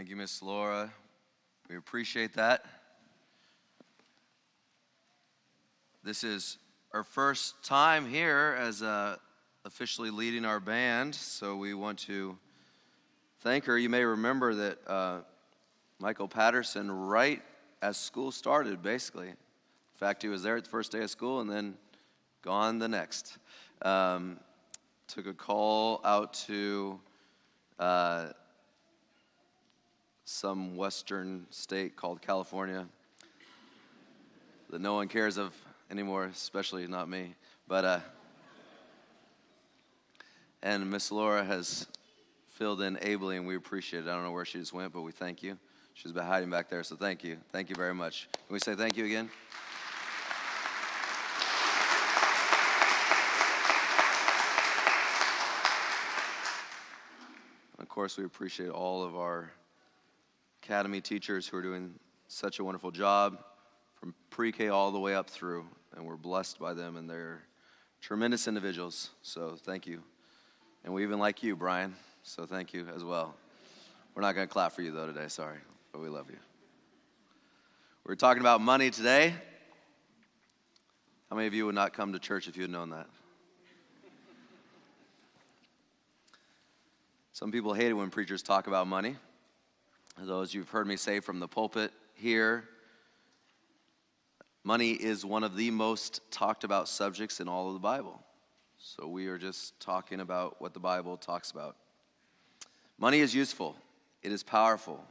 Thank 0.00 0.08
you, 0.08 0.16
Miss 0.16 0.40
Laura. 0.40 0.90
We 1.68 1.76
appreciate 1.76 2.32
that. 2.32 2.64
This 6.02 6.24
is 6.24 6.56
our 6.94 7.04
first 7.04 7.62
time 7.62 8.08
here 8.08 8.56
as 8.58 8.82
uh, 8.82 9.16
officially 9.66 10.08
leading 10.08 10.46
our 10.46 10.58
band, 10.58 11.14
so 11.14 11.54
we 11.54 11.74
want 11.74 11.98
to 11.98 12.38
thank 13.40 13.66
her. 13.66 13.76
You 13.76 13.90
may 13.90 14.02
remember 14.02 14.54
that 14.54 14.78
uh, 14.86 15.18
Michael 15.98 16.28
Patterson, 16.28 16.90
right 16.90 17.42
as 17.82 17.98
school 17.98 18.32
started, 18.32 18.82
basically. 18.82 19.28
In 19.28 19.36
fact, 19.96 20.22
he 20.22 20.30
was 20.30 20.42
there 20.42 20.56
at 20.56 20.64
the 20.64 20.70
first 20.70 20.92
day 20.92 21.02
of 21.02 21.10
school 21.10 21.40
and 21.40 21.50
then 21.50 21.74
gone 22.40 22.78
the 22.78 22.88
next. 22.88 23.36
Um, 23.82 24.40
took 25.08 25.26
a 25.26 25.34
call 25.34 26.00
out 26.04 26.32
to 26.46 26.98
uh, 27.78 28.28
some 30.30 30.76
western 30.76 31.44
state 31.50 31.96
called 31.96 32.22
California 32.22 32.86
that 34.70 34.80
no 34.80 34.94
one 34.94 35.08
cares 35.08 35.36
of 35.36 35.52
anymore, 35.90 36.26
especially 36.26 36.86
not 36.86 37.08
me. 37.08 37.34
But 37.66 37.84
uh, 37.84 38.00
and 40.62 40.88
Miss 40.88 41.10
Laura 41.10 41.44
has 41.44 41.88
filled 42.48 42.80
in 42.80 42.96
ably, 43.02 43.38
and 43.38 43.46
we 43.46 43.56
appreciate 43.56 44.04
it. 44.04 44.08
I 44.08 44.14
don't 44.14 44.22
know 44.22 44.30
where 44.30 44.44
she 44.44 44.60
just 44.60 44.72
went, 44.72 44.92
but 44.92 45.02
we 45.02 45.10
thank 45.10 45.42
you. 45.42 45.58
She's 45.94 46.12
been 46.12 46.24
hiding 46.24 46.48
back 46.48 46.70
there, 46.70 46.84
so 46.84 46.94
thank 46.94 47.24
you. 47.24 47.36
Thank 47.50 47.68
you 47.68 47.74
very 47.74 47.94
much. 47.94 48.28
Can 48.32 48.54
we 48.54 48.60
say 48.60 48.76
thank 48.76 48.96
you 48.96 49.06
again? 49.06 49.28
Of 57.80 57.88
course, 57.88 58.16
we 58.16 58.24
appreciate 58.24 58.70
all 58.70 59.02
of 59.02 59.16
our 59.16 59.50
academy 60.70 61.00
teachers 61.00 61.48
who 61.48 61.56
are 61.56 61.62
doing 61.62 61.92
such 62.28 62.60
a 62.60 62.64
wonderful 62.64 62.92
job 62.92 63.42
from 63.96 64.14
pre 64.30 64.52
K 64.52 64.68
all 64.68 64.92
the 64.92 65.00
way 65.00 65.16
up 65.16 65.28
through, 65.28 65.66
and 65.96 66.06
we're 66.06 66.14
blessed 66.14 66.60
by 66.60 66.74
them, 66.74 66.96
and 66.96 67.10
they're 67.10 67.42
tremendous 68.00 68.46
individuals. 68.46 69.10
So 69.20 69.56
thank 69.64 69.84
you. 69.88 70.00
And 70.84 70.94
we 70.94 71.02
even 71.02 71.18
like 71.18 71.42
you, 71.42 71.56
Brian, 71.56 71.96
so 72.22 72.46
thank 72.46 72.72
you 72.72 72.86
as 72.94 73.02
well. 73.02 73.34
We're 74.14 74.22
not 74.22 74.36
going 74.36 74.46
to 74.46 74.52
clap 74.52 74.70
for 74.70 74.82
you, 74.82 74.92
though, 74.92 75.06
today, 75.06 75.26
sorry, 75.26 75.58
but 75.90 76.00
we 76.00 76.08
love 76.08 76.30
you. 76.30 76.38
We're 78.06 78.14
talking 78.14 78.40
about 78.40 78.60
money 78.60 78.90
today. 78.90 79.34
How 81.30 81.34
many 81.34 81.48
of 81.48 81.54
you 81.54 81.66
would 81.66 81.74
not 81.74 81.94
come 81.94 82.12
to 82.12 82.20
church 82.20 82.46
if 82.46 82.56
you 82.56 82.62
had 82.62 82.70
known 82.70 82.90
that? 82.90 83.08
Some 87.32 87.50
people 87.50 87.74
hate 87.74 87.88
it 87.88 87.94
when 87.94 88.10
preachers 88.10 88.40
talk 88.40 88.68
about 88.68 88.86
money. 88.86 89.16
Those 90.18 90.52
you've 90.52 90.68
heard 90.68 90.86
me 90.86 90.96
say 90.96 91.20
from 91.20 91.40
the 91.40 91.48
pulpit 91.48 91.92
here, 92.14 92.64
money 94.64 94.90
is 94.90 95.24
one 95.24 95.44
of 95.44 95.56
the 95.56 95.70
most 95.70 96.20
talked 96.30 96.64
about 96.64 96.88
subjects 96.88 97.40
in 97.40 97.48
all 97.48 97.68
of 97.68 97.74
the 97.74 97.80
Bible. 97.80 98.20
So 98.78 99.06
we 99.06 99.26
are 99.28 99.38
just 99.38 99.78
talking 99.80 100.20
about 100.20 100.60
what 100.60 100.74
the 100.74 100.80
Bible 100.80 101.16
talks 101.16 101.50
about. 101.50 101.76
Money 102.98 103.20
is 103.20 103.34
useful, 103.34 103.76
it 104.22 104.32
is 104.32 104.42
powerful, 104.42 105.02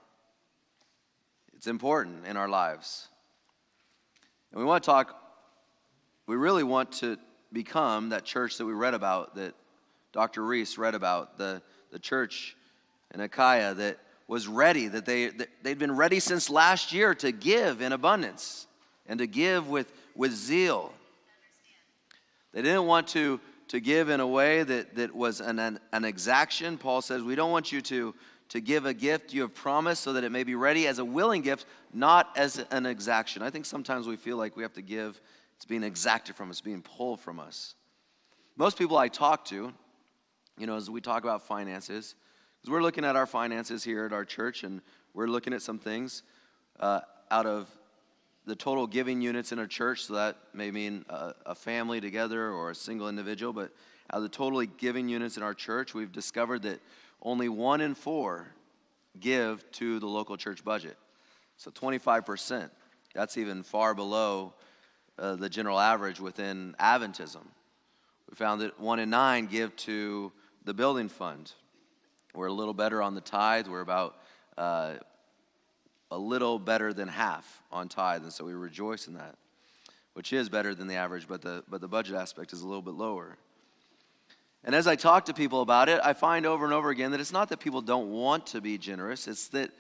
it's 1.55 1.67
important 1.67 2.25
in 2.27 2.37
our 2.37 2.47
lives. 2.47 3.07
And 4.51 4.59
we 4.59 4.65
want 4.65 4.83
to 4.83 4.89
talk, 4.89 5.15
we 6.27 6.35
really 6.35 6.63
want 6.63 6.91
to 6.93 7.17
become 7.51 8.09
that 8.09 8.25
church 8.25 8.57
that 8.57 8.65
we 8.65 8.73
read 8.73 8.93
about, 8.93 9.35
that 9.35 9.55
Dr. 10.11 10.43
Reese 10.43 10.77
read 10.77 10.95
about, 10.95 11.37
the, 11.37 11.61
the 11.91 11.99
church 11.99 12.55
in 13.13 13.21
Achaia 13.21 13.73
that 13.73 13.99
was 14.29 14.47
ready, 14.47 14.87
that 14.87 15.07
they, 15.07 15.31
they'd 15.63 15.79
been 15.79 15.95
ready 15.95 16.19
since 16.19 16.51
last 16.51 16.93
year 16.93 17.15
to 17.15 17.31
give 17.31 17.81
in 17.81 17.91
abundance 17.91 18.67
and 19.07 19.17
to 19.17 19.25
give 19.25 19.67
with, 19.67 19.91
with 20.15 20.31
zeal. 20.31 20.93
They 22.53 22.61
didn't 22.61 22.85
want 22.85 23.07
to, 23.09 23.39
to 23.69 23.79
give 23.79 24.09
in 24.09 24.19
a 24.19 24.27
way 24.27 24.61
that, 24.61 24.95
that 24.97 25.15
was 25.15 25.41
an, 25.41 25.57
an, 25.57 25.79
an 25.91 26.05
exaction. 26.05 26.77
Paul 26.77 27.01
says, 27.01 27.23
We 27.23 27.33
don't 27.33 27.49
want 27.51 27.71
you 27.71 27.81
to, 27.81 28.13
to 28.49 28.61
give 28.61 28.85
a 28.85 28.93
gift 28.93 29.33
you 29.33 29.41
have 29.41 29.55
promised 29.55 30.03
so 30.03 30.13
that 30.13 30.23
it 30.23 30.31
may 30.31 30.43
be 30.43 30.53
ready 30.53 30.85
as 30.85 30.99
a 30.99 31.05
willing 31.05 31.41
gift, 31.41 31.65
not 31.91 32.29
as 32.37 32.63
an 32.69 32.85
exaction. 32.85 33.41
I 33.41 33.49
think 33.49 33.65
sometimes 33.65 34.07
we 34.07 34.15
feel 34.15 34.37
like 34.37 34.55
we 34.55 34.61
have 34.61 34.73
to 34.73 34.83
give, 34.83 35.19
it's 35.55 35.65
being 35.65 35.83
exacted 35.83 36.35
from 36.35 36.51
us, 36.51 36.61
being 36.61 36.83
pulled 36.83 37.19
from 37.19 37.39
us. 37.39 37.73
Most 38.57 38.77
people 38.77 38.95
I 38.95 39.07
talk 39.07 39.45
to, 39.45 39.73
you 40.55 40.67
know, 40.67 40.75
as 40.75 40.87
we 40.87 41.01
talk 41.01 41.23
about 41.23 41.47
finances, 41.47 42.13
because 42.59 42.71
we're 42.71 42.81
looking 42.81 43.05
at 43.05 43.15
our 43.15 43.25
finances 43.25 43.83
here 43.83 44.05
at 44.05 44.13
our 44.13 44.25
church 44.25 44.63
and 44.63 44.81
we're 45.13 45.27
looking 45.27 45.53
at 45.53 45.61
some 45.61 45.79
things 45.79 46.23
uh, 46.79 46.99
out 47.31 47.45
of 47.45 47.69
the 48.45 48.55
total 48.55 48.87
giving 48.87 49.21
units 49.21 49.51
in 49.51 49.59
a 49.59 49.67
church. 49.67 50.05
So 50.05 50.15
that 50.15 50.37
may 50.53 50.71
mean 50.71 51.05
a, 51.09 51.33
a 51.45 51.55
family 51.55 52.01
together 52.01 52.51
or 52.51 52.71
a 52.71 52.75
single 52.75 53.07
individual. 53.07 53.53
But 53.53 53.71
out 54.11 54.17
of 54.17 54.23
the 54.23 54.29
totally 54.29 54.67
giving 54.67 55.07
units 55.07 55.37
in 55.37 55.43
our 55.43 55.53
church, 55.53 55.93
we've 55.93 56.11
discovered 56.11 56.63
that 56.63 56.81
only 57.21 57.47
one 57.47 57.79
in 57.81 57.95
four 57.95 58.47
give 59.19 59.69
to 59.73 59.99
the 59.99 60.07
local 60.07 60.35
church 60.35 60.63
budget. 60.63 60.97
So 61.57 61.71
25%. 61.71 62.69
That's 63.13 63.37
even 63.37 63.63
far 63.63 63.93
below 63.93 64.53
uh, 65.17 65.35
the 65.35 65.49
general 65.49 65.79
average 65.79 66.19
within 66.19 66.75
Adventism. 66.79 67.43
We 68.29 68.35
found 68.35 68.61
that 68.61 68.79
one 68.79 68.99
in 68.99 69.09
nine 69.09 69.47
give 69.47 69.75
to 69.77 70.31
the 70.65 70.73
building 70.73 71.09
fund. 71.09 71.51
We're 72.33 72.47
a 72.47 72.53
little 72.53 72.73
better 72.73 73.01
on 73.01 73.15
the 73.15 73.21
tithe. 73.21 73.67
We're 73.67 73.81
about 73.81 74.15
uh, 74.57 74.95
a 76.11 76.17
little 76.17 76.59
better 76.59 76.93
than 76.93 77.07
half 77.07 77.61
on 77.71 77.89
tithe, 77.89 78.23
and 78.23 78.33
so 78.33 78.45
we 78.45 78.53
rejoice 78.53 79.07
in 79.07 79.15
that, 79.15 79.35
which 80.13 80.33
is 80.33 80.49
better 80.49 80.75
than 80.75 80.87
the 80.87 80.95
average, 80.95 81.27
but 81.27 81.41
the, 81.41 81.63
but 81.69 81.81
the 81.81 81.87
budget 81.87 82.15
aspect 82.15 82.53
is 82.53 82.61
a 82.61 82.67
little 82.67 82.81
bit 82.81 82.93
lower. 82.93 83.37
And 84.63 84.75
as 84.75 84.87
I 84.87 84.95
talk 84.95 85.25
to 85.25 85.33
people 85.33 85.61
about 85.61 85.87
it, 85.87 86.01
I 86.03 86.13
find 86.13 86.45
over 86.45 86.65
and 86.65 86.73
over 86.73 86.89
again 86.89 87.11
that 87.11 87.19
it's 87.19 87.31
not 87.31 87.49
that 87.49 87.59
people 87.59 87.81
don't 87.81 88.11
want 88.11 88.47
to 88.47 88.61
be 88.61 88.77
generous, 88.77 89.27
it's 89.27 89.47
that 89.49 89.71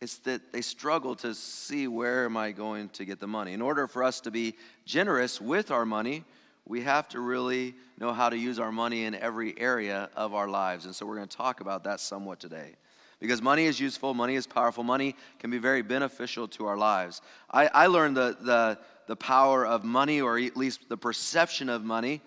it's 0.00 0.18
that 0.18 0.52
they 0.52 0.62
struggle 0.62 1.14
to 1.16 1.32
see 1.32 1.86
where 1.86 2.24
am 2.24 2.36
I 2.36 2.50
going 2.50 2.88
to 2.88 3.04
get 3.04 3.20
the 3.20 3.28
money. 3.28 3.52
In 3.52 3.62
order 3.62 3.86
for 3.86 4.02
us 4.02 4.20
to 4.22 4.32
be 4.32 4.56
generous 4.84 5.40
with 5.40 5.70
our 5.70 5.86
money, 5.86 6.24
we 6.66 6.82
have 6.82 7.08
to 7.08 7.20
really 7.20 7.74
know 7.98 8.12
how 8.12 8.28
to 8.28 8.36
use 8.36 8.58
our 8.58 8.72
money 8.72 9.04
in 9.04 9.14
every 9.14 9.58
area 9.58 10.08
of 10.16 10.34
our 10.34 10.48
lives. 10.48 10.86
And 10.86 10.94
so 10.94 11.06
we're 11.06 11.16
going 11.16 11.28
to 11.28 11.36
talk 11.36 11.60
about 11.60 11.84
that 11.84 12.00
somewhat 12.00 12.40
today. 12.40 12.76
Because 13.20 13.40
money 13.40 13.66
is 13.66 13.78
useful, 13.78 14.14
money 14.14 14.34
is 14.34 14.46
powerful, 14.46 14.82
money 14.82 15.14
can 15.38 15.50
be 15.50 15.58
very 15.58 15.82
beneficial 15.82 16.48
to 16.48 16.66
our 16.66 16.76
lives. 16.76 17.22
I, 17.50 17.68
I 17.68 17.86
learned 17.86 18.16
the, 18.16 18.36
the, 18.40 18.78
the 19.06 19.14
power 19.16 19.64
of 19.64 19.84
money, 19.84 20.20
or 20.20 20.38
at 20.38 20.56
least 20.56 20.88
the 20.88 20.96
perception 20.96 21.68
of 21.68 21.84
money, 21.84 22.20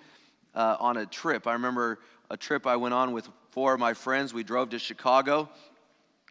uh, 0.53 0.77
on 0.79 0.95
a 0.97 1.05
trip. 1.05 1.47
I 1.47 1.53
remember 1.53 1.99
a 2.29 2.37
trip 2.37 2.65
I 2.65 2.77
went 2.77 2.93
on 2.93 3.11
with 3.11 3.27
four 3.51 3.73
of 3.73 3.79
my 3.79 3.93
friends. 3.93 4.33
We 4.33 4.43
drove 4.43 4.69
to 4.69 4.79
Chicago. 4.79 5.49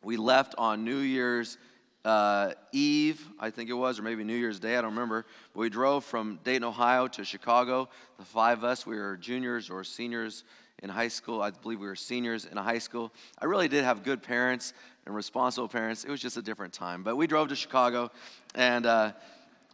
We 0.03 0.16
left 0.16 0.54
on 0.56 0.84
New 0.84 0.98
Year's 0.98 1.59
uh, 2.04 2.53
Eve, 2.72 3.26
I 3.41 3.50
think 3.50 3.70
it 3.70 3.75
was, 3.75 3.98
or 3.98 4.03
maybe 4.03 4.25
New 4.25 4.37
Year's 4.37 4.60
Day, 4.60 4.76
I 4.76 4.82
don't 4.82 4.91
remember. 4.91 5.25
But 5.54 5.60
we 5.60 5.70
drove 5.70 6.04
from 6.04 6.38
Dayton, 6.44 6.65
Ohio 6.65 7.09
to 7.09 7.25
Chicago. 7.25 7.88
The 8.19 8.25
five 8.25 8.59
of 8.59 8.65
us, 8.65 8.87
we 8.87 8.97
were 8.97 9.16
juniors 9.16 9.70
or 9.70 9.84
seniors 9.84 10.44
in 10.82 10.91
high 10.91 11.09
school. 11.09 11.41
I 11.41 11.50
believe 11.50 11.81
we 11.81 11.87
were 11.87 11.97
seniors 11.97 12.44
in 12.44 12.56
high 12.59 12.78
school. 12.78 13.12
I 13.38 13.47
really 13.47 13.69
did 13.69 13.84
have 13.84 14.03
good 14.03 14.22
parents 14.22 14.75
and 15.06 15.14
responsible 15.14 15.69
parents. 15.69 16.04
It 16.04 16.10
was 16.10 16.20
just 16.20 16.37
a 16.37 16.43
different 16.43 16.75
time. 16.75 17.03
But 17.03 17.16
we 17.16 17.26
drove 17.26 17.48
to 17.48 17.56
Chicago, 17.56 18.10
and 18.54 18.84
uh, 18.84 19.12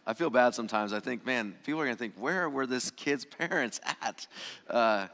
I 0.07 0.15
feel 0.15 0.31
bad 0.31 0.55
sometimes. 0.55 0.93
I 0.93 1.01
think, 1.01 1.27
man, 1.27 1.57
people 1.65 1.81
are 1.81 1.85
going 1.85 1.97
to 1.97 1.99
think, 1.99 2.15
where 2.17 2.49
were 2.49 2.67
this 2.67 2.93
kid's 2.93 3.25
parents 3.39 3.81
at? 4.03 4.27
Uh, 4.69 5.09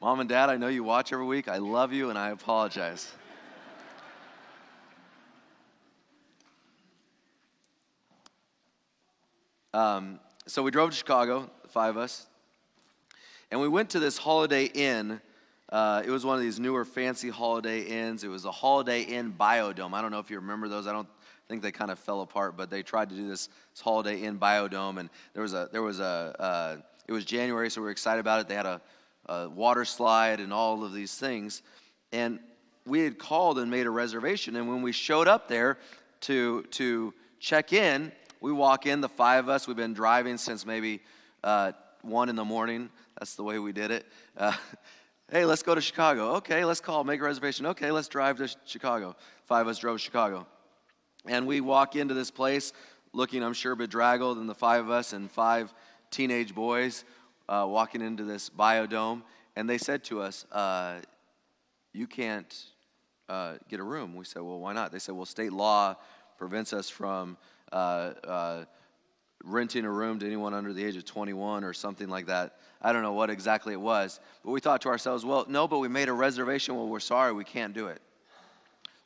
Mom 0.00 0.20
and 0.20 0.28
Dad, 0.28 0.48
I 0.48 0.56
know 0.56 0.68
you 0.68 0.84
watch 0.84 1.12
every 1.12 1.26
week. 1.26 1.48
I 1.48 1.56
love 1.56 1.92
you, 1.92 2.10
and 2.10 2.18
I 2.18 2.30
apologize. 2.30 3.10
Um, 9.74 10.18
so 10.46 10.62
we 10.62 10.70
drove 10.70 10.90
to 10.90 10.96
Chicago, 10.96 11.50
the 11.60 11.68
five 11.68 11.96
of 11.96 12.02
us, 12.02 12.26
and 13.50 13.60
we 13.60 13.68
went 13.68 13.90
to 13.90 14.00
this 14.00 14.16
Holiday 14.16 14.64
Inn. 14.64 15.20
Uh, 15.68 16.02
it 16.04 16.10
was 16.10 16.24
one 16.24 16.36
of 16.36 16.40
these 16.40 16.58
newer 16.58 16.86
fancy 16.86 17.28
Holiday 17.28 17.82
Inns. 17.82 18.24
It 18.24 18.28
was 18.28 18.46
a 18.46 18.50
Holiday 18.50 19.02
Inn 19.02 19.34
Holidome. 19.38 19.92
I 19.92 20.00
don't 20.00 20.10
know 20.10 20.20
if 20.20 20.30
you 20.30 20.36
remember 20.36 20.68
those. 20.68 20.86
I 20.86 20.92
don't 20.92 21.08
think 21.48 21.60
they 21.60 21.70
kind 21.70 21.90
of 21.90 21.98
fell 21.98 22.22
apart, 22.22 22.56
but 22.56 22.70
they 22.70 22.82
tried 22.82 23.10
to 23.10 23.14
do 23.14 23.28
this, 23.28 23.48
this 23.72 23.80
Holiday 23.82 24.22
Inn 24.22 24.38
Holidome, 24.38 24.98
and 25.00 25.10
there 25.34 25.42
was 25.42 25.52
a 25.52 25.68
there 25.70 25.82
was 25.82 26.00
a 26.00 26.34
uh, 26.38 26.76
it 27.06 27.12
was 27.12 27.26
January, 27.26 27.68
so 27.68 27.82
we 27.82 27.86
were 27.86 27.90
excited 27.90 28.20
about 28.20 28.40
it. 28.40 28.48
They 28.48 28.54
had 28.54 28.66
a, 28.66 28.80
a 29.26 29.50
water 29.50 29.84
slide 29.84 30.40
and 30.40 30.50
all 30.50 30.82
of 30.82 30.94
these 30.94 31.14
things, 31.14 31.62
and 32.10 32.38
we 32.86 33.00
had 33.00 33.18
called 33.18 33.58
and 33.58 33.70
made 33.70 33.86
a 33.86 33.90
reservation. 33.90 34.56
And 34.56 34.66
when 34.66 34.80
we 34.80 34.92
showed 34.92 35.28
up 35.28 35.46
there 35.46 35.76
to 36.22 36.62
to 36.70 37.12
check 37.38 37.74
in, 37.74 38.12
we 38.40 38.52
walk 38.52 38.86
in, 38.86 39.00
the 39.00 39.08
five 39.08 39.44
of 39.44 39.48
us, 39.48 39.66
we've 39.66 39.76
been 39.76 39.94
driving 39.94 40.36
since 40.36 40.64
maybe 40.64 41.00
uh, 41.42 41.72
one 42.02 42.28
in 42.28 42.36
the 42.36 42.44
morning. 42.44 42.90
That's 43.18 43.34
the 43.34 43.42
way 43.42 43.58
we 43.58 43.72
did 43.72 43.90
it. 43.90 44.06
Uh, 44.36 44.52
hey, 45.30 45.44
let's 45.44 45.62
go 45.62 45.74
to 45.74 45.80
Chicago. 45.80 46.36
Okay, 46.36 46.64
let's 46.64 46.80
call, 46.80 47.04
make 47.04 47.20
a 47.20 47.24
reservation. 47.24 47.66
Okay, 47.66 47.90
let's 47.90 48.08
drive 48.08 48.38
to 48.38 48.48
Chicago. 48.64 49.16
Five 49.46 49.66
of 49.66 49.70
us 49.70 49.78
drove 49.78 49.98
to 49.98 50.02
Chicago. 50.02 50.46
And 51.26 51.46
we 51.46 51.60
walk 51.60 51.96
into 51.96 52.14
this 52.14 52.30
place 52.30 52.72
looking, 53.12 53.42
I'm 53.42 53.54
sure, 53.54 53.74
bedraggled, 53.74 54.38
and 54.38 54.48
the 54.48 54.54
five 54.54 54.84
of 54.84 54.90
us 54.90 55.12
and 55.12 55.30
five 55.30 55.74
teenage 56.10 56.54
boys 56.54 57.04
uh, 57.48 57.66
walking 57.68 58.02
into 58.02 58.24
this 58.24 58.50
Holidome. 58.50 59.22
And 59.56 59.68
they 59.68 59.78
said 59.78 60.04
to 60.04 60.22
us, 60.22 60.46
uh, 60.52 61.00
You 61.92 62.06
can't 62.06 62.54
uh, 63.28 63.54
get 63.68 63.80
a 63.80 63.82
room. 63.82 64.14
We 64.14 64.24
said, 64.24 64.42
Well, 64.42 64.60
why 64.60 64.72
not? 64.72 64.92
They 64.92 65.00
said, 65.00 65.16
Well, 65.16 65.26
state 65.26 65.52
law 65.52 65.96
prevents 66.38 66.72
us 66.72 66.88
from 66.88 67.36
uh, 67.72 68.12
uh, 68.24 68.64
renting 69.44 69.84
a 69.84 69.90
room 69.90 70.18
to 70.18 70.26
anyone 70.26 70.54
under 70.54 70.72
the 70.72 70.84
age 70.84 70.96
of 70.96 71.04
21 71.04 71.64
or 71.64 71.72
something 71.72 72.08
like 72.08 72.26
that. 72.26 72.56
I 72.80 72.92
don't 72.92 73.02
know 73.02 73.12
what 73.12 73.30
exactly 73.30 73.72
it 73.72 73.80
was. 73.80 74.20
But 74.44 74.50
we 74.52 74.60
thought 74.60 74.82
to 74.82 74.88
ourselves, 74.88 75.24
Well, 75.24 75.46
no, 75.48 75.66
but 75.68 75.78
we 75.78 75.88
made 75.88 76.08
a 76.08 76.12
reservation. 76.12 76.76
Well, 76.76 76.88
we're 76.88 77.00
sorry, 77.00 77.32
we 77.32 77.44
can't 77.44 77.74
do 77.74 77.88
it. 77.88 78.00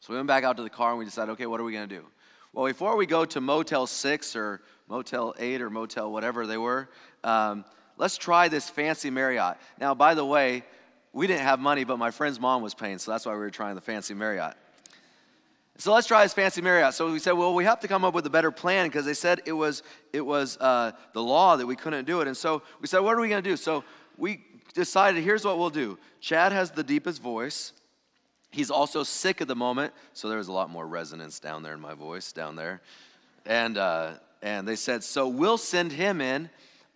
So 0.00 0.12
we 0.12 0.16
went 0.16 0.26
back 0.26 0.42
out 0.44 0.56
to 0.56 0.62
the 0.62 0.70
car 0.70 0.90
and 0.90 0.98
we 0.98 1.04
decided, 1.04 1.32
okay, 1.32 1.46
what 1.46 1.60
are 1.60 1.64
we 1.64 1.72
going 1.72 1.88
to 1.88 1.94
do? 1.94 2.04
Well, 2.52 2.66
before 2.66 2.96
we 2.96 3.06
go 3.06 3.24
to 3.24 3.40
Motel 3.40 3.86
6 3.86 4.36
or 4.36 4.60
Motel 4.88 5.34
8 5.38 5.62
or 5.62 5.70
Motel 5.70 6.10
whatever 6.10 6.46
they 6.46 6.58
were, 6.58 6.88
um, 7.24 7.64
let's 7.96 8.18
try 8.18 8.48
this 8.48 8.68
fancy 8.68 9.10
Marriott. 9.10 9.56
Now, 9.78 9.94
by 9.94 10.14
the 10.14 10.24
way, 10.24 10.64
we 11.12 11.26
didn't 11.26 11.44
have 11.44 11.60
money, 11.60 11.84
but 11.84 11.98
my 11.98 12.10
friend's 12.10 12.40
mom 12.40 12.62
was 12.62 12.74
paying, 12.74 12.98
so 12.98 13.12
that's 13.12 13.24
why 13.24 13.32
we 13.32 13.38
were 13.38 13.50
trying 13.50 13.74
the 13.74 13.80
fancy 13.80 14.12
Marriott. 14.12 14.54
So 15.82 15.92
let's 15.92 16.06
try 16.06 16.22
this 16.22 16.32
fancy 16.32 16.62
Marriott. 16.62 16.94
So 16.94 17.10
we 17.10 17.18
said, 17.18 17.32
well, 17.32 17.54
we 17.54 17.64
have 17.64 17.80
to 17.80 17.88
come 17.88 18.04
up 18.04 18.14
with 18.14 18.24
a 18.24 18.30
better 18.30 18.52
plan 18.52 18.86
because 18.86 19.04
they 19.04 19.14
said 19.14 19.40
it 19.46 19.52
was 19.52 19.82
it 20.12 20.20
was 20.20 20.56
uh, 20.58 20.92
the 21.12 21.20
law 21.20 21.56
that 21.56 21.66
we 21.66 21.74
couldn't 21.74 22.04
do 22.04 22.20
it. 22.20 22.28
And 22.28 22.36
so 22.36 22.62
we 22.80 22.86
said, 22.86 23.00
what 23.00 23.16
are 23.16 23.20
we 23.20 23.28
going 23.28 23.42
to 23.42 23.50
do? 23.50 23.56
So 23.56 23.82
we 24.16 24.44
decided, 24.74 25.24
here's 25.24 25.44
what 25.44 25.58
we'll 25.58 25.70
do. 25.70 25.98
Chad 26.20 26.52
has 26.52 26.70
the 26.70 26.84
deepest 26.84 27.20
voice. 27.20 27.72
He's 28.52 28.70
also 28.70 29.02
sick 29.02 29.40
at 29.40 29.48
the 29.48 29.56
moment, 29.56 29.92
so 30.12 30.28
there 30.28 30.38
was 30.38 30.46
a 30.46 30.52
lot 30.52 30.70
more 30.70 30.86
resonance 30.86 31.40
down 31.40 31.64
there 31.64 31.74
in 31.74 31.80
my 31.80 31.94
voice 31.94 32.30
down 32.30 32.54
there. 32.54 32.80
And, 33.44 33.76
uh, 33.76 34.12
and 34.40 34.68
they 34.68 34.76
said, 34.76 35.02
so 35.02 35.26
we'll 35.26 35.58
send 35.58 35.90
him 35.90 36.20
in, 36.20 36.48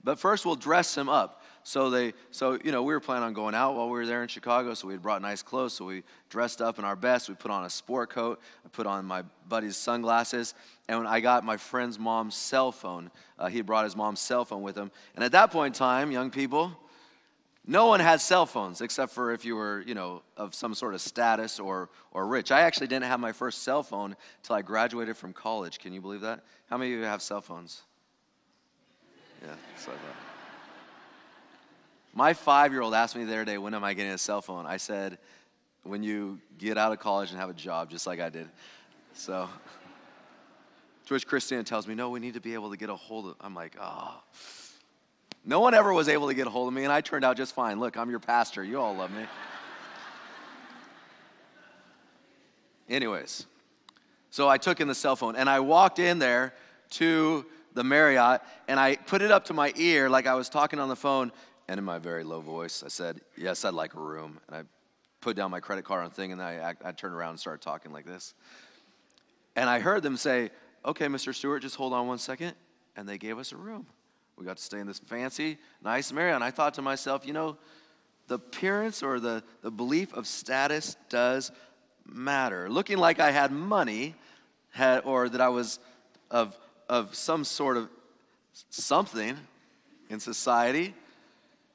but 0.04 0.20
first 0.20 0.46
we'll 0.46 0.54
dress 0.54 0.96
him 0.96 1.08
up. 1.08 1.42
So 1.66 1.90
they, 1.90 2.14
so 2.30 2.60
you 2.62 2.70
know, 2.70 2.84
we 2.84 2.94
were 2.94 3.00
planning 3.00 3.24
on 3.24 3.32
going 3.32 3.56
out 3.56 3.74
while 3.74 3.86
we 3.86 3.98
were 3.98 4.06
there 4.06 4.22
in 4.22 4.28
Chicago, 4.28 4.72
so 4.74 4.86
we 4.86 4.94
had 4.94 5.02
brought 5.02 5.20
nice 5.20 5.42
clothes. 5.42 5.72
So 5.72 5.84
we 5.84 6.04
dressed 6.30 6.62
up 6.62 6.78
in 6.78 6.84
our 6.84 6.94
best. 6.94 7.28
We 7.28 7.34
put 7.34 7.50
on 7.50 7.64
a 7.64 7.70
sport 7.70 8.08
coat. 8.08 8.40
I 8.64 8.68
put 8.68 8.86
on 8.86 9.04
my 9.04 9.24
buddy's 9.48 9.76
sunglasses, 9.76 10.54
and 10.86 10.96
when 10.96 11.08
I 11.08 11.18
got 11.18 11.42
my 11.42 11.56
friend's 11.56 11.98
mom's 11.98 12.36
cell 12.36 12.70
phone, 12.70 13.10
uh, 13.36 13.48
he 13.48 13.62
brought 13.62 13.82
his 13.82 13.96
mom's 13.96 14.20
cell 14.20 14.44
phone 14.44 14.62
with 14.62 14.78
him. 14.78 14.92
And 15.16 15.24
at 15.24 15.32
that 15.32 15.50
point 15.50 15.74
in 15.74 15.78
time, 15.80 16.12
young 16.12 16.30
people, 16.30 16.70
no 17.66 17.88
one 17.88 17.98
had 17.98 18.20
cell 18.20 18.46
phones 18.46 18.80
except 18.80 19.12
for 19.12 19.32
if 19.32 19.44
you 19.44 19.56
were, 19.56 19.82
you 19.88 19.96
know, 19.96 20.22
of 20.36 20.54
some 20.54 20.72
sort 20.72 20.94
of 20.94 21.00
status 21.00 21.58
or, 21.58 21.90
or 22.12 22.28
rich. 22.28 22.52
I 22.52 22.60
actually 22.60 22.86
didn't 22.86 23.06
have 23.06 23.18
my 23.18 23.32
first 23.32 23.64
cell 23.64 23.82
phone 23.82 24.14
until 24.40 24.54
I 24.54 24.62
graduated 24.62 25.16
from 25.16 25.32
college. 25.32 25.80
Can 25.80 25.92
you 25.92 26.00
believe 26.00 26.20
that? 26.20 26.44
How 26.70 26.76
many 26.76 26.92
of 26.92 27.00
you 27.00 27.04
have 27.06 27.22
cell 27.22 27.40
phones? 27.40 27.82
Yeah, 29.42 29.48
so 29.76 29.90
I 29.90 29.94
thought. 29.94 30.35
My 32.16 32.32
five 32.32 32.72
year 32.72 32.80
old 32.80 32.94
asked 32.94 33.14
me 33.14 33.24
the 33.24 33.32
other 33.34 33.44
day, 33.44 33.58
when 33.58 33.74
am 33.74 33.84
I 33.84 33.92
getting 33.92 34.12
a 34.12 34.16
cell 34.16 34.40
phone? 34.40 34.64
I 34.64 34.78
said, 34.78 35.18
when 35.82 36.02
you 36.02 36.40
get 36.56 36.78
out 36.78 36.90
of 36.90 36.98
college 36.98 37.30
and 37.30 37.38
have 37.38 37.50
a 37.50 37.54
job, 37.54 37.90
just 37.90 38.06
like 38.06 38.20
I 38.20 38.30
did. 38.30 38.48
So, 39.12 39.46
to 41.04 41.14
which 41.14 41.26
Christina 41.26 41.62
tells 41.62 41.86
me, 41.86 41.94
no, 41.94 42.08
we 42.08 42.18
need 42.18 42.32
to 42.32 42.40
be 42.40 42.54
able 42.54 42.70
to 42.70 42.78
get 42.78 42.88
a 42.88 42.96
hold 42.96 43.26
of. 43.26 43.34
I'm 43.38 43.54
like, 43.54 43.76
oh. 43.78 44.22
No 45.44 45.60
one 45.60 45.74
ever 45.74 45.92
was 45.92 46.08
able 46.08 46.28
to 46.28 46.34
get 46.34 46.46
a 46.46 46.50
hold 46.50 46.68
of 46.68 46.74
me, 46.74 46.84
and 46.84 46.92
I 46.92 47.02
turned 47.02 47.22
out 47.22 47.36
just 47.36 47.54
fine. 47.54 47.78
Look, 47.78 47.98
I'm 47.98 48.08
your 48.08 48.18
pastor. 48.18 48.64
You 48.64 48.80
all 48.80 48.96
love 48.96 49.10
me. 49.10 49.26
Anyways, 52.88 53.44
so 54.30 54.48
I 54.48 54.56
took 54.56 54.80
in 54.80 54.88
the 54.88 54.94
cell 54.94 55.16
phone 55.16 55.36
and 55.36 55.50
I 55.50 55.60
walked 55.60 55.98
in 55.98 56.18
there 56.18 56.54
to 56.92 57.44
the 57.74 57.84
Marriott 57.84 58.40
and 58.68 58.80
I 58.80 58.96
put 58.96 59.20
it 59.20 59.30
up 59.30 59.44
to 59.46 59.54
my 59.54 59.72
ear 59.76 60.08
like 60.08 60.26
I 60.26 60.34
was 60.34 60.48
talking 60.48 60.78
on 60.78 60.88
the 60.88 60.96
phone. 60.96 61.30
And 61.68 61.78
in 61.78 61.84
my 61.84 61.98
very 61.98 62.24
low 62.24 62.40
voice, 62.40 62.82
I 62.84 62.88
said, 62.88 63.20
Yes, 63.36 63.64
I'd 63.64 63.74
like 63.74 63.94
a 63.94 64.00
room. 64.00 64.38
And 64.46 64.56
I 64.56 64.62
put 65.20 65.36
down 65.36 65.50
my 65.50 65.60
credit 65.60 65.84
card 65.84 66.04
on 66.04 66.10
thing 66.10 66.32
and 66.32 66.40
then 66.40 66.46
I, 66.46 66.74
I 66.84 66.92
turned 66.92 67.14
around 67.14 67.30
and 67.30 67.40
started 67.40 67.62
talking 67.62 67.92
like 67.92 68.06
this. 68.06 68.34
And 69.56 69.68
I 69.68 69.80
heard 69.80 70.02
them 70.02 70.16
say, 70.16 70.50
Okay, 70.84 71.06
Mr. 71.06 71.34
Stewart, 71.34 71.62
just 71.62 71.76
hold 71.76 71.92
on 71.92 72.06
one 72.06 72.18
second. 72.18 72.54
And 72.96 73.08
they 73.08 73.18
gave 73.18 73.38
us 73.38 73.52
a 73.52 73.56
room. 73.56 73.86
We 74.36 74.44
got 74.44 74.58
to 74.58 74.62
stay 74.62 74.78
in 74.78 74.86
this 74.86 74.98
fancy, 74.98 75.58
nice 75.82 76.12
Marriott. 76.12 76.36
And 76.36 76.44
I 76.44 76.50
thought 76.50 76.74
to 76.74 76.82
myself, 76.82 77.26
you 77.26 77.32
know, 77.32 77.56
the 78.28 78.34
appearance 78.36 79.02
or 79.02 79.18
the, 79.18 79.42
the 79.62 79.70
belief 79.70 80.12
of 80.12 80.26
status 80.26 80.96
does 81.08 81.52
matter. 82.04 82.68
Looking 82.68 82.98
like 82.98 83.18
I 83.18 83.30
had 83.30 83.50
money 83.50 84.14
had, 84.70 85.00
or 85.04 85.28
that 85.28 85.40
I 85.40 85.48
was 85.48 85.78
of, 86.30 86.56
of 86.88 87.14
some 87.14 87.44
sort 87.44 87.76
of 87.76 87.88
something 88.70 89.36
in 90.10 90.20
society 90.20 90.94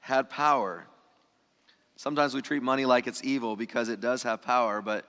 had 0.01 0.29
power. 0.29 0.85
Sometimes 1.95 2.33
we 2.33 2.41
treat 2.41 2.61
money 2.61 2.85
like 2.85 3.07
it's 3.07 3.23
evil 3.23 3.55
because 3.55 3.89
it 3.89 4.01
does 4.01 4.23
have 4.23 4.41
power, 4.41 4.81
but, 4.81 5.05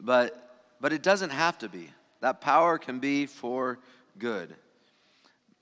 but, 0.00 0.66
but 0.80 0.92
it 0.92 1.02
doesn't 1.02 1.30
have 1.30 1.58
to 1.58 1.68
be. 1.68 1.90
That 2.20 2.40
power 2.40 2.78
can 2.78 2.98
be 2.98 3.26
for 3.26 3.78
good 4.18 4.54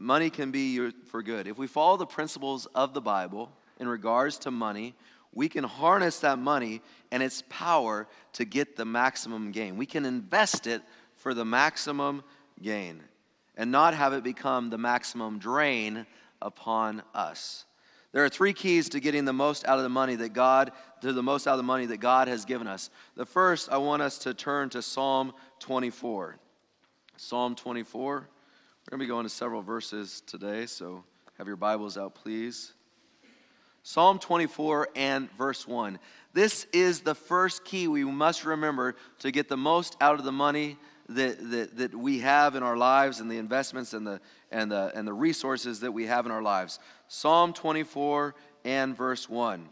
money 0.02 0.30
can 0.30 0.50
be 0.50 0.90
for 1.06 1.22
good. 1.22 1.46
If 1.46 1.56
we 1.58 1.66
follow 1.66 1.96
the 1.96 2.06
principles 2.06 2.66
of 2.74 2.92
the 2.92 3.00
Bible 3.00 3.50
in 3.78 3.86
regards 3.86 4.38
to 4.38 4.50
money, 4.50 4.94
we 5.32 5.48
can 5.48 5.64
harness 5.64 6.18
that 6.20 6.38
money 6.38 6.82
and 7.10 7.22
its 7.22 7.42
power 7.48 8.06
to 8.34 8.44
get 8.44 8.76
the 8.76 8.84
maximum 8.84 9.52
gain. 9.52 9.76
We 9.76 9.86
can 9.86 10.04
invest 10.04 10.66
it 10.66 10.82
for 11.16 11.34
the 11.34 11.44
maximum 11.44 12.22
gain 12.60 13.00
and 13.56 13.70
not 13.70 13.94
have 13.94 14.12
it 14.12 14.24
become 14.24 14.70
the 14.70 14.78
maximum 14.78 15.38
drain 15.38 16.04
upon 16.42 17.02
us. 17.14 17.64
There 18.12 18.22
are 18.24 18.28
three 18.28 18.52
keys 18.52 18.90
to 18.90 19.00
getting 19.00 19.24
the 19.24 19.32
most 19.32 19.66
out 19.66 19.78
of 19.78 19.84
the 19.84 19.88
money 19.88 20.16
that 20.16 20.34
God, 20.34 20.72
to 21.00 21.12
the 21.12 21.22
most 21.22 21.46
out 21.46 21.52
of 21.52 21.58
the 21.58 21.62
money 21.62 21.86
that 21.86 21.96
God 21.96 22.28
has 22.28 22.44
given 22.44 22.66
us. 22.66 22.90
The 23.16 23.24
first, 23.24 23.70
I 23.72 23.78
want 23.78 24.02
us 24.02 24.18
to 24.18 24.34
turn 24.34 24.68
to 24.70 24.82
Psalm 24.82 25.32
24. 25.60 26.36
Psalm 27.16 27.54
24. 27.54 28.12
We're 28.12 28.18
going 28.18 28.28
to 28.90 28.96
be 28.98 29.06
going 29.06 29.24
to 29.24 29.30
several 29.30 29.62
verses 29.62 30.22
today, 30.26 30.66
so 30.66 31.04
have 31.38 31.46
your 31.46 31.56
Bibles 31.56 31.96
out, 31.96 32.14
please. 32.14 32.74
Psalm 33.82 34.18
24 34.18 34.90
and 34.94 35.30
verse 35.38 35.66
1. 35.66 35.98
This 36.34 36.66
is 36.72 37.00
the 37.00 37.14
first 37.14 37.64
key 37.64 37.88
we 37.88 38.04
must 38.04 38.44
remember 38.44 38.94
to 39.20 39.30
get 39.30 39.48
the 39.48 39.56
most 39.56 39.96
out 40.00 40.18
of 40.18 40.24
the 40.24 40.32
money 40.32 40.76
that, 41.08 41.50
that, 41.50 41.76
that 41.76 41.94
we 41.94 42.20
have 42.20 42.54
in 42.54 42.62
our 42.62 42.76
lives 42.76 43.20
and 43.20 43.30
the 43.30 43.38
investments 43.38 43.92
and 43.92 44.06
the, 44.06 44.20
and, 44.52 44.70
the, 44.70 44.92
and 44.94 45.06
the 45.06 45.12
resources 45.12 45.80
that 45.80 45.92
we 45.92 46.06
have 46.06 46.26
in 46.26 46.32
our 46.32 46.42
lives. 46.42 46.78
Psalm 47.08 47.52
24 47.52 48.34
and 48.64 48.96
verse 48.96 49.28
1 49.28 49.68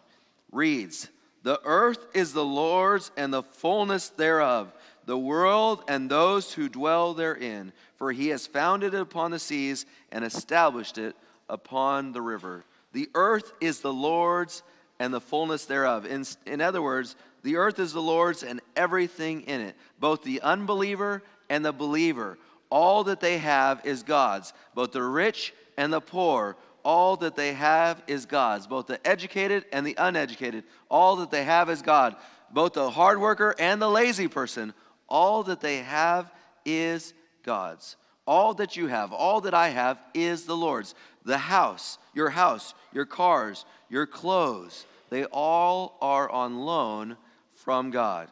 reads 0.50 1.08
The 1.42 1.60
earth 1.64 2.06
is 2.14 2.32
the 2.32 2.44
Lord's 2.44 3.10
and 3.16 3.32
the 3.32 3.42
fullness 3.42 4.08
thereof 4.08 4.72
the 5.10 5.18
world 5.18 5.82
and 5.88 6.08
those 6.08 6.52
who 6.52 6.68
dwell 6.68 7.14
therein, 7.14 7.72
for 7.96 8.12
he 8.12 8.28
has 8.28 8.46
founded 8.46 8.94
it 8.94 9.00
upon 9.00 9.32
the 9.32 9.40
seas 9.40 9.84
and 10.12 10.24
established 10.24 10.98
it 10.98 11.16
upon 11.48 12.12
the 12.12 12.22
river. 12.22 12.64
The 12.92 13.08
earth 13.14 13.52
is 13.60 13.80
the 13.80 13.92
Lord's 13.92 14.62
and 15.00 15.12
the 15.12 15.20
fullness 15.20 15.64
thereof. 15.64 16.06
In, 16.06 16.24
in 16.46 16.60
other 16.60 16.80
words, 16.80 17.16
the 17.42 17.56
earth 17.56 17.80
is 17.80 17.92
the 17.92 18.00
Lord's 18.00 18.44
and 18.44 18.60
everything 18.76 19.42
in 19.42 19.60
it, 19.60 19.74
both 19.98 20.22
the 20.22 20.42
unbeliever 20.42 21.24
and 21.48 21.64
the 21.64 21.72
believer. 21.72 22.38
All 22.70 23.04
that 23.04 23.20
they 23.20 23.38
have 23.38 23.84
is 23.84 24.02
God's, 24.02 24.52
both 24.74 24.92
the 24.92 25.02
rich 25.02 25.52
and 25.76 25.92
the 25.92 26.00
poor. 26.00 26.56
All 26.82 27.16
that 27.16 27.36
they 27.36 27.52
have 27.52 28.02
is 28.06 28.24
God's, 28.24 28.66
both 28.66 28.86
the 28.86 29.04
educated 29.06 29.66
and 29.72 29.86
the 29.86 29.96
uneducated. 29.98 30.64
All 30.88 31.16
that 31.16 31.30
they 31.30 31.44
have 31.44 31.68
is 31.68 31.82
God, 31.82 32.16
both 32.50 32.72
the 32.72 32.88
hard 32.88 33.20
worker 33.20 33.54
and 33.58 33.82
the 33.82 33.90
lazy 33.90 34.28
person 34.28 34.72
all 35.10 35.42
that 35.42 35.60
they 35.60 35.78
have 35.78 36.32
is 36.64 37.12
God's. 37.42 37.96
All 38.26 38.54
that 38.54 38.76
you 38.76 38.86
have, 38.86 39.12
all 39.12 39.40
that 39.42 39.54
I 39.54 39.70
have 39.70 39.98
is 40.14 40.44
the 40.44 40.56
Lord's. 40.56 40.94
The 41.24 41.36
house, 41.36 41.98
your 42.14 42.30
house, 42.30 42.74
your 42.92 43.04
cars, 43.04 43.66
your 43.90 44.06
clothes, 44.06 44.86
they 45.10 45.24
all 45.24 45.98
are 46.00 46.30
on 46.30 46.60
loan 46.60 47.16
from 47.54 47.90
God. 47.90 48.28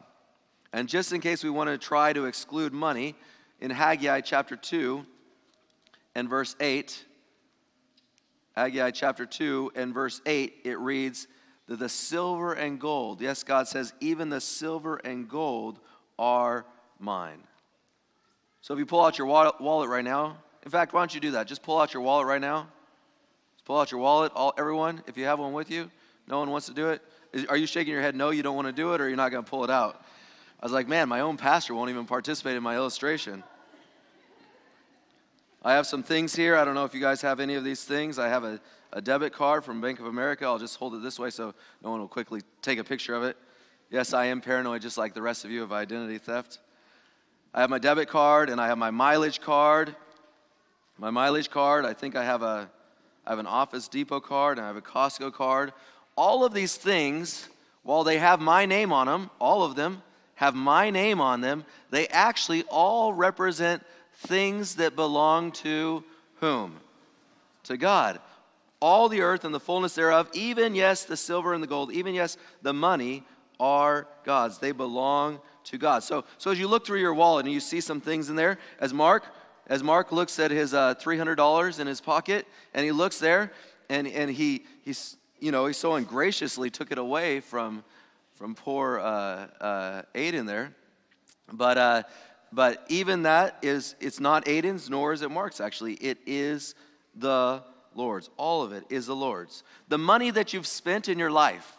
And 0.71 0.87
just 0.87 1.11
in 1.11 1.19
case 1.19 1.43
we 1.43 1.49
want 1.49 1.69
to 1.69 1.77
try 1.77 2.13
to 2.13 2.25
exclude 2.25 2.71
money, 2.71 3.15
in 3.61 3.71
Haggai 3.71 4.21
chapter 4.21 4.55
2 4.55 5.05
and 6.15 6.29
verse 6.29 6.55
8, 6.59 7.05
Haggai 8.55 8.91
chapter 8.91 9.25
2 9.25 9.71
and 9.75 9.93
verse 9.93 10.21
8, 10.25 10.61
it 10.63 10.79
reads 10.79 11.27
that 11.67 11.79
the 11.79 11.89
silver 11.89 12.53
and 12.53 12.79
gold, 12.79 13.21
yes, 13.21 13.43
God 13.43 13.67
says, 13.67 13.93
even 13.99 14.29
the 14.29 14.41
silver 14.41 14.97
and 14.97 15.29
gold 15.29 15.79
are 16.17 16.65
mine. 16.99 17.43
So 18.61 18.73
if 18.73 18.79
you 18.79 18.85
pull 18.85 19.03
out 19.03 19.17
your 19.17 19.27
wallet 19.27 19.89
right 19.89 20.03
now, 20.03 20.37
in 20.63 20.71
fact, 20.71 20.93
why 20.93 21.01
don't 21.01 21.13
you 21.13 21.21
do 21.21 21.31
that? 21.31 21.47
Just 21.47 21.63
pull 21.63 21.79
out 21.79 21.93
your 21.93 22.03
wallet 22.03 22.27
right 22.27 22.41
now. 22.41 22.67
Just 23.55 23.65
pull 23.65 23.79
out 23.79 23.91
your 23.91 24.01
wallet, 24.01 24.31
all, 24.35 24.53
everyone, 24.57 25.01
if 25.07 25.17
you 25.17 25.25
have 25.25 25.39
one 25.39 25.53
with 25.53 25.71
you. 25.71 25.89
No 26.27 26.39
one 26.39 26.49
wants 26.49 26.67
to 26.67 26.73
do 26.73 26.89
it. 26.89 27.01
Is, 27.31 27.45
are 27.45 27.57
you 27.57 27.67
shaking 27.67 27.93
your 27.93 28.01
head 28.01 28.15
no, 28.15 28.31
you 28.31 28.43
don't 28.43 28.55
want 28.55 28.67
to 28.67 28.73
do 28.73 28.93
it, 28.93 29.01
or 29.01 29.07
you're 29.07 29.17
not 29.17 29.29
going 29.29 29.43
to 29.43 29.49
pull 29.49 29.63
it 29.63 29.69
out? 29.69 30.03
I 30.61 30.65
was 30.65 30.73
like, 30.73 30.89
man, 30.89 31.07
my 31.07 31.21
own 31.21 31.37
pastor 31.37 31.73
won't 31.73 31.89
even 31.89 32.05
participate 32.05 32.57
in 32.57 32.63
my 32.63 32.75
illustration. 32.75 33.43
I 35.63 35.73
have 35.73 35.87
some 35.87 36.03
things 36.03 36.35
here. 36.35 36.57
I 36.57 36.65
don't 36.65 36.75
know 36.75 36.83
if 36.83 36.93
you 36.93 36.99
guys 36.99 37.21
have 37.21 37.39
any 37.39 37.55
of 37.55 37.63
these 37.63 37.83
things. 37.83 38.19
I 38.19 38.27
have 38.27 38.43
a, 38.43 38.59
a 38.91 39.01
debit 39.01 39.31
card 39.31 39.63
from 39.63 39.79
Bank 39.79 39.99
of 39.99 40.05
America. 40.05 40.45
I'll 40.45 40.59
just 40.59 40.77
hold 40.77 40.95
it 40.95 41.01
this 41.01 41.17
way 41.17 41.29
so 41.29 41.53
no 41.81 41.91
one 41.91 42.01
will 42.01 42.09
quickly 42.09 42.41
take 42.61 42.77
a 42.77 42.83
picture 42.83 43.15
of 43.15 43.23
it. 43.23 43.37
Yes, 43.89 44.13
I 44.13 44.25
am 44.25 44.41
paranoid 44.41 44.81
just 44.81 44.97
like 44.97 45.13
the 45.13 45.21
rest 45.21 45.45
of 45.45 45.51
you 45.51 45.63
of 45.63 45.71
identity 45.71 46.17
theft. 46.17 46.59
I 47.53 47.61
have 47.61 47.69
my 47.69 47.79
debit 47.79 48.09
card 48.09 48.49
and 48.49 48.59
I 48.59 48.67
have 48.67 48.77
my 48.77 48.91
mileage 48.91 49.39
card. 49.39 49.95
My 50.97 51.09
mileage 51.09 51.49
card, 51.49 51.85
I 51.85 51.93
think 51.93 52.15
I 52.15 52.23
have 52.25 52.41
a 52.41 52.69
I 53.25 53.31
have 53.31 53.39
an 53.39 53.47
Office 53.47 53.87
Depot 53.87 54.19
card 54.19 54.57
and 54.57 54.65
I 54.65 54.67
have 54.67 54.77
a 54.77 54.81
Costco 54.81 55.33
card. 55.33 55.71
All 56.15 56.43
of 56.43 56.53
these 56.53 56.75
things, 56.75 57.47
while 57.83 58.03
they 58.03 58.17
have 58.17 58.41
my 58.41 58.65
name 58.65 58.91
on 58.91 59.07
them, 59.07 59.29
all 59.39 59.63
of 59.63 59.75
them 59.75 60.01
have 60.39 60.55
my 60.55 60.89
name 60.89 61.19
on 61.19 61.41
them, 61.41 61.65
they 61.89 62.07
actually 62.07 62.63
all 62.69 63.13
represent 63.13 63.83
things 64.19 64.75
that 64.75 64.95
belong 64.95 65.51
to 65.51 66.01
whom? 66.39 66.77
To 67.63 67.75
God. 67.75 68.21
All 68.79 69.09
the 69.09 69.19
earth 69.19 69.43
and 69.43 69.53
the 69.53 69.59
fullness 69.59 69.95
thereof, 69.95 70.29
even 70.31 70.75
yes, 70.75 71.03
the 71.03 71.17
silver 71.17 71.53
and 71.53 71.61
the 71.61 71.67
gold, 71.67 71.91
even 71.91 72.15
yes, 72.15 72.37
the 72.61 72.71
money 72.71 73.25
are 73.59 74.07
God's. 74.23 74.59
They 74.59 74.71
belong 74.71 75.41
to 75.65 75.77
God. 75.77 76.03
So, 76.03 76.23
so 76.37 76.51
as 76.51 76.57
you 76.57 76.69
look 76.69 76.85
through 76.85 77.01
your 77.01 77.13
wallet 77.13 77.45
and 77.45 77.53
you 77.53 77.59
see 77.59 77.81
some 77.81 77.99
things 77.99 78.29
in 78.29 78.37
there, 78.37 78.59
as 78.79 78.93
Mark, 78.93 79.25
as 79.67 79.83
Mark 79.83 80.13
looks 80.13 80.39
at 80.39 80.51
his 80.51 80.73
uh, 80.73 80.95
$300 80.95 81.79
in 81.81 81.85
his 81.85 81.99
pocket, 81.99 82.47
and 82.73 82.85
he 82.85 82.93
looks 82.93 83.19
there, 83.19 83.51
and, 83.89 84.07
and 84.07 84.31
he, 84.31 84.63
he's, 84.85 85.17
you 85.41 85.51
know, 85.51 85.65
he 85.65 85.73
so 85.73 85.95
ungraciously 85.95 86.69
took 86.69 86.93
it 86.93 86.97
away 86.97 87.41
from, 87.41 87.83
from 88.39 88.55
poor 88.55 88.99
uh, 88.99 89.47
uh, 89.61 90.01
Aiden 90.15 90.47
there. 90.47 90.73
But, 91.51 91.77
uh, 91.77 92.03
but 92.53 92.85
even 92.87 93.23
that 93.23 93.57
is, 93.61 93.95
it's 93.99 94.21
not 94.21 94.45
Aiden's, 94.45 94.89
nor 94.89 95.11
is 95.11 95.21
it 95.21 95.29
Mark's, 95.29 95.59
actually. 95.59 95.95
It 95.95 96.19
is 96.25 96.73
the 97.15 97.61
Lord's. 97.95 98.29
All 98.37 98.63
of 98.63 98.71
it 98.71 98.85
is 98.89 99.07
the 99.07 99.15
Lord's. 99.15 99.63
The 99.89 99.97
money 99.97 100.31
that 100.31 100.53
you've 100.53 100.67
spent 100.67 101.09
in 101.09 101.19
your 101.19 101.29
life 101.29 101.75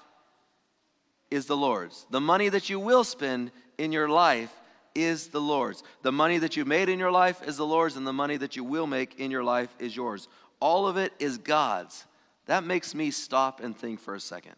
is 1.31 1.47
the 1.47 1.57
Lord's. 1.57 2.07
The 2.11 2.21
money 2.21 2.51
that 2.51 2.69
you 2.69 2.79
will 2.79 3.05
spend 3.05 3.53
in 3.79 3.91
your 3.91 4.11
life 4.11 4.53
is 4.95 5.29
the 5.29 5.41
Lord's. 5.41 5.83
The 6.03 6.13
money 6.13 6.37
that 6.39 6.59
you 6.59 6.67
made 6.67 6.91
in 6.91 6.99
your 6.99 7.13
life 7.13 7.41
is 7.43 7.57
the 7.57 7.67
Lord's, 7.67 7.97
and 7.97 8.07
the 8.07 8.13
money 8.13 8.37
that 8.37 8.55
you 8.55 8.65
will 8.65 8.87
make 8.87 9.19
in 9.19 9.31
your 9.31 9.45
life 9.45 9.75
is 9.79 9.97
yours. 9.97 10.29
All 10.61 10.87
of 10.87 10.99
it 10.99 11.15
is 11.19 11.39
God's. 11.39 12.05
That 12.45 12.65
makes 12.65 12.95
me 12.95 13.11
stop 13.13 13.61
and 13.61 13.75
think 13.75 13.99
for 14.01 14.15
a 14.15 14.21
second. 14.21 14.57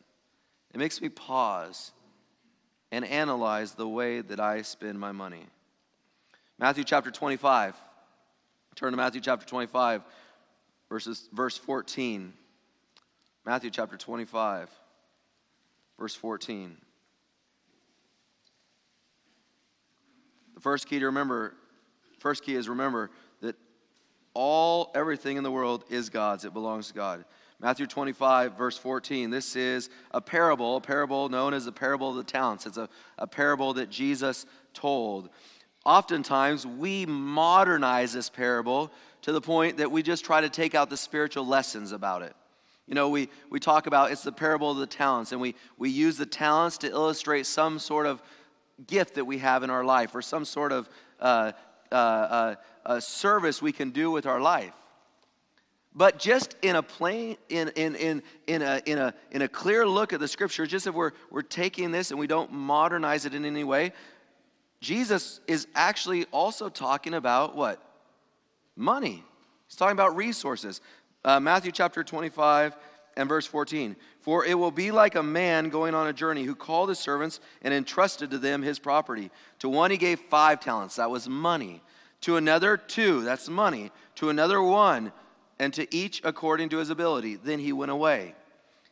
It 0.72 0.78
makes 0.78 1.00
me 1.00 1.08
pause 1.08 1.92
and 2.90 3.04
analyze 3.04 3.72
the 3.74 3.88
way 3.88 4.20
that 4.20 4.40
I 4.40 4.62
spend 4.62 4.98
my 4.98 5.12
money. 5.12 5.46
Matthew 6.58 6.84
chapter 6.84 7.10
25. 7.10 7.74
Turn 8.74 8.92
to 8.92 8.96
Matthew 8.96 9.20
chapter 9.20 9.46
25, 9.46 10.02
verses, 10.88 11.28
verse 11.32 11.58
14. 11.58 12.32
Matthew 13.44 13.70
chapter 13.70 13.96
25, 13.96 14.70
verse 15.98 16.14
14. 16.14 16.76
The 20.54 20.60
first 20.60 20.86
key 20.86 21.00
to 21.00 21.06
remember, 21.06 21.54
first 22.18 22.44
key 22.44 22.54
is 22.54 22.68
remember 22.68 23.10
that 23.40 23.56
all, 24.32 24.90
everything 24.94 25.36
in 25.36 25.42
the 25.42 25.50
world 25.50 25.84
is 25.90 26.08
God's. 26.08 26.44
It 26.44 26.54
belongs 26.54 26.88
to 26.88 26.94
God. 26.94 27.24
Matthew 27.62 27.86
25, 27.86 28.58
verse 28.58 28.76
14. 28.76 29.30
This 29.30 29.54
is 29.54 29.88
a 30.10 30.20
parable, 30.20 30.76
a 30.76 30.80
parable 30.80 31.28
known 31.28 31.54
as 31.54 31.64
the 31.64 31.70
parable 31.70 32.10
of 32.10 32.16
the 32.16 32.24
talents. 32.24 32.66
It's 32.66 32.76
a, 32.76 32.88
a 33.18 33.26
parable 33.28 33.74
that 33.74 33.88
Jesus 33.88 34.46
told. 34.74 35.30
Oftentimes, 35.84 36.66
we 36.66 37.06
modernize 37.06 38.12
this 38.12 38.28
parable 38.28 38.90
to 39.22 39.30
the 39.30 39.40
point 39.40 39.76
that 39.76 39.92
we 39.92 40.02
just 40.02 40.24
try 40.24 40.40
to 40.40 40.48
take 40.48 40.74
out 40.74 40.90
the 40.90 40.96
spiritual 40.96 41.46
lessons 41.46 41.92
about 41.92 42.22
it. 42.22 42.34
You 42.88 42.96
know, 42.96 43.08
we, 43.08 43.28
we 43.48 43.60
talk 43.60 43.86
about 43.86 44.10
it's 44.10 44.24
the 44.24 44.32
parable 44.32 44.72
of 44.72 44.78
the 44.78 44.86
talents, 44.86 45.30
and 45.30 45.40
we, 45.40 45.54
we 45.78 45.88
use 45.88 46.16
the 46.16 46.26
talents 46.26 46.78
to 46.78 46.90
illustrate 46.90 47.46
some 47.46 47.78
sort 47.78 48.06
of 48.06 48.20
gift 48.88 49.14
that 49.14 49.24
we 49.24 49.38
have 49.38 49.62
in 49.62 49.70
our 49.70 49.84
life 49.84 50.16
or 50.16 50.22
some 50.22 50.44
sort 50.44 50.72
of 50.72 50.88
uh, 51.20 51.52
uh, 51.92 52.56
uh, 52.84 52.98
service 52.98 53.62
we 53.62 53.70
can 53.70 53.90
do 53.90 54.10
with 54.10 54.26
our 54.26 54.40
life. 54.40 54.74
But 55.94 56.18
just 56.18 56.56
in 56.62 56.76
a 56.76 56.82
plain, 56.82 57.36
in, 57.50 57.68
in, 57.70 57.96
in, 57.96 58.22
in, 58.46 58.62
a, 58.62 58.80
in, 58.86 58.98
a, 58.98 59.14
in 59.30 59.42
a 59.42 59.48
clear 59.48 59.86
look 59.86 60.12
at 60.12 60.20
the 60.20 60.28
scripture, 60.28 60.66
just 60.66 60.86
if 60.86 60.94
we're, 60.94 61.12
we're 61.30 61.42
taking 61.42 61.90
this 61.90 62.10
and 62.10 62.18
we 62.18 62.26
don't 62.26 62.50
modernize 62.50 63.26
it 63.26 63.34
in 63.34 63.44
any 63.44 63.64
way, 63.64 63.92
Jesus 64.80 65.40
is 65.46 65.66
actually 65.74 66.24
also 66.32 66.68
talking 66.68 67.14
about 67.14 67.54
what? 67.54 67.82
Money. 68.74 69.22
He's 69.68 69.76
talking 69.76 69.92
about 69.92 70.16
resources. 70.16 70.80
Uh, 71.24 71.38
Matthew 71.38 71.72
chapter 71.72 72.02
25 72.02 72.74
and 73.16 73.28
verse 73.28 73.46
14. 73.46 73.94
For 74.20 74.46
it 74.46 74.54
will 74.54 74.70
be 74.70 74.90
like 74.90 75.14
a 75.14 75.22
man 75.22 75.68
going 75.68 75.94
on 75.94 76.06
a 76.08 76.12
journey 76.12 76.44
who 76.44 76.54
called 76.54 76.88
his 76.88 76.98
servants 76.98 77.40
and 77.60 77.74
entrusted 77.74 78.30
to 78.30 78.38
them 78.38 78.62
his 78.62 78.78
property. 78.78 79.30
To 79.58 79.68
one 79.68 79.90
he 79.90 79.98
gave 79.98 80.20
five 80.20 80.60
talents, 80.60 80.96
that 80.96 81.10
was 81.10 81.28
money. 81.28 81.82
To 82.22 82.36
another, 82.36 82.76
two, 82.78 83.22
that's 83.22 83.48
money. 83.48 83.90
To 84.16 84.30
another, 84.30 84.62
one 84.62 85.12
and 85.58 85.72
to 85.74 85.94
each 85.94 86.20
according 86.24 86.68
to 86.70 86.78
his 86.78 86.90
ability. 86.90 87.36
Then 87.36 87.58
he 87.58 87.72
went 87.72 87.90
away. 87.90 88.34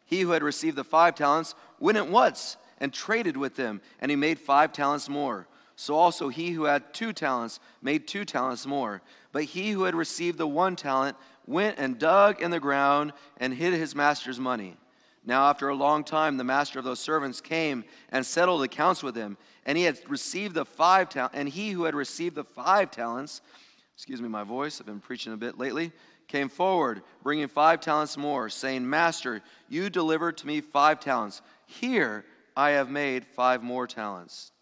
He 0.05 0.21
who 0.21 0.31
had 0.31 0.43
received 0.43 0.77
the 0.77 0.85
five 0.85 1.15
talents 1.15 1.55
went 1.79 1.99
at 1.99 2.09
once 2.09 2.57
and 2.79 2.93
traded 2.93 3.37
with 3.37 3.57
them, 3.57 3.81
and 4.01 4.11
he 4.11 4.17
made 4.17 4.39
five 4.39 4.73
talents 4.73 5.09
more. 5.09 5.47
So 5.77 5.95
also 5.95 6.29
he 6.29 6.51
who 6.51 6.65
had 6.65 6.93
two 6.93 7.13
talents 7.13 7.61
made 7.81 8.07
two 8.07 8.25
talents 8.25 8.67
more. 8.67 9.03
But 9.33 9.45
he 9.45 9.71
who 9.71 9.85
had 9.85 9.95
received 9.95 10.39
the 10.39 10.47
one 10.47 10.77
talent 10.77 11.17
went 11.47 11.79
and 11.79 11.99
dug 11.99 12.43
in 12.43 12.51
the 12.51 12.61
ground 12.61 13.13
and 13.39 13.55
hid 13.55 13.73
his 13.73 13.95
master's 13.95 14.39
money. 14.39 14.77
Now, 15.25 15.49
after 15.49 15.69
a 15.69 15.75
long 15.75 16.05
time, 16.05 16.37
the 16.37 16.45
master 16.45 16.79
of 16.79 16.85
those 16.85 17.01
servants 17.01 17.41
came 17.41 17.85
and 18.11 18.25
settled 18.25 18.63
accounts 18.63 19.03
with 19.03 19.15
him. 19.15 19.37
And 19.67 19.77
he 19.77 19.85
had 19.85 19.99
received 20.09 20.55
the 20.55 20.65
five 20.65 21.09
talents, 21.09 21.37
and 21.37 21.49
he 21.49 21.71
who 21.71 21.85
had 21.85 21.95
received 21.95 22.35
the 22.35 22.45
five 22.45 22.91
talents, 22.91 23.43
excuse 23.95 24.21
me, 24.21 24.29
my 24.29 24.45
voice, 24.45 24.81
I've 24.81 24.87
been 24.87 25.01
preaching 25.01 25.33
a 25.33 25.37
bit 25.37 25.59
lately 25.59 25.93
came 26.31 26.49
forward, 26.49 27.03
bringing 27.23 27.49
five 27.49 27.81
talents 27.81 28.17
more, 28.17 28.49
saying, 28.49 28.89
Master, 28.89 29.43
you 29.69 29.91
delivered 29.91 30.39
to 30.39 30.47
me 30.47 30.61
five 30.61 31.01
talents. 31.01 31.43
Here 31.67 32.25
I 32.57 32.71
have 32.71 32.89
made 32.89 33.27
five 33.27 33.63
more 33.63 33.87
talents. 33.87 34.53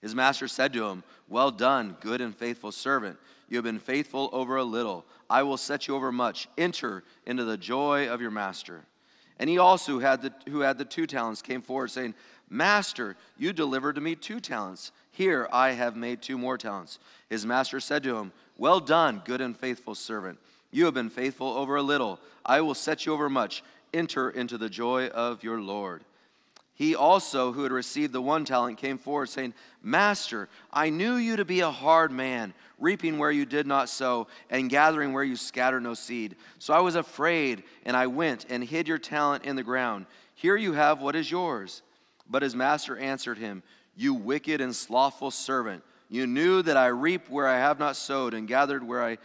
His 0.00 0.14
master 0.14 0.48
said 0.48 0.72
to 0.72 0.86
him, 0.86 1.04
Well 1.28 1.50
done, 1.50 1.96
good 2.00 2.20
and 2.20 2.34
faithful 2.34 2.72
servant. 2.72 3.18
You 3.48 3.56
have 3.58 3.64
been 3.64 3.78
faithful 3.78 4.30
over 4.32 4.56
a 4.56 4.64
little. 4.64 5.04
I 5.30 5.42
will 5.42 5.56
set 5.56 5.86
you 5.86 5.94
over 5.94 6.10
much. 6.10 6.48
Enter 6.58 7.04
into 7.26 7.44
the 7.44 7.56
joy 7.56 8.08
of 8.08 8.20
your 8.20 8.30
master. 8.30 8.82
And 9.38 9.50
he 9.50 9.58
also 9.58 9.98
had 9.98 10.22
the, 10.22 10.32
who 10.48 10.60
had 10.60 10.78
the 10.78 10.84
two 10.84 11.06
talents 11.06 11.42
came 11.42 11.62
forward, 11.62 11.90
saying, 11.90 12.14
Master, 12.48 13.16
you 13.36 13.52
delivered 13.52 13.96
to 13.96 14.00
me 14.00 14.14
two 14.14 14.40
talents. 14.40 14.92
Here 15.10 15.48
I 15.52 15.72
have 15.72 15.96
made 15.96 16.22
two 16.22 16.38
more 16.38 16.56
talents. 16.56 16.98
His 17.28 17.44
master 17.44 17.80
said 17.80 18.02
to 18.04 18.16
him, 18.16 18.32
Well 18.56 18.80
done, 18.80 19.22
good 19.24 19.40
and 19.40 19.56
faithful 19.56 19.94
servant. 19.94 20.38
You 20.70 20.84
have 20.84 20.94
been 20.94 21.10
faithful 21.10 21.48
over 21.48 21.76
a 21.76 21.82
little. 21.82 22.18
I 22.44 22.60
will 22.60 22.74
set 22.74 23.06
you 23.06 23.12
over 23.12 23.28
much. 23.28 23.62
Enter 23.94 24.30
into 24.30 24.58
the 24.58 24.68
joy 24.68 25.08
of 25.08 25.42
your 25.42 25.60
Lord. 25.60 26.04
He 26.76 26.94
also, 26.94 27.52
who 27.52 27.62
had 27.62 27.72
received 27.72 28.12
the 28.12 28.20
one 28.20 28.44
talent, 28.44 28.76
came 28.76 28.98
forward, 28.98 29.30
saying, 29.30 29.54
Master, 29.82 30.46
I 30.70 30.90
knew 30.90 31.14
you 31.14 31.36
to 31.36 31.44
be 31.46 31.60
a 31.60 31.70
hard 31.70 32.12
man, 32.12 32.52
reaping 32.78 33.16
where 33.16 33.30
you 33.30 33.46
did 33.46 33.66
not 33.66 33.88
sow, 33.88 34.26
and 34.50 34.68
gathering 34.68 35.14
where 35.14 35.24
you 35.24 35.36
scattered 35.36 35.82
no 35.82 35.94
seed. 35.94 36.36
So 36.58 36.74
I 36.74 36.80
was 36.80 36.94
afraid, 36.94 37.62
and 37.86 37.96
I 37.96 38.08
went 38.08 38.44
and 38.50 38.62
hid 38.62 38.88
your 38.88 38.98
talent 38.98 39.46
in 39.46 39.56
the 39.56 39.62
ground. 39.62 40.04
Here 40.34 40.56
you 40.56 40.74
have 40.74 41.00
what 41.00 41.16
is 41.16 41.30
yours. 41.30 41.80
But 42.28 42.42
his 42.42 42.54
master 42.54 42.98
answered 42.98 43.38
him, 43.38 43.62
You 43.96 44.12
wicked 44.12 44.60
and 44.60 44.76
slothful 44.76 45.30
servant. 45.30 45.82
You 46.10 46.26
knew 46.26 46.60
that 46.60 46.76
I 46.76 46.88
reap 46.88 47.30
where 47.30 47.48
I 47.48 47.56
have 47.56 47.78
not 47.78 47.96
sowed, 47.96 48.34
and 48.34 48.46
gathered 48.46 48.86
where 48.86 49.02
I 49.02 49.16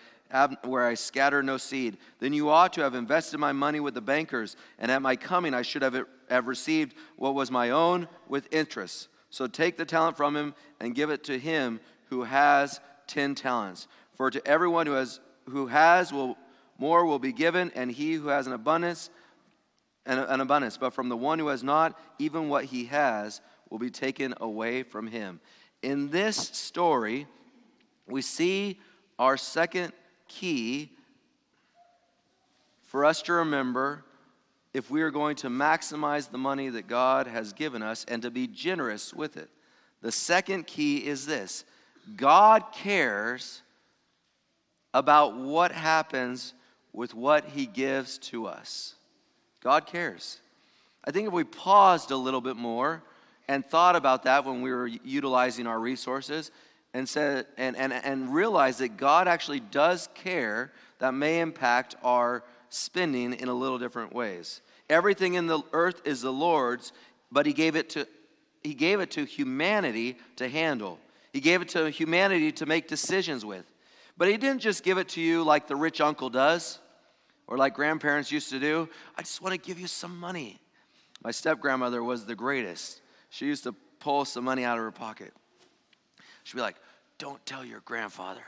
where 0.63 0.85
I 0.85 0.93
scatter 0.93 1.43
no 1.43 1.57
seed. 1.57 1.97
Then 2.19 2.33
you 2.33 2.49
ought 2.49 2.73
to 2.73 2.81
have 2.81 2.95
invested 2.95 3.37
my 3.37 3.51
money 3.51 3.79
with 3.79 3.93
the 3.93 4.01
bankers, 4.01 4.55
and 4.79 4.91
at 4.91 5.01
my 5.01 5.15
coming 5.15 5.53
I 5.53 5.61
should 5.61 5.81
have, 5.81 6.05
have 6.29 6.47
received 6.47 6.95
what 7.15 7.35
was 7.35 7.51
my 7.51 7.71
own 7.71 8.07
with 8.27 8.47
interest. 8.53 9.07
So 9.29 9.47
take 9.47 9.77
the 9.77 9.85
talent 9.85 10.17
from 10.17 10.35
him 10.35 10.53
and 10.79 10.95
give 10.95 11.09
it 11.09 11.23
to 11.25 11.39
him 11.39 11.79
who 12.09 12.23
has 12.23 12.79
ten 13.07 13.35
talents. 13.35 13.87
For 14.15 14.29
to 14.29 14.45
everyone 14.47 14.87
who 14.87 14.93
has 14.93 15.19
who 15.49 15.67
has 15.67 16.13
will 16.13 16.37
more 16.77 17.05
will 17.05 17.19
be 17.19 17.33
given, 17.33 17.71
and 17.75 17.91
he 17.91 18.13
who 18.13 18.27
has 18.27 18.47
an 18.47 18.53
abundance 18.53 19.09
an, 20.05 20.19
an 20.19 20.41
abundance. 20.41 20.77
But 20.77 20.93
from 20.93 21.09
the 21.09 21.17
one 21.17 21.39
who 21.39 21.47
has 21.47 21.63
not, 21.63 21.99
even 22.19 22.49
what 22.49 22.65
he 22.65 22.85
has 22.85 23.41
will 23.69 23.79
be 23.79 23.89
taken 23.89 24.33
away 24.41 24.83
from 24.83 25.07
him. 25.07 25.39
In 25.81 26.09
this 26.09 26.37
story, 26.37 27.27
we 28.07 28.21
see 28.21 28.79
our 29.17 29.37
second 29.37 29.93
key 30.31 30.89
for 32.83 33.05
us 33.05 33.21
to 33.23 33.33
remember 33.33 34.03
if 34.73 34.89
we 34.89 35.01
are 35.01 35.11
going 35.11 35.35
to 35.37 35.49
maximize 35.49 36.29
the 36.29 36.37
money 36.37 36.69
that 36.69 36.87
God 36.87 37.27
has 37.27 37.53
given 37.53 37.83
us 37.83 38.05
and 38.07 38.21
to 38.21 38.31
be 38.31 38.47
generous 38.47 39.13
with 39.13 39.37
it. 39.37 39.49
The 40.01 40.11
second 40.11 40.67
key 40.67 40.97
is 41.05 41.25
this 41.25 41.65
God 42.15 42.63
cares 42.73 43.61
about 44.93 45.37
what 45.37 45.71
happens 45.71 46.53
with 46.93 47.13
what 47.13 47.45
he 47.45 47.65
gives 47.65 48.17
to 48.17 48.47
us. 48.47 48.95
God 49.63 49.85
cares. 49.85 50.39
I 51.05 51.11
think 51.11 51.27
if 51.27 51.33
we 51.33 51.43
paused 51.43 52.11
a 52.11 52.17
little 52.17 52.41
bit 52.41 52.55
more 52.55 53.03
and 53.47 53.65
thought 53.65 53.95
about 53.95 54.23
that 54.23 54.45
when 54.45 54.61
we 54.61 54.71
were 54.71 54.87
utilizing 54.87 55.67
our 55.67 55.79
resources 55.79 56.51
and 56.93 57.07
said 57.07 57.47
and, 57.57 57.75
and, 57.75 57.93
and 57.93 58.33
realized 58.33 58.79
that 58.79 58.97
God 58.97 59.27
actually 59.27 59.59
does 59.59 60.09
care, 60.13 60.71
that 60.99 61.13
may 61.13 61.39
impact 61.39 61.95
our 62.03 62.43
spending 62.69 63.33
in 63.33 63.47
a 63.47 63.53
little 63.53 63.79
different 63.79 64.13
ways. 64.13 64.61
Everything 64.89 65.35
in 65.35 65.47
the 65.47 65.61
earth 65.73 66.01
is 66.05 66.21
the 66.21 66.33
Lord's, 66.33 66.91
but 67.31 67.45
he 67.45 67.53
gave 67.53 67.75
it 67.75 67.91
to 67.91 68.07
he 68.63 68.75
gave 68.75 68.99
it 68.99 69.11
to 69.11 69.25
humanity 69.25 70.17
to 70.35 70.47
handle. 70.47 70.99
He 71.33 71.39
gave 71.39 71.61
it 71.61 71.69
to 71.69 71.89
humanity 71.89 72.51
to 72.53 72.67
make 72.67 72.87
decisions 72.87 73.43
with. 73.43 73.65
But 74.17 74.27
he 74.27 74.37
didn't 74.37 74.61
just 74.61 74.83
give 74.83 74.99
it 74.99 75.09
to 75.09 75.21
you 75.21 75.43
like 75.43 75.67
the 75.67 75.75
rich 75.75 75.99
uncle 75.99 76.29
does 76.29 76.77
or 77.47 77.57
like 77.57 77.73
grandparents 77.73 78.31
used 78.31 78.49
to 78.51 78.59
do. 78.59 78.87
I 79.17 79.23
just 79.23 79.41
want 79.41 79.53
to 79.53 79.57
give 79.57 79.79
you 79.79 79.87
some 79.87 80.19
money. 80.19 80.59
My 81.23 81.31
step 81.31 81.59
grandmother 81.59 82.03
was 82.03 82.25
the 82.25 82.35
greatest. 82.35 83.01
She 83.29 83.47
used 83.47 83.63
to 83.63 83.73
pull 83.99 84.25
some 84.25 84.43
money 84.43 84.63
out 84.63 84.77
of 84.77 84.83
her 84.83 84.91
pocket. 84.91 85.33
She'd 86.43 86.55
be 86.55 86.61
like, 86.61 86.77
Don't 87.17 87.43
tell 87.45 87.63
your 87.63 87.81
grandfather. 87.81 88.43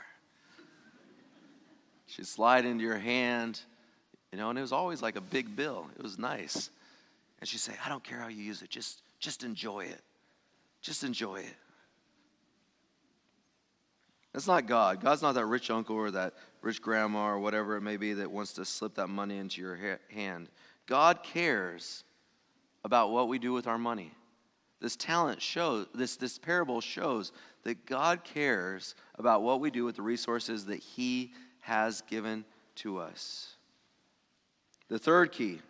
She'd 2.06 2.26
slide 2.26 2.64
into 2.64 2.84
your 2.84 2.98
hand, 2.98 3.60
you 4.30 4.38
know, 4.38 4.50
and 4.50 4.58
it 4.58 4.62
was 4.62 4.72
always 4.72 5.02
like 5.02 5.16
a 5.16 5.20
big 5.20 5.56
bill. 5.56 5.88
It 5.96 6.02
was 6.02 6.18
nice. 6.18 6.70
And 7.40 7.48
she'd 7.48 7.58
say, 7.58 7.72
I 7.84 7.88
don't 7.88 8.04
care 8.04 8.18
how 8.18 8.28
you 8.28 8.42
use 8.42 8.62
it, 8.62 8.70
just, 8.70 9.02
just 9.18 9.42
enjoy 9.42 9.80
it. 9.80 10.00
Just 10.80 11.02
enjoy 11.02 11.36
it. 11.36 11.54
That's 14.32 14.46
not 14.46 14.66
God. 14.66 15.00
God's 15.00 15.22
not 15.22 15.36
that 15.36 15.46
rich 15.46 15.70
uncle 15.70 15.96
or 15.96 16.10
that 16.10 16.34
rich 16.60 16.82
grandma 16.82 17.26
or 17.26 17.38
whatever 17.38 17.76
it 17.76 17.82
may 17.82 17.96
be 17.96 18.14
that 18.14 18.30
wants 18.30 18.52
to 18.54 18.64
slip 18.64 18.96
that 18.96 19.08
money 19.08 19.38
into 19.38 19.60
your 19.60 19.78
hand. 20.10 20.48
God 20.86 21.22
cares 21.22 22.04
about 22.84 23.10
what 23.10 23.28
we 23.28 23.38
do 23.38 23.52
with 23.52 23.66
our 23.66 23.78
money. 23.78 24.12
This 24.84 24.96
talent 24.96 25.40
shows, 25.40 25.86
this, 25.94 26.16
this 26.16 26.38
parable 26.38 26.82
shows 26.82 27.32
that 27.62 27.86
God 27.86 28.22
cares 28.22 28.94
about 29.18 29.42
what 29.42 29.58
we 29.58 29.70
do 29.70 29.86
with 29.86 29.96
the 29.96 30.02
resources 30.02 30.66
that 30.66 30.78
He 30.78 31.32
has 31.60 32.02
given 32.02 32.44
to 32.74 32.98
us. 32.98 33.54
The 34.90 34.98
third 34.98 35.32
key, 35.32 35.60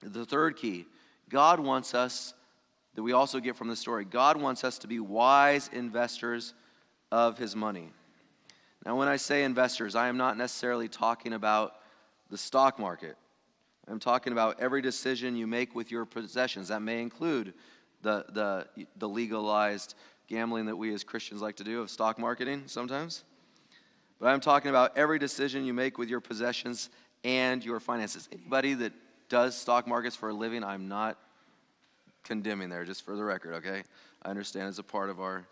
the 0.00 0.24
third 0.24 0.56
key, 0.56 0.86
God 1.28 1.60
wants 1.60 1.94
us, 1.94 2.32
that 2.94 3.02
we 3.02 3.12
also 3.12 3.38
get 3.38 3.54
from 3.54 3.68
the 3.68 3.76
story, 3.76 4.06
God 4.06 4.40
wants 4.40 4.64
us 4.64 4.78
to 4.78 4.86
be 4.86 4.98
wise 4.98 5.68
investors 5.70 6.54
of 7.10 7.36
his 7.36 7.54
money. 7.54 7.90
Now, 8.86 8.96
when 8.96 9.08
I 9.08 9.16
say 9.16 9.44
investors, 9.44 9.94
I 9.94 10.08
am 10.08 10.16
not 10.16 10.38
necessarily 10.38 10.88
talking 10.88 11.34
about 11.34 11.74
the 12.30 12.38
stock 12.38 12.78
market. 12.78 13.18
I'm 13.88 14.00
talking 14.00 14.32
about 14.32 14.58
every 14.58 14.80
decision 14.80 15.36
you 15.36 15.46
make 15.46 15.74
with 15.74 15.90
your 15.90 16.06
possessions. 16.06 16.68
That 16.68 16.80
may 16.80 17.02
include 17.02 17.52
the, 18.02 18.24
the, 18.32 18.86
the 18.96 19.08
legalized 19.08 19.94
gambling 20.28 20.66
that 20.66 20.76
we 20.76 20.92
as 20.94 21.04
Christians 21.04 21.40
like 21.40 21.56
to 21.56 21.64
do 21.64 21.80
of 21.80 21.90
stock 21.90 22.18
marketing 22.18 22.64
sometimes. 22.66 23.24
But 24.20 24.28
I'm 24.28 24.40
talking 24.40 24.70
about 24.70 24.96
every 24.96 25.18
decision 25.18 25.64
you 25.64 25.74
make 25.74 25.98
with 25.98 26.08
your 26.08 26.20
possessions 26.20 26.90
and 27.24 27.64
your 27.64 27.80
finances. 27.80 28.28
Anybody 28.32 28.74
that 28.74 28.92
does 29.28 29.56
stock 29.56 29.86
markets 29.86 30.14
for 30.14 30.28
a 30.28 30.34
living, 30.34 30.62
I'm 30.62 30.88
not 30.88 31.18
condemning 32.22 32.68
there, 32.68 32.84
just 32.84 33.04
for 33.04 33.16
the 33.16 33.24
record, 33.24 33.54
okay? 33.54 33.82
I 34.22 34.30
understand 34.30 34.68
it's 34.68 34.78
a 34.78 34.82
part 34.82 35.10
of 35.10 35.20
our 35.20 35.44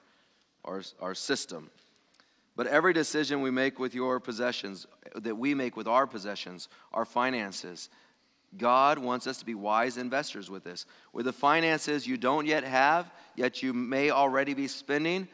our, 0.65 0.83
our 1.01 1.15
system. 1.15 1.71
But 2.57 2.67
every 2.67 2.93
decision 2.93 3.41
we 3.41 3.51
make 3.51 3.79
with 3.79 3.95
your 3.95 4.21
possessions, 4.21 4.87
that 5.15 5.37
we 5.37 5.55
make 5.55 5.77
with 5.77 5.89
our 5.89 6.07
possessions, 6.07 6.69
our 6.93 7.05
finances, 7.05 7.89
God 8.57 8.99
wants 8.99 9.27
us 9.27 9.39
to 9.39 9.47
be 9.47 9.55
wise 9.55 9.97
investors 9.97 10.51
with 10.51 10.65
this. 10.65 10.87
With 11.13 11.27
the 11.27 11.33
finances 11.33 12.07
you 12.07 12.17
don't 12.17 12.47
yet 12.47 12.65
have, 12.65 13.11
yet 13.37 13.63
you 13.63 13.73
may 13.73 14.11
already 14.11 14.55
be 14.55 14.67
spending, 14.67 15.29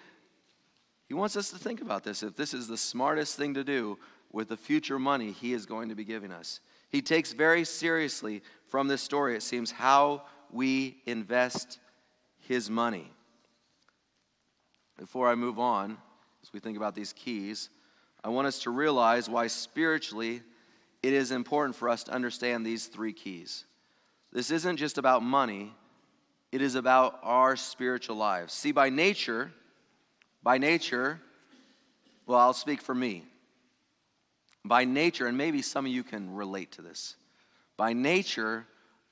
He 1.08 1.14
wants 1.14 1.36
us 1.36 1.50
to 1.50 1.58
think 1.58 1.80
about 1.80 2.04
this. 2.04 2.22
If 2.22 2.36
this 2.36 2.52
is 2.52 2.68
the 2.68 2.76
smartest 2.76 3.36
thing 3.36 3.54
to 3.54 3.64
do 3.64 3.98
with 4.32 4.48
the 4.48 4.56
future 4.56 4.98
money 4.98 5.32
He 5.32 5.54
is 5.54 5.64
going 5.64 5.88
to 5.88 5.94
be 5.94 6.04
giving 6.04 6.30
us, 6.30 6.60
He 6.90 7.00
takes 7.00 7.32
very 7.32 7.64
seriously 7.64 8.42
from 8.68 8.86
this 8.86 9.02
story, 9.02 9.34
it 9.34 9.42
seems, 9.42 9.70
how 9.70 10.22
we 10.50 10.98
invest 11.06 11.78
His 12.40 12.68
money. 12.68 13.10
Before 14.98 15.28
I 15.28 15.34
move 15.34 15.58
on, 15.58 15.96
as 16.42 16.52
we 16.52 16.60
think 16.60 16.76
about 16.76 16.94
these 16.94 17.12
keys, 17.12 17.70
I 18.22 18.28
want 18.28 18.46
us 18.46 18.60
to 18.60 18.70
realize 18.70 19.28
why 19.28 19.46
spiritually 19.46 20.42
it 21.02 21.12
is 21.12 21.30
important 21.30 21.76
for 21.76 21.88
us 21.88 22.04
to 22.04 22.12
understand 22.12 22.64
these 22.64 22.86
three 22.86 23.12
keys. 23.12 23.64
This 24.32 24.50
isn't 24.50 24.76
just 24.76 24.98
about 24.98 25.22
money, 25.22 25.74
it 26.52 26.62
is 26.62 26.74
about 26.74 27.18
our 27.22 27.56
spiritual 27.56 28.16
lives. 28.16 28.52
See, 28.52 28.72
by 28.72 28.90
nature, 28.90 29.52
by 30.42 30.58
nature, 30.58 31.20
well, 32.26 32.38
I'll 32.38 32.52
speak 32.52 32.80
for 32.80 32.94
me. 32.94 33.24
By 34.64 34.84
nature, 34.84 35.26
and 35.26 35.38
maybe 35.38 35.62
some 35.62 35.86
of 35.86 35.92
you 35.92 36.02
can 36.02 36.34
relate 36.34 36.72
to 36.72 36.82
this, 36.82 37.16
by 37.76 37.92
nature, 37.92 38.66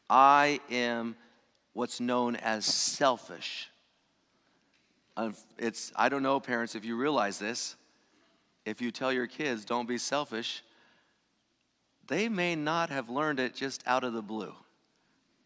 I 0.09 0.61
am 0.71 1.17
what's 1.75 2.01
known 2.01 2.37
as 2.37 2.65
selfish. 2.65 3.69
Um, 5.17 5.35
it's, 5.59 5.93
I 5.95 6.09
don't 6.09 6.23
know, 6.23 6.41
parents, 6.41 6.75
if 6.75 6.85
you 6.85 6.97
realize 6.97 7.39
this. 7.39 7.77
If 8.65 8.81
you 8.81 8.91
tell 8.91 9.13
your 9.13 9.27
kids, 9.27 9.65
don't 9.65 9.87
be 9.87 9.99
selfish, 9.99 10.63
they 12.07 12.29
may 12.29 12.55
not 12.55 12.91
have 12.91 13.09
learned 13.09 13.41
it 13.41 13.55
just 13.55 13.83
out 13.87 14.05
of 14.05 14.13
the 14.13 14.23
blue. 14.23 14.53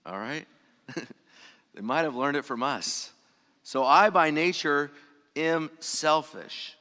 All 0.04 0.18
right? 0.18 0.46
they 1.74 1.80
might 1.80 2.02
have 2.02 2.14
learned 2.14 2.36
it 2.36 2.44
from 2.44 2.62
us. 2.62 3.12
So 3.62 3.84
I, 3.84 4.10
by 4.10 4.30
nature, 4.30 4.90
am 5.36 5.70
selfish. 5.78 6.74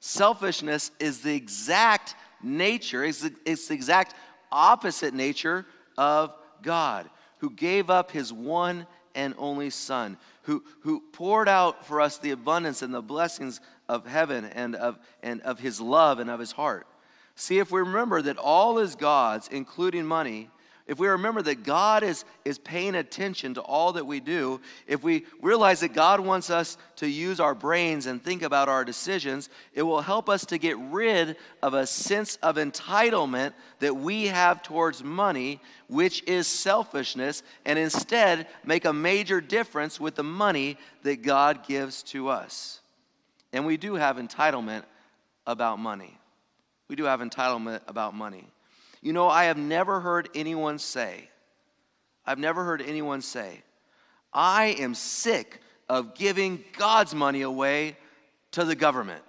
Selfishness 0.00 0.90
is 1.00 1.20
the 1.20 1.34
exact 1.34 2.14
nature, 2.42 3.04
it's 3.04 3.22
the, 3.22 3.34
it's 3.44 3.68
the 3.68 3.74
exact 3.74 4.14
opposite 4.52 5.14
nature 5.14 5.66
of 5.98 6.34
God, 6.62 7.08
who 7.38 7.50
gave 7.50 7.90
up 7.90 8.10
his 8.10 8.32
one 8.32 8.86
and 9.14 9.34
only 9.38 9.70
Son, 9.70 10.18
who, 10.42 10.62
who 10.80 11.02
poured 11.12 11.48
out 11.48 11.86
for 11.86 12.00
us 12.00 12.18
the 12.18 12.30
abundance 12.30 12.82
and 12.82 12.92
the 12.92 13.02
blessings 13.02 13.60
of 13.88 14.06
heaven 14.06 14.44
and 14.44 14.76
of, 14.76 14.98
and 15.22 15.40
of 15.40 15.58
his 15.58 15.80
love 15.80 16.18
and 16.18 16.30
of 16.30 16.38
his 16.38 16.52
heart. 16.52 16.86
See, 17.36 17.58
if 17.58 17.70
we 17.70 17.80
remember 17.80 18.22
that 18.22 18.38
all 18.38 18.78
is 18.78 18.96
God's, 18.96 19.48
including 19.48 20.06
money, 20.06 20.50
if 20.86 21.00
we 21.00 21.08
remember 21.08 21.42
that 21.42 21.64
God 21.64 22.04
is, 22.04 22.24
is 22.44 22.58
paying 22.58 22.94
attention 22.94 23.54
to 23.54 23.60
all 23.60 23.92
that 23.94 24.06
we 24.06 24.20
do, 24.20 24.60
if 24.86 25.02
we 25.02 25.26
realize 25.42 25.80
that 25.80 25.92
God 25.92 26.20
wants 26.20 26.48
us 26.48 26.78
to 26.96 27.08
use 27.08 27.40
our 27.40 27.56
brains 27.56 28.06
and 28.06 28.22
think 28.22 28.42
about 28.42 28.68
our 28.68 28.84
decisions, 28.84 29.50
it 29.74 29.82
will 29.82 30.00
help 30.00 30.28
us 30.28 30.46
to 30.46 30.58
get 30.58 30.78
rid 30.78 31.36
of 31.60 31.74
a 31.74 31.86
sense 31.86 32.36
of 32.36 32.54
entitlement 32.54 33.52
that 33.80 33.96
we 33.96 34.26
have 34.26 34.62
towards 34.62 35.02
money, 35.02 35.60
which 35.88 36.22
is 36.22 36.46
selfishness, 36.46 37.42
and 37.64 37.80
instead 37.80 38.46
make 38.64 38.84
a 38.84 38.92
major 38.92 39.40
difference 39.40 39.98
with 39.98 40.14
the 40.14 40.22
money 40.22 40.78
that 41.02 41.22
God 41.22 41.66
gives 41.66 42.04
to 42.04 42.28
us. 42.28 42.80
And 43.52 43.66
we 43.66 43.76
do 43.76 43.96
have 43.96 44.18
entitlement 44.18 44.84
about 45.46 45.80
money. 45.80 46.16
We 46.88 46.96
do 46.96 47.04
have 47.04 47.20
entitlement 47.20 47.80
about 47.88 48.14
money. 48.14 48.48
You 49.02 49.12
know, 49.12 49.28
I 49.28 49.44
have 49.44 49.58
never 49.58 50.00
heard 50.00 50.28
anyone 50.34 50.78
say, 50.78 51.28
I've 52.24 52.38
never 52.38 52.64
heard 52.64 52.82
anyone 52.82 53.22
say, 53.22 53.62
I 54.32 54.76
am 54.78 54.94
sick 54.94 55.60
of 55.88 56.14
giving 56.14 56.64
God's 56.76 57.14
money 57.14 57.42
away 57.42 57.96
to 58.52 58.64
the 58.64 58.74
government. 58.74 59.22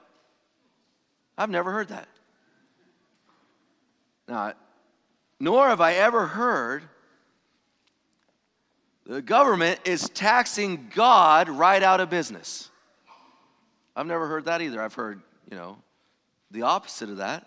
I've 1.38 1.50
never 1.50 1.72
heard 1.72 1.90
that. 1.90 2.08
Now, 4.28 4.54
nor 5.40 5.68
have 5.68 5.82
I 5.82 5.94
ever 5.94 6.26
heard 6.26 6.84
the 9.06 9.22
government 9.22 9.80
is 9.86 10.10
taxing 10.10 10.92
God 10.94 11.48
right 11.48 11.82
out 11.82 12.02
of 12.02 12.10
business. 12.10 12.70
I've 13.96 14.08
never 14.08 14.28
heard 14.28 14.46
that 14.46 14.62
either. 14.62 14.82
I've 14.82 14.96
heard, 14.96 15.22
you 15.50 15.56
know, 15.56 15.78
the 16.52 16.64
opposite 16.64 17.10
of 17.10 17.18
that. 17.18 17.46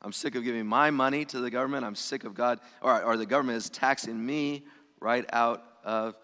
I'm 0.00 0.12
sick 0.12 0.34
of 0.34 0.42
giving 0.42 0.66
my 0.66 0.90
money 0.90 1.24
to 1.26 1.40
the 1.40 1.50
government. 1.50 1.84
I'm 1.84 1.94
sick 1.94 2.24
of 2.24 2.34
God, 2.34 2.58
or, 2.80 3.02
or 3.02 3.16
the 3.16 3.26
government 3.26 3.58
is 3.58 3.70
taxing 3.70 4.24
me 4.24 4.64
right 5.00 5.24
out 5.32 5.62
of 5.84 6.16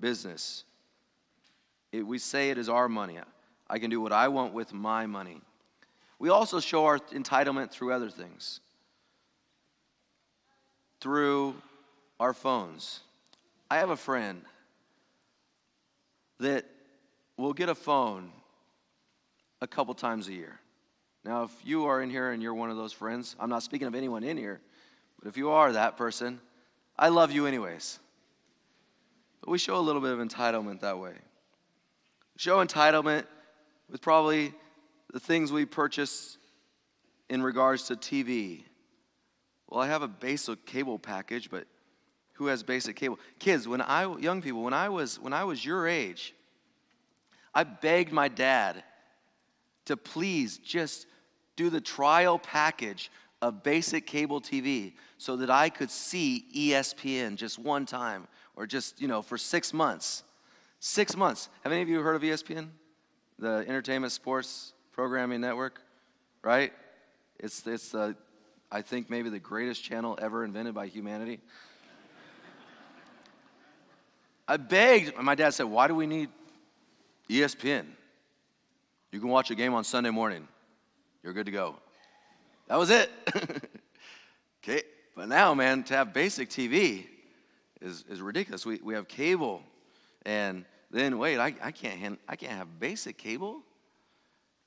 business. 0.00 0.64
It, 1.92 2.06
we 2.06 2.18
say 2.18 2.50
it 2.50 2.58
is 2.58 2.68
our 2.68 2.88
money. 2.88 3.18
I 3.68 3.78
can 3.78 3.90
do 3.90 4.00
what 4.00 4.12
I 4.12 4.28
want 4.28 4.52
with 4.52 4.72
my 4.72 5.06
money. 5.06 5.40
We 6.18 6.28
also 6.28 6.60
show 6.60 6.84
our 6.84 6.98
entitlement 6.98 7.70
through 7.70 7.92
other 7.92 8.10
things, 8.10 8.60
through 11.00 11.54
our 12.20 12.34
phones. 12.34 13.00
I 13.70 13.78
have 13.78 13.90
a 13.90 13.96
friend 13.96 14.42
that 16.38 16.66
will 17.36 17.52
get 17.52 17.68
a 17.68 17.74
phone 17.74 18.30
a 19.60 19.66
couple 19.66 19.94
times 19.94 20.28
a 20.28 20.32
year. 20.32 20.60
Now, 21.24 21.44
if 21.44 21.52
you 21.64 21.86
are 21.86 22.02
in 22.02 22.10
here 22.10 22.32
and 22.32 22.42
you're 22.42 22.54
one 22.54 22.70
of 22.70 22.76
those 22.76 22.92
friends, 22.92 23.36
I'm 23.38 23.48
not 23.48 23.62
speaking 23.62 23.86
of 23.86 23.94
anyone 23.94 24.24
in 24.24 24.36
here, 24.36 24.60
but 25.18 25.28
if 25.28 25.36
you 25.36 25.50
are 25.50 25.72
that 25.72 25.96
person, 25.96 26.40
I 26.98 27.08
love 27.08 27.30
you 27.30 27.46
anyways. 27.46 27.98
But 29.40 29.50
we 29.50 29.58
show 29.58 29.76
a 29.76 29.80
little 29.80 30.00
bit 30.00 30.12
of 30.12 30.18
entitlement 30.18 30.80
that 30.80 30.98
way. 30.98 31.14
Show 32.36 32.64
entitlement 32.64 33.26
with 33.88 34.00
probably 34.00 34.52
the 35.12 35.20
things 35.20 35.52
we 35.52 35.64
purchase 35.64 36.38
in 37.28 37.42
regards 37.42 37.84
to 37.84 37.96
TV. 37.96 38.64
Well, 39.68 39.80
I 39.80 39.86
have 39.86 40.02
a 40.02 40.08
basic 40.08 40.66
cable 40.66 40.98
package, 40.98 41.50
but 41.50 41.66
who 42.34 42.46
has 42.46 42.62
basic 42.62 42.96
cable? 42.96 43.18
Kids, 43.38 43.68
when 43.68 43.80
I 43.80 44.12
young 44.18 44.42
people, 44.42 44.62
when 44.62 44.74
I 44.74 44.88
was 44.88 45.20
when 45.20 45.32
I 45.32 45.44
was 45.44 45.64
your 45.64 45.86
age, 45.86 46.34
I 47.54 47.64
begged 47.64 48.12
my 48.12 48.28
dad 48.28 48.82
to 49.84 49.96
please 49.96 50.58
just 50.58 51.06
do 51.56 51.70
the 51.70 51.80
trial 51.80 52.38
package 52.38 53.10
of 53.40 53.62
basic 53.62 54.06
cable 54.06 54.40
TV 54.40 54.92
so 55.18 55.36
that 55.36 55.50
I 55.50 55.68
could 55.68 55.90
see 55.90 56.44
ESPN 56.54 57.36
just 57.36 57.58
one 57.58 57.86
time 57.86 58.28
or 58.56 58.66
just, 58.66 59.00
you 59.00 59.08
know, 59.08 59.22
for 59.22 59.36
six 59.36 59.72
months. 59.72 60.22
Six 60.78 61.16
months. 61.16 61.48
Have 61.62 61.72
any 61.72 61.82
of 61.82 61.88
you 61.88 62.00
heard 62.00 62.16
of 62.16 62.22
ESPN? 62.22 62.68
The 63.38 63.64
Entertainment 63.66 64.12
Sports 64.12 64.72
Programming 64.92 65.40
Network, 65.40 65.80
right? 66.42 66.72
It's, 67.38 67.66
it's 67.66 67.94
uh, 67.94 68.12
I 68.70 68.80
think, 68.82 69.10
maybe 69.10 69.28
the 69.28 69.38
greatest 69.38 69.84
channel 69.84 70.18
ever 70.20 70.44
invented 70.44 70.74
by 70.74 70.86
humanity. 70.86 71.40
I 74.48 74.56
begged, 74.56 75.16
my 75.18 75.34
dad 75.34 75.50
said, 75.50 75.64
Why 75.64 75.88
do 75.88 75.94
we 75.94 76.06
need 76.06 76.30
ESPN? 77.28 77.86
You 79.10 79.20
can 79.20 79.28
watch 79.28 79.50
a 79.50 79.54
game 79.54 79.74
on 79.74 79.84
Sunday 79.84 80.10
morning. 80.10 80.48
You're 81.22 81.32
good 81.32 81.46
to 81.46 81.52
go. 81.52 81.76
That 82.68 82.78
was 82.78 82.90
it. 82.90 83.10
okay, 84.62 84.82
but 85.14 85.28
now, 85.28 85.54
man, 85.54 85.84
to 85.84 85.94
have 85.94 86.12
basic 86.12 86.50
TV 86.50 87.06
is, 87.80 88.04
is 88.10 88.20
ridiculous. 88.20 88.66
We, 88.66 88.80
we 88.82 88.94
have 88.94 89.06
cable, 89.06 89.62
and 90.26 90.64
then 90.90 91.18
wait, 91.18 91.38
I, 91.38 91.54
I, 91.62 91.70
can't, 91.70 91.98
hand, 91.98 92.18
I 92.28 92.34
can't 92.34 92.52
have 92.52 92.80
basic 92.80 93.18
cable 93.18 93.62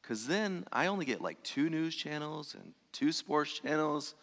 because 0.02 0.28
then 0.28 0.66
I 0.72 0.88
only 0.88 1.06
get 1.06 1.20
like 1.20 1.42
two 1.44 1.70
news 1.70 1.96
channels 1.96 2.56
and 2.56 2.74
two 2.94 3.12
sports 3.12 3.60
channels. 3.60 4.16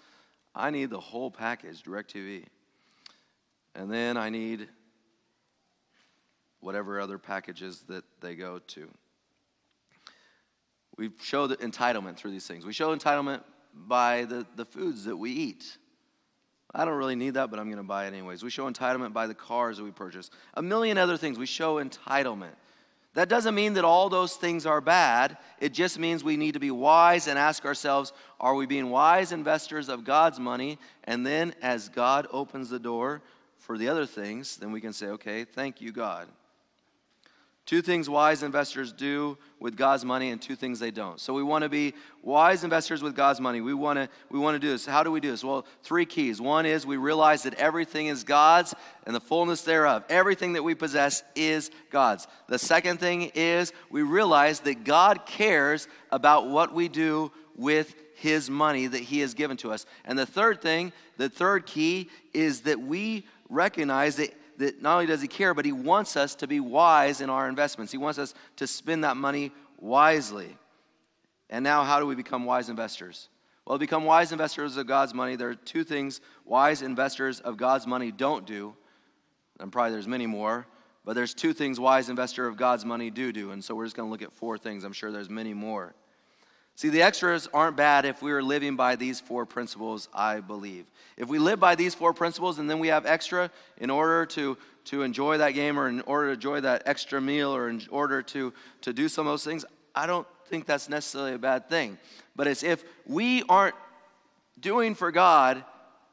I 0.54 0.70
need 0.70 0.90
the 0.90 1.00
whole 1.00 1.30
package, 1.30 1.82
DirecTV. 1.82 2.44
And 3.74 3.90
then 3.90 4.16
I 4.16 4.30
need 4.30 4.68
whatever 6.60 7.00
other 7.00 7.18
packages 7.18 7.82
that 7.88 8.04
they 8.20 8.36
go 8.36 8.58
to. 8.58 8.88
We 10.96 11.10
show 11.22 11.46
the 11.46 11.56
entitlement 11.56 12.16
through 12.16 12.32
these 12.32 12.46
things. 12.46 12.66
We 12.66 12.72
show 12.72 12.94
entitlement 12.94 13.42
by 13.74 14.24
the, 14.24 14.46
the 14.56 14.64
foods 14.64 15.04
that 15.04 15.16
we 15.16 15.30
eat. 15.30 15.78
I 16.74 16.84
don't 16.84 16.96
really 16.96 17.16
need 17.16 17.34
that, 17.34 17.50
but 17.50 17.58
I'm 17.58 17.66
going 17.66 17.78
to 17.78 17.82
buy 17.82 18.06
it 18.06 18.08
anyways. 18.08 18.42
We 18.42 18.50
show 18.50 18.70
entitlement 18.70 19.12
by 19.12 19.26
the 19.26 19.34
cars 19.34 19.76
that 19.76 19.84
we 19.84 19.90
purchase. 19.90 20.30
A 20.54 20.62
million 20.62 20.96
other 20.96 21.16
things. 21.16 21.38
We 21.38 21.46
show 21.46 21.82
entitlement. 21.82 22.54
That 23.14 23.28
doesn't 23.28 23.54
mean 23.54 23.74
that 23.74 23.84
all 23.84 24.08
those 24.08 24.36
things 24.36 24.64
are 24.64 24.80
bad. 24.80 25.36
It 25.60 25.74
just 25.74 25.98
means 25.98 26.24
we 26.24 26.38
need 26.38 26.52
to 26.52 26.60
be 26.60 26.70
wise 26.70 27.26
and 27.26 27.38
ask 27.38 27.66
ourselves 27.66 28.12
are 28.40 28.54
we 28.54 28.64
being 28.64 28.88
wise 28.88 29.32
investors 29.32 29.90
of 29.90 30.04
God's 30.04 30.40
money? 30.40 30.78
And 31.04 31.26
then 31.26 31.54
as 31.60 31.90
God 31.90 32.26
opens 32.30 32.70
the 32.70 32.78
door 32.78 33.22
for 33.58 33.76
the 33.76 33.88
other 33.88 34.06
things, 34.06 34.56
then 34.56 34.72
we 34.72 34.80
can 34.80 34.94
say, 34.94 35.08
okay, 35.08 35.44
thank 35.44 35.80
you, 35.80 35.92
God. 35.92 36.26
Two 37.72 37.80
things 37.80 38.06
wise 38.06 38.42
investors 38.42 38.92
do 38.92 39.38
with 39.58 39.78
God's 39.78 40.04
money 40.04 40.28
and 40.28 40.42
two 40.42 40.54
things 40.54 40.78
they 40.78 40.90
don't. 40.90 41.18
So 41.18 41.32
we 41.32 41.42
want 41.42 41.62
to 41.62 41.70
be 41.70 41.94
wise 42.20 42.64
investors 42.64 43.02
with 43.02 43.16
God's 43.16 43.40
money. 43.40 43.62
We 43.62 43.72
want 43.72 43.98
to 43.98 44.10
we 44.28 44.38
want 44.38 44.56
to 44.56 44.58
do 44.58 44.68
this. 44.68 44.84
How 44.84 45.02
do 45.02 45.10
we 45.10 45.20
do 45.20 45.30
this? 45.30 45.42
Well, 45.42 45.64
three 45.82 46.04
keys. 46.04 46.38
One 46.38 46.66
is 46.66 46.84
we 46.84 46.98
realize 46.98 47.44
that 47.44 47.54
everything 47.54 48.08
is 48.08 48.24
God's 48.24 48.74
and 49.06 49.16
the 49.16 49.20
fullness 49.20 49.62
thereof. 49.62 50.04
Everything 50.10 50.52
that 50.52 50.62
we 50.62 50.74
possess 50.74 51.22
is 51.34 51.70
God's. 51.88 52.26
The 52.46 52.58
second 52.58 53.00
thing 53.00 53.32
is 53.34 53.72
we 53.88 54.02
realize 54.02 54.60
that 54.60 54.84
God 54.84 55.24
cares 55.24 55.88
about 56.10 56.48
what 56.48 56.74
we 56.74 56.88
do 56.88 57.32
with 57.56 57.94
his 58.16 58.50
money 58.50 58.86
that 58.86 59.00
he 59.00 59.20
has 59.20 59.32
given 59.32 59.56
to 59.56 59.72
us. 59.72 59.86
And 60.04 60.18
the 60.18 60.26
third 60.26 60.60
thing, 60.60 60.92
the 61.16 61.30
third 61.30 61.64
key 61.64 62.10
is 62.34 62.60
that 62.64 62.78
we 62.78 63.24
recognize 63.48 64.16
that 64.16 64.34
that 64.62 64.82
not 64.82 64.94
only 64.94 65.06
does 65.06 65.20
he 65.20 65.28
care, 65.28 65.54
but 65.54 65.64
he 65.64 65.72
wants 65.72 66.16
us 66.16 66.34
to 66.36 66.46
be 66.46 66.60
wise 66.60 67.20
in 67.20 67.30
our 67.30 67.48
investments. 67.48 67.92
He 67.92 67.98
wants 67.98 68.18
us 68.18 68.34
to 68.56 68.66
spend 68.66 69.04
that 69.04 69.16
money 69.16 69.52
wisely. 69.78 70.56
And 71.50 71.62
now, 71.62 71.84
how 71.84 72.00
do 72.00 72.06
we 72.06 72.14
become 72.14 72.44
wise 72.44 72.68
investors? 72.68 73.28
Well, 73.66 73.78
become 73.78 74.04
wise 74.04 74.32
investors 74.32 74.76
of 74.76 74.86
God's 74.86 75.14
money, 75.14 75.36
there 75.36 75.50
are 75.50 75.54
two 75.54 75.84
things 75.84 76.20
wise 76.44 76.82
investors 76.82 77.40
of 77.40 77.56
God's 77.56 77.86
money 77.86 78.10
don't 78.10 78.46
do. 78.46 78.74
And 79.60 79.70
probably 79.70 79.92
there's 79.92 80.08
many 80.08 80.26
more, 80.26 80.66
but 81.04 81.14
there's 81.14 81.34
two 81.34 81.52
things 81.52 81.78
wise 81.78 82.08
investor 82.08 82.46
of 82.46 82.56
God's 82.56 82.84
money 82.84 83.10
do 83.10 83.32
do. 83.32 83.52
And 83.52 83.62
so 83.62 83.74
we're 83.74 83.84
just 83.84 83.96
going 83.96 84.08
to 84.08 84.10
look 84.10 84.22
at 84.22 84.32
four 84.32 84.58
things. 84.58 84.82
I'm 84.82 84.92
sure 84.92 85.12
there's 85.12 85.30
many 85.30 85.54
more. 85.54 85.94
See, 86.74 86.88
the 86.88 87.02
extras 87.02 87.48
aren't 87.52 87.76
bad 87.76 88.04
if 88.04 88.22
we 88.22 88.32
are 88.32 88.42
living 88.42 88.76
by 88.76 88.96
these 88.96 89.20
four 89.20 89.44
principles, 89.44 90.08
I 90.12 90.40
believe. 90.40 90.86
If 91.16 91.28
we 91.28 91.38
live 91.38 91.60
by 91.60 91.74
these 91.74 91.94
four 91.94 92.14
principles 92.14 92.58
and 92.58 92.68
then 92.68 92.78
we 92.78 92.88
have 92.88 93.06
extra 93.06 93.50
in 93.78 93.90
order 93.90 94.24
to, 94.26 94.56
to 94.86 95.02
enjoy 95.02 95.38
that 95.38 95.50
game 95.50 95.78
or 95.78 95.88
in 95.88 96.00
order 96.02 96.28
to 96.28 96.32
enjoy 96.32 96.60
that 96.62 96.82
extra 96.86 97.20
meal 97.20 97.54
or 97.54 97.68
in 97.68 97.82
order 97.90 98.22
to, 98.22 98.52
to 98.80 98.92
do 98.92 99.08
some 99.08 99.26
of 99.26 99.32
those 99.32 99.44
things, 99.44 99.64
I 99.94 100.06
don't 100.06 100.26
think 100.46 100.66
that's 100.66 100.88
necessarily 100.88 101.34
a 101.34 101.38
bad 101.38 101.68
thing. 101.68 101.98
But 102.34 102.46
it's 102.46 102.62
if 102.62 102.84
we 103.06 103.42
aren't 103.48 103.76
doing 104.58 104.94
for 104.94 105.12
God 105.12 105.62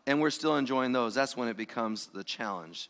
and 0.06 0.20
we're 0.20 0.30
still 0.30 0.58
enjoying 0.58 0.92
those, 0.92 1.16
that's 1.16 1.38
when 1.38 1.48
it 1.48 1.58
becomes 1.58 2.08
the 2.08 2.24
challenge. 2.24 2.90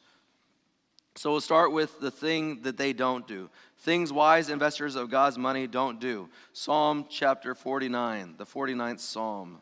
So 1.16 1.32
we'll 1.32 1.42
start 1.42 1.72
with 1.72 2.00
the 2.00 2.12
thing 2.12 2.62
that 2.62 2.78
they 2.78 2.94
don't 2.94 3.28
do. 3.28 3.50
Things 3.80 4.12
wise 4.12 4.50
investors 4.50 4.96
of 4.96 5.10
God's 5.10 5.38
money 5.38 5.66
don't 5.66 6.02
do. 6.02 6.30
Psalm 6.52 7.06
chapter 7.10 7.56
49, 7.56 8.36
the 8.38 8.46
49th 8.46 9.00
Psalm. 9.00 9.62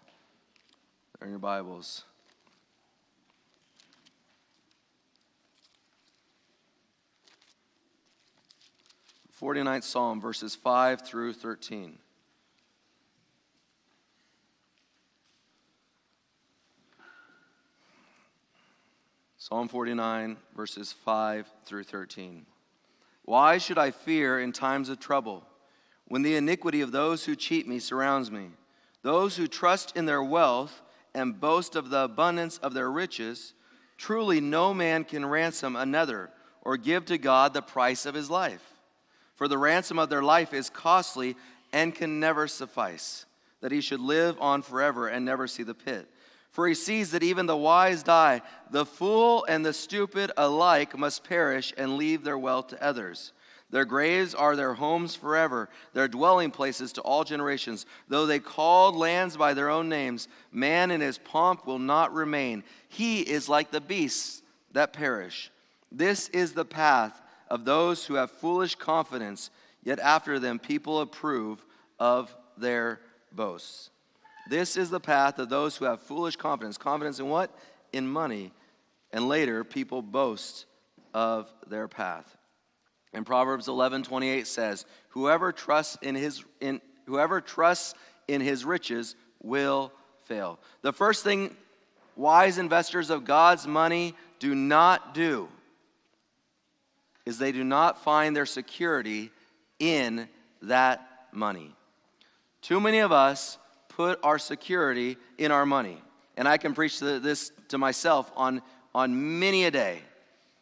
They're 1.20 1.28
in 1.28 1.34
your 1.34 1.40
Bibles. 1.40 2.04
Forty-ninth 9.34 9.84
Psalm, 9.84 10.20
verses 10.20 10.56
5 10.56 11.02
through 11.02 11.34
13. 11.34 12.00
Psalm 19.38 19.68
49, 19.68 20.38
verses 20.56 20.92
5 20.92 21.46
through 21.66 21.84
13. 21.84 22.48
Why 23.28 23.58
should 23.58 23.78
I 23.78 23.92
fear 23.92 24.40
in 24.40 24.54
times 24.54 24.88
of 24.88 25.02
trouble 25.02 25.44
when 26.06 26.22
the 26.22 26.38
iniquity 26.38 26.80
of 26.80 26.94
those 26.94 27.26
who 27.26 27.36
cheat 27.36 27.68
me 27.68 27.78
surrounds 27.78 28.32
me? 28.32 28.52
Those 29.02 29.36
who 29.36 29.48
trust 29.48 29.98
in 29.98 30.06
their 30.06 30.24
wealth 30.24 30.82
and 31.14 31.38
boast 31.38 31.76
of 31.76 31.90
the 31.90 32.06
abundance 32.06 32.58
of 32.60 32.74
their 32.74 32.90
riches, 32.90 33.54
truly 33.98 34.40
no 34.40 34.74
man 34.74 35.04
can 35.04 35.26
ransom 35.26 35.76
another 35.76 36.30
or 36.62 36.78
give 36.78 37.04
to 37.08 37.18
God 37.18 37.54
the 37.54 37.62
price 37.62 38.06
of 38.06 38.16
his 38.16 38.30
life. 38.30 38.64
For 39.36 39.50
the 39.50 39.58
ransom 39.58 40.00
of 40.00 40.08
their 40.08 40.24
life 40.24 40.54
is 40.54 40.70
costly 40.70 41.36
and 41.74 41.94
can 41.94 42.22
never 42.22 42.48
suffice, 42.48 43.26
that 43.60 43.74
he 43.74 43.82
should 43.82 44.00
live 44.00 44.38
on 44.40 44.62
forever 44.62 45.10
and 45.10 45.26
never 45.26 45.48
see 45.48 45.64
the 45.64 45.76
pit. 45.76 46.10
For 46.58 46.68
he 46.68 46.74
sees 46.74 47.12
that 47.12 47.22
even 47.22 47.46
the 47.46 47.56
wise 47.56 48.02
die. 48.02 48.42
The 48.72 48.84
fool 48.84 49.46
and 49.48 49.64
the 49.64 49.74
stupid 49.74 50.32
alike 50.38 50.98
must 50.98 51.24
perish 51.24 51.72
and 51.78 51.98
leave 51.98 52.24
their 52.24 52.40
wealth 52.40 52.70
to 52.70 52.84
others. 52.84 53.32
Their 53.70 53.86
graves 53.86 54.34
are 54.34 54.56
their 54.56 54.74
homes 54.74 55.16
forever, 55.16 55.70
their 55.94 56.08
dwelling 56.08 56.50
places 56.50 56.94
to 56.94 57.02
all 57.02 57.24
generations. 57.24 57.86
Though 58.08 58.26
they 58.26 58.40
called 58.40 58.96
lands 58.96 59.38
by 59.38 59.54
their 59.54 59.70
own 59.70 59.88
names, 59.88 60.28
man 60.52 60.90
in 60.90 61.00
his 61.00 61.20
pomp 61.20 61.68
will 61.68 61.78
not 61.78 62.12
remain. 62.12 62.64
He 62.90 63.22
is 63.22 63.48
like 63.48 63.70
the 63.70 63.80
beasts 63.80 64.42
that 64.72 64.94
perish. 64.94 65.52
This 65.92 66.28
is 66.30 66.54
the 66.54 66.66
path 66.66 67.22
of 67.52 67.66
those 67.66 68.04
who 68.04 68.16
have 68.16 68.32
foolish 68.32 68.74
confidence, 68.74 69.52
yet 69.84 70.00
after 70.00 70.40
them 70.40 70.58
people 70.58 71.02
approve 71.02 71.64
of 72.00 72.36
their 72.58 73.00
boasts. 73.32 73.92
This 74.50 74.78
is 74.78 74.90
the 74.90 75.00
path 75.00 75.40
of 75.40 75.50
those 75.50 75.76
who 75.76 75.86
have 75.86 76.02
foolish 76.02 76.36
confidence. 76.36 76.78
Confidence 76.78 77.20
in 77.20 77.28
what? 77.28 77.52
In 77.94 78.08
money. 78.08 78.52
And 79.12 79.28
later, 79.28 79.64
people 79.64 80.02
boast 80.02 80.66
of 81.14 81.52
their 81.68 81.88
path. 81.88 82.38
And 83.14 83.26
Proverbs 83.26 83.68
11 83.68 84.04
28 84.04 84.48
says, 84.48 84.86
Whoever 85.10 85.52
trusts 85.52 85.98
in 86.02 86.16
his, 86.16 86.44
in, 86.60 86.82
whoever 87.06 87.42
trusts 87.42 87.94
in 88.28 88.42
his 88.42 88.66
riches 88.66 89.16
will 89.42 89.92
fail. 90.26 90.60
The 90.82 90.94
first 90.94 91.24
thing 91.24 91.56
wise 92.16 92.58
investors 92.58 93.10
of 93.10 93.26
God's 93.26 93.68
money 93.68 94.14
do 94.40 94.54
not 94.54 95.14
do 95.14 95.48
is 97.26 97.38
they 97.38 97.52
do 97.52 97.64
not 97.64 98.04
find 98.04 98.36
their 98.36 98.46
security 98.46 99.32
in 99.80 100.28
that 100.64 101.28
money. 101.32 101.74
Too 102.62 102.80
many 102.80 103.00
of 103.00 103.12
us 103.12 103.58
put 103.98 104.20
our 104.22 104.38
security 104.38 105.18
in 105.40 105.52
our 105.52 105.66
money. 105.66 106.00
And 106.38 106.48
I 106.48 106.58
can 106.58 106.76
preach 106.76 107.00
this 107.00 107.52
to 107.70 107.80
myself 107.80 108.32
on, 108.36 108.62
on 108.94 109.40
many 109.40 109.66
a 109.66 109.72
day. 109.72 110.02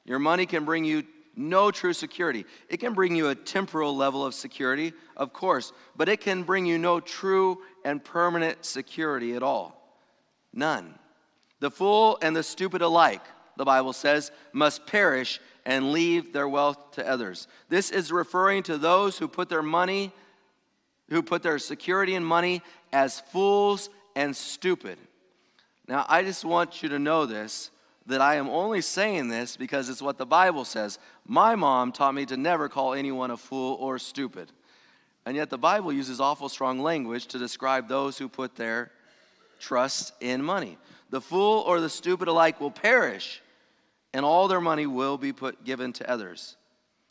Your 0.06 0.20
money 0.20 0.46
can 0.46 0.64
bring 0.64 0.86
you 0.86 1.04
no 1.36 1.70
true 1.70 1.92
security. 1.92 2.46
It 2.70 2.78
can 2.78 2.94
bring 2.94 3.14
you 3.14 3.28
a 3.28 3.36
temporal 3.36 3.94
level 3.94 4.26
of 4.26 4.34
security, 4.34 4.94
of 5.18 5.34
course, 5.34 5.74
but 5.98 6.08
it 6.08 6.22
can 6.22 6.44
bring 6.44 6.66
you 6.66 6.78
no 6.78 7.02
true 7.02 7.58
and 7.84 8.02
permanent 8.02 8.64
security 8.64 9.36
at 9.36 9.44
all. 9.44 9.86
None. 10.54 10.96
The 11.60 11.70
fool 11.70 12.18
and 12.22 12.34
the 12.34 12.42
stupid 12.42 12.82
alike, 12.82 13.24
the 13.58 13.66
Bible 13.66 13.92
says, 13.92 14.32
must 14.54 14.88
perish 14.88 15.42
and 15.66 15.92
leave 15.92 16.32
their 16.32 16.48
wealth 16.48 16.92
to 16.92 17.06
others. 17.06 17.50
This 17.68 17.92
is 17.92 18.14
referring 18.14 18.64
to 18.64 18.78
those 18.78 19.18
who 19.18 19.28
put 19.28 19.50
their 19.50 19.62
money, 19.62 20.14
who 21.10 21.22
put 21.22 21.44
their 21.44 21.60
security 21.60 22.16
in 22.16 22.24
money 22.24 22.62
as 22.92 23.20
fools 23.20 23.90
and 24.16 24.36
stupid. 24.36 24.98
Now, 25.88 26.06
I 26.08 26.24
just 26.24 26.44
want 26.44 26.82
you 26.82 26.90
to 26.90 27.00
know 27.00 27.26
this 27.26 27.72
that 28.08 28.22
I 28.22 28.36
am 28.36 28.50
only 28.50 28.82
saying 28.82 29.30
this 29.30 29.58
because 29.58 29.90
it's 29.90 30.02
what 30.02 30.18
the 30.18 30.26
Bible 30.26 30.64
says. 30.64 31.00
My 31.26 31.56
mom 31.56 31.92
taught 31.92 32.14
me 32.14 32.26
to 32.28 32.38
never 32.38 32.70
call 32.70 32.94
anyone 32.94 33.32
a 33.32 33.38
fool 33.38 33.76
or 33.80 33.98
stupid. 33.98 34.52
And 35.26 35.36
yet 35.36 35.50
the 35.50 35.58
Bible 35.58 35.92
uses 35.92 36.20
awful 36.20 36.50
strong 36.50 36.80
language 36.80 37.26
to 37.28 37.40
describe 37.40 37.88
those 37.88 38.18
who 38.18 38.30
put 38.30 38.56
their 38.56 38.92
trust 39.60 40.14
in 40.22 40.44
money. 40.44 40.78
The 41.10 41.22
fool 41.22 41.62
or 41.62 41.82
the 41.82 41.90
stupid 41.90 42.28
alike 42.28 42.62
will 42.62 42.72
perish, 42.72 43.42
and 44.14 44.24
all 44.24 44.48
their 44.48 44.62
money 44.62 44.86
will 44.86 45.18
be 45.18 45.34
put 45.34 45.64
given 45.64 45.94
to 45.94 46.10
others. 46.10 46.58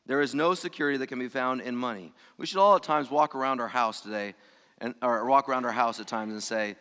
There 0.06 0.20
is 0.20 0.34
no 0.34 0.54
security 0.54 0.98
that 0.98 1.06
can 1.06 1.18
be 1.18 1.28
found 1.28 1.62
in 1.62 1.76
money. 1.76 2.12
We 2.36 2.46
should 2.46 2.58
all 2.58 2.76
at 2.76 2.82
times 2.82 3.10
walk 3.10 3.34
around 3.34 3.60
our 3.60 3.68
house 3.68 4.00
today, 4.00 4.34
and, 4.78 4.94
or 5.02 5.24
walk 5.26 5.48
around 5.48 5.64
our 5.64 5.72
house 5.72 5.98
at 6.00 6.06
times 6.06 6.32
and 6.32 6.42
say, 6.42 6.76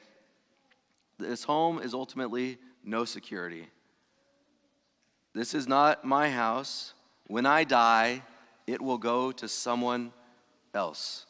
This 1.18 1.44
home 1.44 1.80
is 1.80 1.94
ultimately 1.94 2.58
no 2.84 3.06
security. 3.06 3.68
This 5.34 5.54
is 5.54 5.68
not 5.68 6.04
my 6.04 6.30
house. 6.30 6.94
When 7.28 7.46
I 7.46 7.64
die, 7.64 8.22
it 8.68 8.82
will 8.82 8.98
go 8.98 9.32
to 9.32 9.48
someone 9.48 10.12
else. 10.74 11.26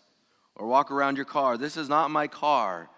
Or 0.55 0.67
walk 0.67 0.91
around 0.91 1.15
your 1.15 1.25
car. 1.25 1.57
This 1.57 1.77
is 1.77 1.89
not 1.89 2.11
my 2.11 2.27
car. 2.27 2.89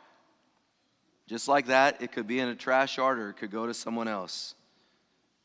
Just 1.28 1.48
like 1.48 1.68
that, 1.68 2.02
it 2.02 2.12
could 2.12 2.28
be 2.28 2.40
in 2.40 2.50
a 2.50 2.56
trash 2.56 2.98
yard 2.98 3.18
or 3.18 3.30
it 3.30 3.38
could 3.38 3.52
go 3.52 3.66
to 3.66 3.74
someone 3.74 4.08
else. 4.08 4.56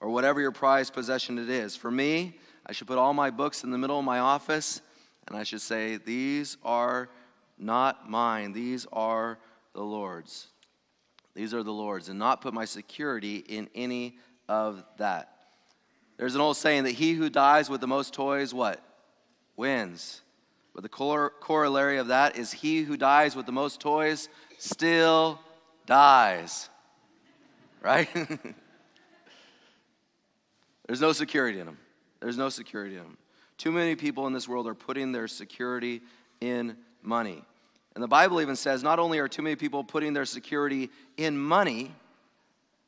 Or 0.00 0.10
whatever 0.10 0.40
your 0.40 0.52
prized 0.52 0.92
possession 0.92 1.38
it 1.38 1.48
is. 1.48 1.76
For 1.76 1.90
me, 1.90 2.38
I 2.70 2.72
should 2.72 2.86
put 2.86 2.98
all 2.98 3.12
my 3.12 3.30
books 3.30 3.64
in 3.64 3.72
the 3.72 3.78
middle 3.78 3.98
of 3.98 4.04
my 4.04 4.20
office 4.20 4.80
and 5.26 5.36
I 5.36 5.42
should 5.42 5.60
say, 5.60 5.96
These 5.96 6.56
are 6.62 7.08
not 7.58 8.08
mine, 8.08 8.52
these 8.52 8.86
are 8.92 9.40
the 9.74 9.82
Lord's. 9.82 10.46
These 11.34 11.52
are 11.52 11.64
the 11.64 11.72
Lord's, 11.72 12.08
and 12.08 12.16
not 12.16 12.40
put 12.40 12.54
my 12.54 12.64
security 12.64 13.38
in 13.38 13.68
any 13.74 14.18
of 14.48 14.84
that. 14.98 15.34
There's 16.16 16.36
an 16.36 16.40
old 16.40 16.56
saying 16.56 16.84
that 16.84 16.92
he 16.92 17.14
who 17.14 17.28
dies 17.28 17.68
with 17.68 17.80
the 17.80 17.88
most 17.88 18.14
toys, 18.14 18.54
what? 18.54 18.80
Wins. 19.56 20.22
But 20.72 20.84
the 20.84 20.88
corollary 20.88 21.98
of 21.98 22.06
that 22.06 22.38
is 22.38 22.52
he 22.52 22.82
who 22.82 22.96
dies 22.96 23.34
with 23.34 23.46
the 23.46 23.52
most 23.52 23.80
toys 23.80 24.28
still 24.58 25.40
dies. 25.86 26.70
Right? 27.82 28.08
There's 30.86 31.00
no 31.00 31.10
security 31.10 31.58
in 31.58 31.66
them. 31.66 31.78
There's 32.20 32.36
no 32.36 32.48
security 32.48 32.96
in 32.96 33.02
them. 33.02 33.16
Too 33.58 33.72
many 33.72 33.96
people 33.96 34.26
in 34.26 34.32
this 34.32 34.48
world 34.48 34.66
are 34.66 34.74
putting 34.74 35.12
their 35.12 35.28
security 35.28 36.02
in 36.40 36.76
money. 37.02 37.44
And 37.94 38.02
the 38.02 38.08
Bible 38.08 38.40
even 38.40 38.56
says 38.56 38.82
not 38.82 38.98
only 38.98 39.18
are 39.18 39.28
too 39.28 39.42
many 39.42 39.56
people 39.56 39.84
putting 39.84 40.12
their 40.12 40.24
security 40.24 40.90
in 41.16 41.36
money, 41.38 41.94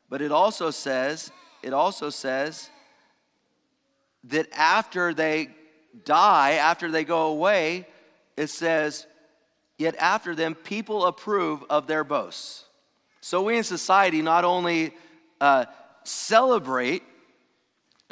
but 0.08 0.22
it 0.22 0.32
also 0.32 0.70
says, 0.70 1.30
it 1.62 1.72
also 1.72 2.10
says 2.10 2.70
that 4.24 4.46
after 4.52 5.12
they 5.12 5.48
die, 6.04 6.52
after 6.52 6.90
they 6.90 7.04
go 7.04 7.26
away, 7.26 7.86
it 8.36 8.48
says, 8.48 9.06
yet 9.78 9.96
after 9.96 10.34
them, 10.34 10.54
people 10.54 11.06
approve 11.06 11.64
of 11.68 11.86
their 11.86 12.04
boasts. 12.04 12.64
So 13.20 13.42
we 13.42 13.56
in 13.56 13.64
society 13.64 14.22
not 14.22 14.44
only 14.44 14.94
uh, 15.40 15.66
celebrate, 16.04 17.02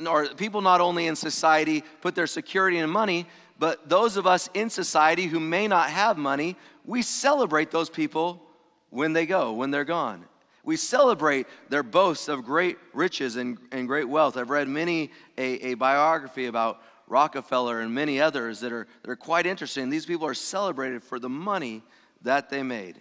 or 0.06 0.26
people 0.28 0.60
not 0.60 0.80
only 0.80 1.06
in 1.06 1.16
society 1.16 1.82
put 2.00 2.14
their 2.14 2.26
security 2.26 2.78
in 2.78 2.90
money, 2.90 3.26
but 3.58 3.88
those 3.88 4.16
of 4.16 4.26
us 4.26 4.48
in 4.54 4.70
society 4.70 5.26
who 5.26 5.40
may 5.40 5.68
not 5.68 5.90
have 5.90 6.16
money, 6.16 6.56
we 6.84 7.02
celebrate 7.02 7.70
those 7.70 7.90
people 7.90 8.42
when 8.88 9.12
they 9.12 9.26
go, 9.26 9.52
when 9.52 9.70
they're 9.70 9.84
gone. 9.84 10.24
We 10.64 10.76
celebrate 10.76 11.46
their 11.68 11.82
boasts 11.82 12.28
of 12.28 12.44
great 12.44 12.78
riches 12.92 13.36
and, 13.36 13.58
and 13.72 13.86
great 13.86 14.08
wealth. 14.08 14.36
I've 14.36 14.50
read 14.50 14.68
many 14.68 15.10
a, 15.38 15.70
a 15.70 15.74
biography 15.74 16.46
about 16.46 16.82
Rockefeller 17.06 17.80
and 17.80 17.92
many 17.92 18.20
others 18.20 18.60
that 18.60 18.72
are, 18.72 18.86
that 19.02 19.10
are 19.10 19.16
quite 19.16 19.46
interesting. 19.46 19.90
These 19.90 20.06
people 20.06 20.26
are 20.26 20.34
celebrated 20.34 21.02
for 21.02 21.18
the 21.18 21.28
money 21.28 21.82
that 22.22 22.50
they 22.50 22.62
made. 22.62 23.00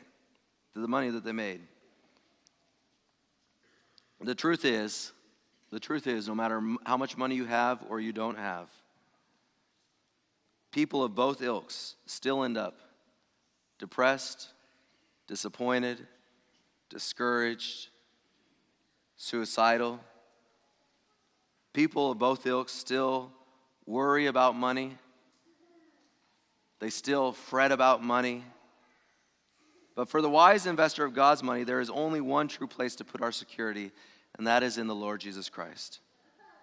The 0.75 0.88
money 0.88 1.09
that 1.09 1.23
they 1.23 1.31
made. 1.31 1.62
The 4.21 4.35
truth 4.35 4.65
is, 4.65 5.12
the 5.71 5.79
truth 5.79 6.08
is, 6.08 6.27
no 6.27 6.36
matter 6.36 6.62
how 6.86 6.97
much 6.97 7.17
money 7.17 7.36
you 7.36 7.45
have 7.45 7.84
or 7.89 7.99
you 7.99 8.12
don't 8.12 8.38
have, 8.38 8.69
people 10.71 11.03
of 11.03 11.15
both 11.15 11.41
ilks 11.41 11.95
still 12.05 12.43
end 12.43 12.58
up 12.58 12.77
depressed, 13.77 14.49
disappointed, 15.27 16.05
discouraged, 16.89 17.89
suicidal. 19.15 19.99
People 21.73 22.12
of 22.12 22.17
both 22.17 22.45
ilks 22.45 22.73
still 22.73 23.32
worry 23.86 24.25
about 24.25 24.55
money. 24.55 24.97
They 26.79 26.89
still 26.89 27.32
fret 27.34 27.71
about 27.71 28.03
money. 28.03 28.43
But 29.95 30.10
for 30.10 30.21
the 30.21 30.29
wise 30.29 30.65
investor 30.65 31.03
of 31.03 31.13
God's 31.13 31.43
money, 31.43 31.63
there 31.63 31.82
is 31.82 31.89
only 31.89 32.21
one 32.21 32.47
true 32.47 32.67
place 32.67 32.95
to 32.95 33.03
put 33.03 33.21
our 33.21 33.34
security, 33.34 33.91
and 34.39 34.47
that 34.47 34.63
is 34.63 34.78
in 34.78 34.88
the 34.88 34.95
Lord 34.95 35.19
Jesus 35.19 35.49
Christ. 35.49 35.99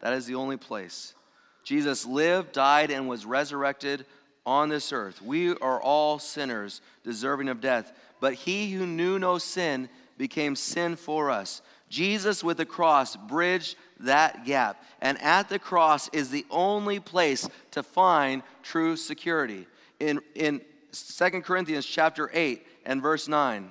That 0.01 0.15
is 0.15 0.25
the 0.25 0.35
only 0.35 0.57
place. 0.57 1.15
Jesus 1.63 2.07
lived, 2.07 2.53
died, 2.53 2.91
and 2.91 3.07
was 3.07 3.27
resurrected 3.27 4.07
on 4.47 4.71
this 4.71 4.93
earth. 4.93 5.21
We 5.21 5.55
are 5.59 5.81
all 5.81 6.19
sinners, 6.19 6.81
deserving 7.05 7.51
of 7.51 7.61
death. 7.61 7.93
But 8.19 8.33
he 8.33 8.73
who 8.73 8.87
knew 8.87 9.19
no 9.19 9.37
sin 9.37 9.91
became 10.17 10.57
sin 10.57 10.97
for 10.97 11.31
us. 11.31 11.61
Jesus 11.91 12.43
with 12.43 12.57
the 12.57 12.65
cross 12.65 13.15
bridged 13.15 13.77
that 14.01 14.47
gap. 14.47 14.83
And 15.03 15.21
at 15.21 15.51
the 15.51 15.59
cross 15.59 16.09
is 16.15 16.31
the 16.31 16.47
only 16.51 16.99
place 16.99 17.47
to 17.73 17.83
find 17.83 18.43
true 18.63 18.97
security. 18.97 19.67
In, 20.01 20.23
in 20.35 20.63
2 20.93 21.43
Corinthians 21.43 21.85
chapter 21.85 22.31
8 22.33 22.67
and 22.87 23.03
verse 23.03 23.29
9, 23.29 23.71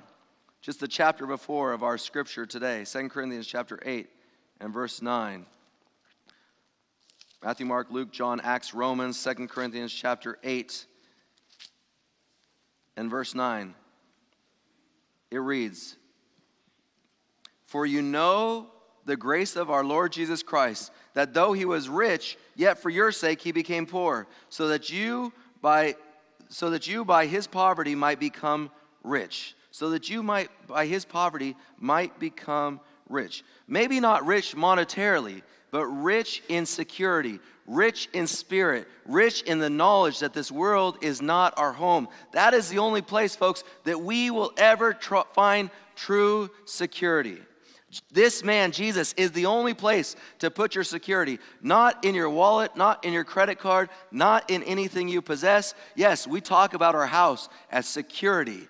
just 0.66 0.80
the 0.80 0.88
chapter 0.88 1.28
before 1.28 1.72
of 1.72 1.84
our 1.84 1.96
scripture 1.96 2.44
today, 2.44 2.84
2 2.84 3.08
Corinthians 3.08 3.46
chapter 3.46 3.78
8 3.84 4.08
and 4.60 4.74
verse 4.74 5.00
9. 5.00 5.46
Matthew, 7.40 7.66
Mark, 7.66 7.86
Luke, 7.92 8.10
John, 8.10 8.40
Acts, 8.40 8.74
Romans, 8.74 9.22
2 9.22 9.46
Corinthians 9.46 9.92
chapter 9.92 10.40
8 10.42 10.86
and 12.96 13.08
verse 13.08 13.32
9. 13.32 13.76
It 15.30 15.38
reads, 15.38 15.94
for 17.66 17.86
you 17.86 18.02
know 18.02 18.66
the 19.04 19.16
grace 19.16 19.54
of 19.54 19.70
our 19.70 19.84
Lord 19.84 20.10
Jesus 20.10 20.42
Christ, 20.42 20.90
that 21.14 21.32
though 21.32 21.52
he 21.52 21.64
was 21.64 21.88
rich, 21.88 22.36
yet 22.56 22.80
for 22.80 22.90
your 22.90 23.12
sake 23.12 23.40
he 23.40 23.52
became 23.52 23.86
poor, 23.86 24.26
so 24.48 24.66
that 24.66 24.90
you 24.90 25.32
by 25.62 25.94
so 26.48 26.70
that 26.70 26.88
you 26.88 27.04
by 27.04 27.26
his 27.26 27.46
poverty 27.46 27.94
might 27.94 28.18
become 28.18 28.68
rich. 29.04 29.54
So 29.76 29.90
that 29.90 30.08
you 30.08 30.22
might 30.22 30.48
by 30.66 30.86
his 30.86 31.04
poverty 31.04 31.54
might 31.78 32.18
become 32.18 32.80
rich. 33.10 33.44
Maybe 33.68 34.00
not 34.00 34.24
rich 34.24 34.56
monetarily, 34.56 35.42
but 35.70 35.84
rich 35.84 36.42
in 36.48 36.64
security, 36.64 37.40
rich 37.66 38.08
in 38.14 38.26
spirit, 38.26 38.88
rich 39.04 39.42
in 39.42 39.58
the 39.58 39.68
knowledge 39.68 40.20
that 40.20 40.32
this 40.32 40.50
world 40.50 40.96
is 41.02 41.20
not 41.20 41.58
our 41.58 41.74
home. 41.74 42.08
That 42.32 42.54
is 42.54 42.70
the 42.70 42.78
only 42.78 43.02
place, 43.02 43.36
folks, 43.36 43.64
that 43.84 44.00
we 44.00 44.30
will 44.30 44.50
ever 44.56 44.94
tr- 44.94 45.28
find 45.34 45.68
true 45.94 46.48
security. 46.64 47.36
This 48.10 48.42
man, 48.42 48.72
Jesus, 48.72 49.12
is 49.18 49.32
the 49.32 49.44
only 49.44 49.74
place 49.74 50.16
to 50.38 50.50
put 50.50 50.74
your 50.74 50.84
security. 50.84 51.38
Not 51.60 52.02
in 52.02 52.14
your 52.14 52.30
wallet, 52.30 52.78
not 52.78 53.04
in 53.04 53.12
your 53.12 53.24
credit 53.24 53.58
card, 53.58 53.90
not 54.10 54.48
in 54.48 54.62
anything 54.62 55.08
you 55.08 55.20
possess. 55.20 55.74
Yes, 55.94 56.26
we 56.26 56.40
talk 56.40 56.72
about 56.72 56.94
our 56.94 57.06
house 57.06 57.50
as 57.70 57.86
security. 57.86 58.68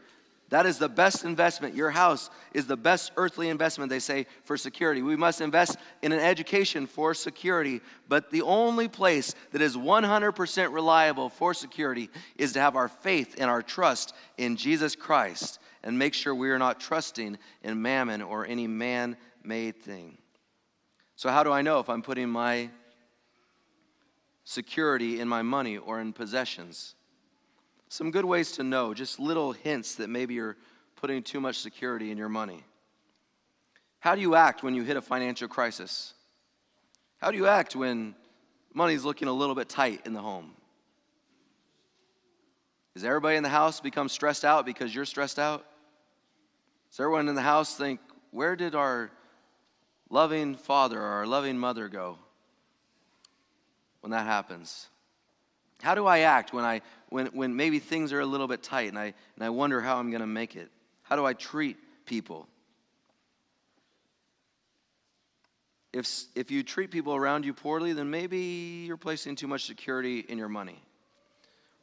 That 0.51 0.65
is 0.67 0.79
the 0.79 0.89
best 0.89 1.25
investment. 1.25 1.75
Your 1.75 1.91
house 1.91 2.31
is 2.55 2.67
the 2.67 2.77
best 2.77 3.11
earthly 3.17 3.49
investment, 3.49 3.91
they 3.91 3.99
say, 3.99 4.27
for 4.45 4.57
security. 4.57 5.03
We 5.03 5.17
must 5.17 5.41
invest 5.41 5.77
in 6.03 6.13
an 6.13 6.21
education 6.21 6.87
for 6.87 7.15
security, 7.15 7.81
but 8.09 8.31
the 8.31 8.43
only 8.43 8.87
place 8.87 9.35
that 9.51 9.61
is 9.61 9.77
100% 9.77 10.73
reliable 10.73 11.29
for 11.31 11.53
security 11.53 12.11
is 12.37 12.53
to 12.53 12.61
have 12.61 12.77
our 12.77 12.89
faith 12.89 13.35
and 13.39 13.51
our 13.51 13.63
trust 13.63 14.15
in 14.39 14.57
Jesus 14.57 14.95
Christ 14.95 15.59
and 15.87 15.99
make 15.99 16.15
sure 16.15 16.35
we 16.35 16.51
are 16.51 16.59
not 16.59 16.81
trusting 16.81 17.39
in 17.63 17.81
mammon 17.81 18.21
or 18.21 18.45
any 18.45 18.67
man 18.67 19.17
made 19.45 19.81
thing. 19.81 20.19
So, 21.15 21.31
how 21.31 21.45
do 21.45 21.53
I 21.53 21.63
know 21.63 21.79
if 21.79 21.89
I'm 21.89 22.03
putting 22.03 22.29
my 22.29 22.71
security 24.45 25.21
in 25.21 25.29
my 25.29 25.43
money 25.43 25.79
or 25.79 26.01
in 26.01 26.13
possessions? 26.13 26.96
Some 27.89 28.11
good 28.11 28.25
ways 28.25 28.53
to 28.53 28.65
know, 28.65 28.95
just 28.95 29.21
little 29.21 29.53
hints 29.53 29.97
that 29.97 30.09
maybe 30.09 30.35
you're 30.35 30.57
putting 30.97 31.23
too 31.23 31.41
much 31.41 31.59
security 31.59 32.11
in 32.11 32.19
your 32.19 32.29
money. 32.29 32.65
How 34.01 34.15
do 34.15 34.21
you 34.21 34.35
act 34.35 34.63
when 34.63 34.75
you 34.75 34.83
hit 34.83 34.97
a 34.97 35.03
financial 35.03 35.49
crisis? 35.49 36.15
How 37.19 37.31
do 37.31 37.37
you 37.37 37.47
act 37.47 37.77
when 37.77 38.15
money's 38.75 39.05
looking 39.05 39.29
a 39.29 39.33
little 39.33 39.55
bit 39.55 39.69
tight 39.69 40.03
in 40.05 40.13
the 40.13 40.21
home? 40.21 40.53
Does 42.95 43.05
everybody 43.05 43.37
in 43.37 43.43
the 43.43 43.49
house 43.49 43.81
become 43.81 44.09
stressed 44.09 44.45
out 44.45 44.65
because 44.65 44.95
you're 44.95 45.05
stressed 45.05 45.39
out? 45.39 45.65
Does 46.91 47.01
everyone 47.01 47.29
in 47.29 47.35
the 47.35 47.43
house 47.43 47.77
think, 47.77 48.01
where 48.31 48.57
did 48.57 48.75
our 48.75 49.11
loving 50.09 50.55
father 50.55 51.01
or 51.01 51.05
our 51.05 51.27
loving 51.27 51.59
mother 51.59 51.89
go 51.89 52.19
when 54.01 54.13
that 54.13 54.25
happens? 54.25 54.89
How 55.83 55.95
do 55.95 56.07
I 56.07 56.21
act 56.21 56.53
when, 56.53 56.65
I, 56.65 56.81
when, 57.11 57.27
when 57.27 57.55
maybe 57.55 57.79
things 57.79 58.13
are 58.13 58.21
a 58.21 58.27
little 58.27 58.49
bit 58.49 58.63
tight 58.63 58.89
and 58.89 58.99
I, 58.99 59.15
and 59.35 59.45
I 59.45 59.51
wonder 59.51 59.81
how 59.81 59.99
I'm 59.99 60.11
going 60.11 60.21
to 60.21 60.27
make 60.27 60.57
it? 60.57 60.71
How 61.03 61.17
do 61.17 61.25
I 61.25 61.35
treat 61.35 61.77
people? 62.07 62.49
If, 65.93 66.09
if 66.35 66.51
you 66.51 66.63
treat 66.63 66.91
people 66.91 67.15
around 67.15 67.45
you 67.45 67.55
poorly, 67.55 67.93
then 67.93 68.11
maybe 68.11 68.85
you're 68.87 68.97
placing 68.97 69.37
too 69.37 69.47
much 69.47 69.65
security 69.65 70.21
in 70.21 70.37
your 70.39 70.49
money. 70.49 70.83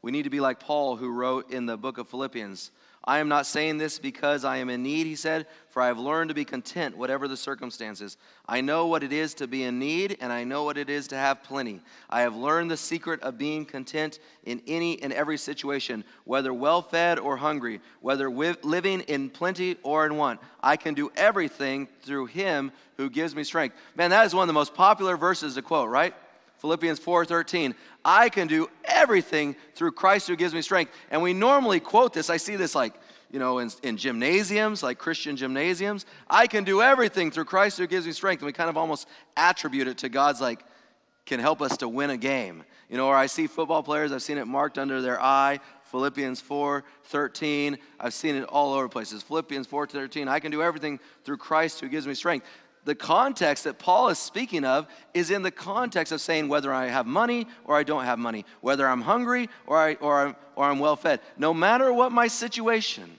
We 0.02 0.12
need 0.12 0.24
to 0.24 0.30
be 0.30 0.40
like 0.40 0.60
Paul, 0.60 0.98
who 0.98 1.10
wrote 1.10 1.52
in 1.52 1.66
the 1.66 1.78
book 1.78 1.98
of 1.98 2.10
Philippians 2.10 2.72
I 3.06 3.20
am 3.20 3.28
not 3.28 3.46
saying 3.46 3.80
this 3.80 4.00
because 4.00 4.46
I 4.46 4.58
am 4.58 4.70
in 4.70 4.82
need, 4.82 5.06
he 5.06 5.16
said, 5.16 5.48
for 5.70 5.82
I 5.82 5.88
have 5.88 6.00
learned 6.00 6.30
to 6.30 6.34
be 6.34 6.46
content, 6.46 6.96
whatever 6.96 7.28
the 7.28 7.36
circumstances. 7.36 8.16
I 8.48 8.62
know 8.62 8.88
what 8.88 9.04
it 9.04 9.12
is 9.12 9.34
to 9.36 9.48
be 9.48 9.64
in 9.64 9.78
need, 9.78 10.18
and 10.22 10.32
I 10.32 10.46
know 10.46 10.64
what 10.64 10.78
it 10.78 10.90
is 10.90 11.08
to 11.10 11.18
have 11.18 11.44
plenty. 11.44 11.82
I 12.10 12.22
have 12.22 12.36
learned 12.36 12.72
the 12.72 12.78
secret 12.78 13.22
of 13.22 13.38
being 13.38 13.66
content 13.66 14.20
in 14.46 14.62
any 14.68 15.02
and 15.04 15.12
every 15.12 15.38
situation, 15.38 16.06
whether 16.24 16.54
well 16.54 16.82
fed 16.82 17.20
or 17.20 17.36
hungry, 17.36 17.82
whether 18.00 18.30
living 18.30 19.02
in 19.02 19.30
plenty 19.30 19.76
or 19.84 20.06
in 20.06 20.16
want. 20.16 20.40
I 20.62 20.78
can 20.78 20.94
do 20.94 21.12
everything 21.18 21.90
through 22.04 22.28
him 22.28 22.72
who 22.96 23.10
gives 23.10 23.36
me 23.36 23.44
strength. 23.44 23.76
Man, 23.96 24.12
that 24.12 24.26
is 24.26 24.34
one 24.34 24.44
of 24.44 24.48
the 24.48 24.54
most 24.54 24.74
popular 24.74 25.18
verses 25.18 25.56
to 25.56 25.62
quote, 25.62 25.90
right? 25.90 26.14
Philippians 26.64 26.98
4:13. 26.98 27.76
I 28.06 28.30
can 28.30 28.48
do 28.48 28.70
everything 28.86 29.58
through 29.76 29.92
Christ 29.92 30.30
who 30.30 30.38
gives 30.38 30.54
me 30.54 30.62
strength. 30.62 30.94
And 31.12 31.22
we 31.22 31.34
normally 31.34 31.82
quote 31.82 32.14
this. 32.14 32.30
I 32.30 32.38
see 32.38 32.56
this 32.56 32.74
like, 32.74 32.94
you 33.30 33.38
know, 33.38 33.60
in, 33.60 33.70
in 33.84 33.98
gymnasiums, 33.98 34.82
like 34.82 34.98
Christian 34.98 35.36
gymnasiums. 35.36 36.06
I 36.30 36.48
can 36.48 36.64
do 36.64 36.82
everything 36.82 37.32
through 37.32 37.46
Christ 37.46 37.80
who 37.80 37.86
gives 37.86 38.06
me 38.06 38.14
strength. 38.14 38.40
And 38.40 38.46
we 38.46 38.54
kind 38.54 38.70
of 38.70 38.78
almost 38.78 39.10
attribute 39.36 39.90
it 39.90 39.98
to 40.00 40.10
God's 40.10 40.40
like, 40.40 40.64
can 41.26 41.42
help 41.42 41.62
us 41.62 41.76
to 41.78 41.90
win 41.90 42.12
a 42.12 42.18
game. 42.18 42.64
You 42.90 42.96
know, 42.96 43.08
or 43.08 43.16
I 43.16 43.26
see 43.26 43.48
football 43.48 43.84
players, 43.84 44.14
I've 44.14 44.22
seen 44.22 44.38
it 44.38 44.46
marked 44.46 44.78
under 44.78 45.02
their 45.02 45.22
eye. 45.22 45.60
Philippians 45.92 46.40
4 46.40 46.84
13. 47.04 47.78
I've 48.00 48.14
seen 48.14 48.36
it 48.36 48.46
all 48.46 48.74
over 48.74 48.88
places. 48.88 49.22
Philippians 49.22 49.68
4 49.68 49.86
13. 49.86 50.30
I 50.30 50.40
can 50.40 50.50
do 50.50 50.64
everything 50.64 51.00
through 51.26 51.38
Christ 51.38 51.82
who 51.82 51.90
gives 51.90 52.08
me 52.08 52.14
strength 52.14 52.48
the 52.86 52.96
context 52.96 53.64
that 53.64 53.80
Paul 53.80 54.10
is 54.10 54.20
speaking 54.20 54.66
of 54.66 54.88
is 55.14 55.32
in 55.32 55.42
the 55.42 55.52
context 55.52 56.12
of 56.12 56.20
saying 56.20 56.50
whether 56.50 56.74
I 56.74 56.88
have 56.88 57.06
money 57.06 57.48
or 57.66 57.78
I 57.78 57.84
don't 57.84 58.04
have 58.04 58.20
money, 58.20 58.46
whether 58.62 58.88
I'm 58.88 59.02
hungry 59.02 59.50
or, 59.68 59.78
I, 59.78 59.94
or, 59.96 60.20
I'm, 60.20 60.36
or 60.56 60.66
I'm 60.66 60.80
well 60.80 60.96
fed. 60.96 61.22
No 61.38 61.54
matter 61.54 61.94
what 61.94 62.12
my 62.12 62.28
situation, 62.28 63.10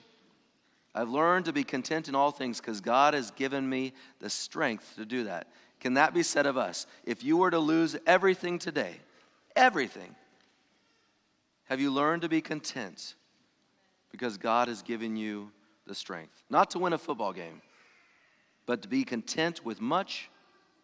I've 0.94 1.08
learned 1.08 1.46
to 1.46 1.52
be 1.52 1.64
content 1.64 2.08
in 2.08 2.14
all 2.14 2.30
things 2.30 2.60
because 2.60 2.80
God 2.80 3.14
has 3.14 3.30
given 3.30 3.68
me 3.68 3.94
the 4.20 4.30
strength 4.30 4.94
to 4.96 5.06
do 5.06 5.24
that. 5.24 5.48
Can 5.80 5.94
that 5.94 6.14
be 6.14 6.22
said 6.22 6.46
of 6.46 6.56
us? 6.56 6.86
If 7.04 7.24
you 7.24 7.36
were 7.36 7.50
to 7.50 7.58
lose 7.58 7.96
everything 8.06 8.58
today, 8.58 8.96
everything, 9.56 10.14
have 11.64 11.80
you 11.80 11.90
learned 11.90 12.22
to 12.22 12.28
be 12.28 12.40
content 12.40 13.14
because 14.12 14.36
God 14.36 14.68
has 14.68 14.82
given 14.82 15.16
you 15.16 15.50
the 15.86 15.94
strength? 15.94 16.42
Not 16.50 16.70
to 16.70 16.78
win 16.78 16.92
a 16.92 16.98
football 16.98 17.32
game 17.32 17.62
but 18.66 18.82
to 18.82 18.88
be 18.88 19.04
content 19.04 19.64
with 19.64 19.80
much 19.80 20.30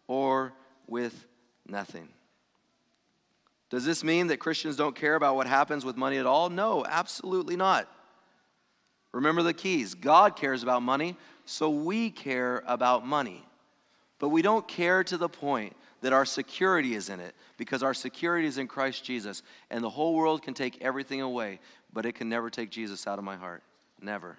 or 0.07 0.53
with 0.87 1.25
nothing. 1.67 2.09
Does 3.69 3.85
this 3.85 4.03
mean 4.03 4.27
that 4.27 4.37
Christians 4.37 4.75
don't 4.75 4.95
care 4.95 5.15
about 5.15 5.35
what 5.35 5.47
happens 5.47 5.85
with 5.85 5.95
money 5.95 6.17
at 6.17 6.25
all? 6.25 6.49
No, 6.49 6.85
absolutely 6.85 7.55
not. 7.55 7.87
Remember 9.13 9.43
the 9.43 9.53
keys 9.53 9.93
God 9.93 10.35
cares 10.35 10.63
about 10.63 10.83
money, 10.83 11.15
so 11.45 11.69
we 11.69 12.09
care 12.09 12.63
about 12.67 13.05
money. 13.05 13.45
But 14.19 14.29
we 14.29 14.41
don't 14.41 14.67
care 14.67 15.03
to 15.05 15.17
the 15.17 15.29
point 15.29 15.75
that 16.01 16.13
our 16.13 16.25
security 16.25 16.95
is 16.95 17.09
in 17.09 17.19
it 17.19 17.33
because 17.57 17.81
our 17.81 17.93
security 17.93 18.47
is 18.47 18.57
in 18.57 18.67
Christ 18.67 19.03
Jesus. 19.03 19.41
And 19.69 19.83
the 19.83 19.89
whole 19.89 20.15
world 20.15 20.43
can 20.43 20.53
take 20.53 20.81
everything 20.81 21.21
away, 21.21 21.59
but 21.91 22.05
it 22.05 22.13
can 22.13 22.29
never 22.29 22.49
take 22.49 22.69
Jesus 22.69 23.07
out 23.07 23.19
of 23.19 23.25
my 23.25 23.35
heart. 23.35 23.63
Never. 24.01 24.37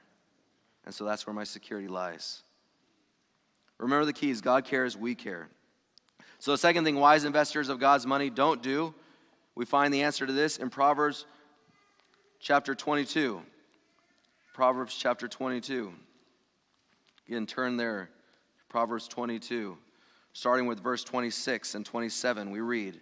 And 0.84 0.94
so 0.94 1.04
that's 1.04 1.26
where 1.26 1.34
my 1.34 1.44
security 1.44 1.88
lies. 1.88 2.42
Remember 3.82 4.04
the 4.04 4.12
keys 4.12 4.40
God 4.40 4.64
cares, 4.64 4.96
we 4.96 5.16
care. 5.16 5.48
So, 6.38 6.52
the 6.52 6.58
second 6.58 6.84
thing 6.84 6.96
wise 6.96 7.24
investors 7.24 7.68
of 7.68 7.80
God's 7.80 8.06
money 8.06 8.30
don't 8.30 8.62
do, 8.62 8.94
we 9.56 9.64
find 9.64 9.92
the 9.92 10.02
answer 10.02 10.24
to 10.24 10.32
this 10.32 10.56
in 10.56 10.70
Proverbs 10.70 11.26
chapter 12.38 12.76
22. 12.76 13.42
Proverbs 14.54 14.94
chapter 14.96 15.26
22. 15.26 15.92
Again, 17.26 17.44
turn 17.44 17.76
there. 17.76 18.08
Proverbs 18.68 19.08
22. 19.08 19.76
Starting 20.32 20.66
with 20.66 20.80
verse 20.80 21.02
26 21.02 21.74
and 21.74 21.84
27, 21.84 22.52
we 22.52 22.60
read 22.60 23.00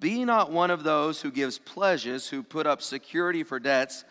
Be 0.00 0.24
not 0.24 0.50
one 0.50 0.72
of 0.72 0.82
those 0.82 1.22
who 1.22 1.30
gives 1.30 1.58
pledges, 1.58 2.28
who 2.28 2.42
put 2.42 2.66
up 2.66 2.82
security 2.82 3.44
for 3.44 3.60
debts. 3.60 4.04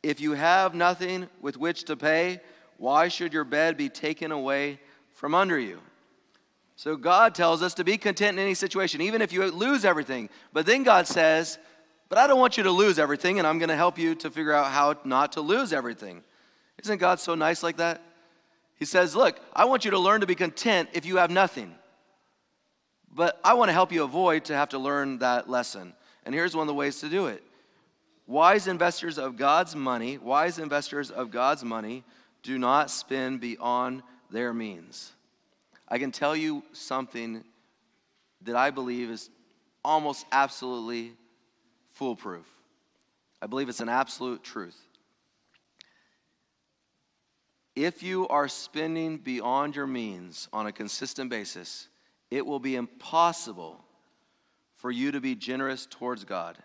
If 0.00 0.20
you 0.20 0.34
have 0.34 0.76
nothing 0.76 1.28
with 1.40 1.56
which 1.56 1.84
to 1.84 1.96
pay, 1.96 2.40
why 2.76 3.08
should 3.08 3.32
your 3.32 3.42
bed 3.42 3.76
be 3.76 3.88
taken 3.88 4.30
away 4.30 4.78
from 5.18 5.34
under 5.34 5.58
you. 5.58 5.80
So 6.76 6.94
God 6.94 7.34
tells 7.34 7.60
us 7.60 7.74
to 7.74 7.84
be 7.84 7.98
content 7.98 8.38
in 8.38 8.44
any 8.44 8.54
situation, 8.54 9.00
even 9.00 9.20
if 9.20 9.32
you 9.32 9.44
lose 9.50 9.84
everything. 9.84 10.30
But 10.52 10.64
then 10.64 10.84
God 10.84 11.08
says, 11.08 11.58
But 12.08 12.18
I 12.18 12.28
don't 12.28 12.38
want 12.38 12.56
you 12.56 12.62
to 12.62 12.70
lose 12.70 13.00
everything, 13.00 13.38
and 13.38 13.46
I'm 13.46 13.58
going 13.58 13.68
to 13.68 13.74
help 13.74 13.98
you 13.98 14.14
to 14.14 14.30
figure 14.30 14.52
out 14.52 14.70
how 14.70 14.94
not 15.04 15.32
to 15.32 15.40
lose 15.40 15.72
everything. 15.72 16.22
Isn't 16.84 16.98
God 16.98 17.18
so 17.18 17.34
nice 17.34 17.64
like 17.64 17.78
that? 17.78 18.00
He 18.76 18.84
says, 18.84 19.16
Look, 19.16 19.40
I 19.52 19.64
want 19.64 19.84
you 19.84 19.90
to 19.90 19.98
learn 19.98 20.20
to 20.20 20.26
be 20.28 20.36
content 20.36 20.90
if 20.92 21.04
you 21.04 21.16
have 21.16 21.32
nothing. 21.32 21.74
But 23.12 23.40
I 23.42 23.54
want 23.54 23.70
to 23.70 23.72
help 23.72 23.90
you 23.90 24.04
avoid 24.04 24.44
to 24.44 24.54
have 24.54 24.68
to 24.68 24.78
learn 24.78 25.18
that 25.18 25.50
lesson. 25.50 25.94
And 26.24 26.32
here's 26.32 26.54
one 26.54 26.62
of 26.62 26.68
the 26.68 26.74
ways 26.74 27.00
to 27.00 27.08
do 27.08 27.26
it. 27.26 27.42
Wise 28.28 28.68
investors 28.68 29.18
of 29.18 29.36
God's 29.36 29.74
money, 29.74 30.16
wise 30.16 30.60
investors 30.60 31.10
of 31.10 31.32
God's 31.32 31.64
money 31.64 32.04
do 32.44 32.56
not 32.56 32.88
spend 32.88 33.40
beyond 33.40 34.04
their 34.30 34.52
means. 34.52 35.12
I 35.88 35.98
can 35.98 36.12
tell 36.12 36.36
you 36.36 36.62
something 36.72 37.44
that 38.42 38.56
I 38.56 38.70
believe 38.70 39.10
is 39.10 39.30
almost 39.84 40.26
absolutely 40.32 41.12
foolproof. 41.92 42.46
I 43.40 43.46
believe 43.46 43.68
it's 43.68 43.80
an 43.80 43.88
absolute 43.88 44.42
truth. 44.42 44.78
If 47.74 48.02
you 48.02 48.26
are 48.28 48.48
spending 48.48 49.18
beyond 49.18 49.76
your 49.76 49.86
means 49.86 50.48
on 50.52 50.66
a 50.66 50.72
consistent 50.72 51.30
basis, 51.30 51.88
it 52.30 52.44
will 52.44 52.58
be 52.58 52.74
impossible 52.74 53.84
for 54.76 54.90
you 54.90 55.12
to 55.12 55.20
be 55.20 55.34
generous 55.34 55.86
towards 55.88 56.24
God. 56.24 56.58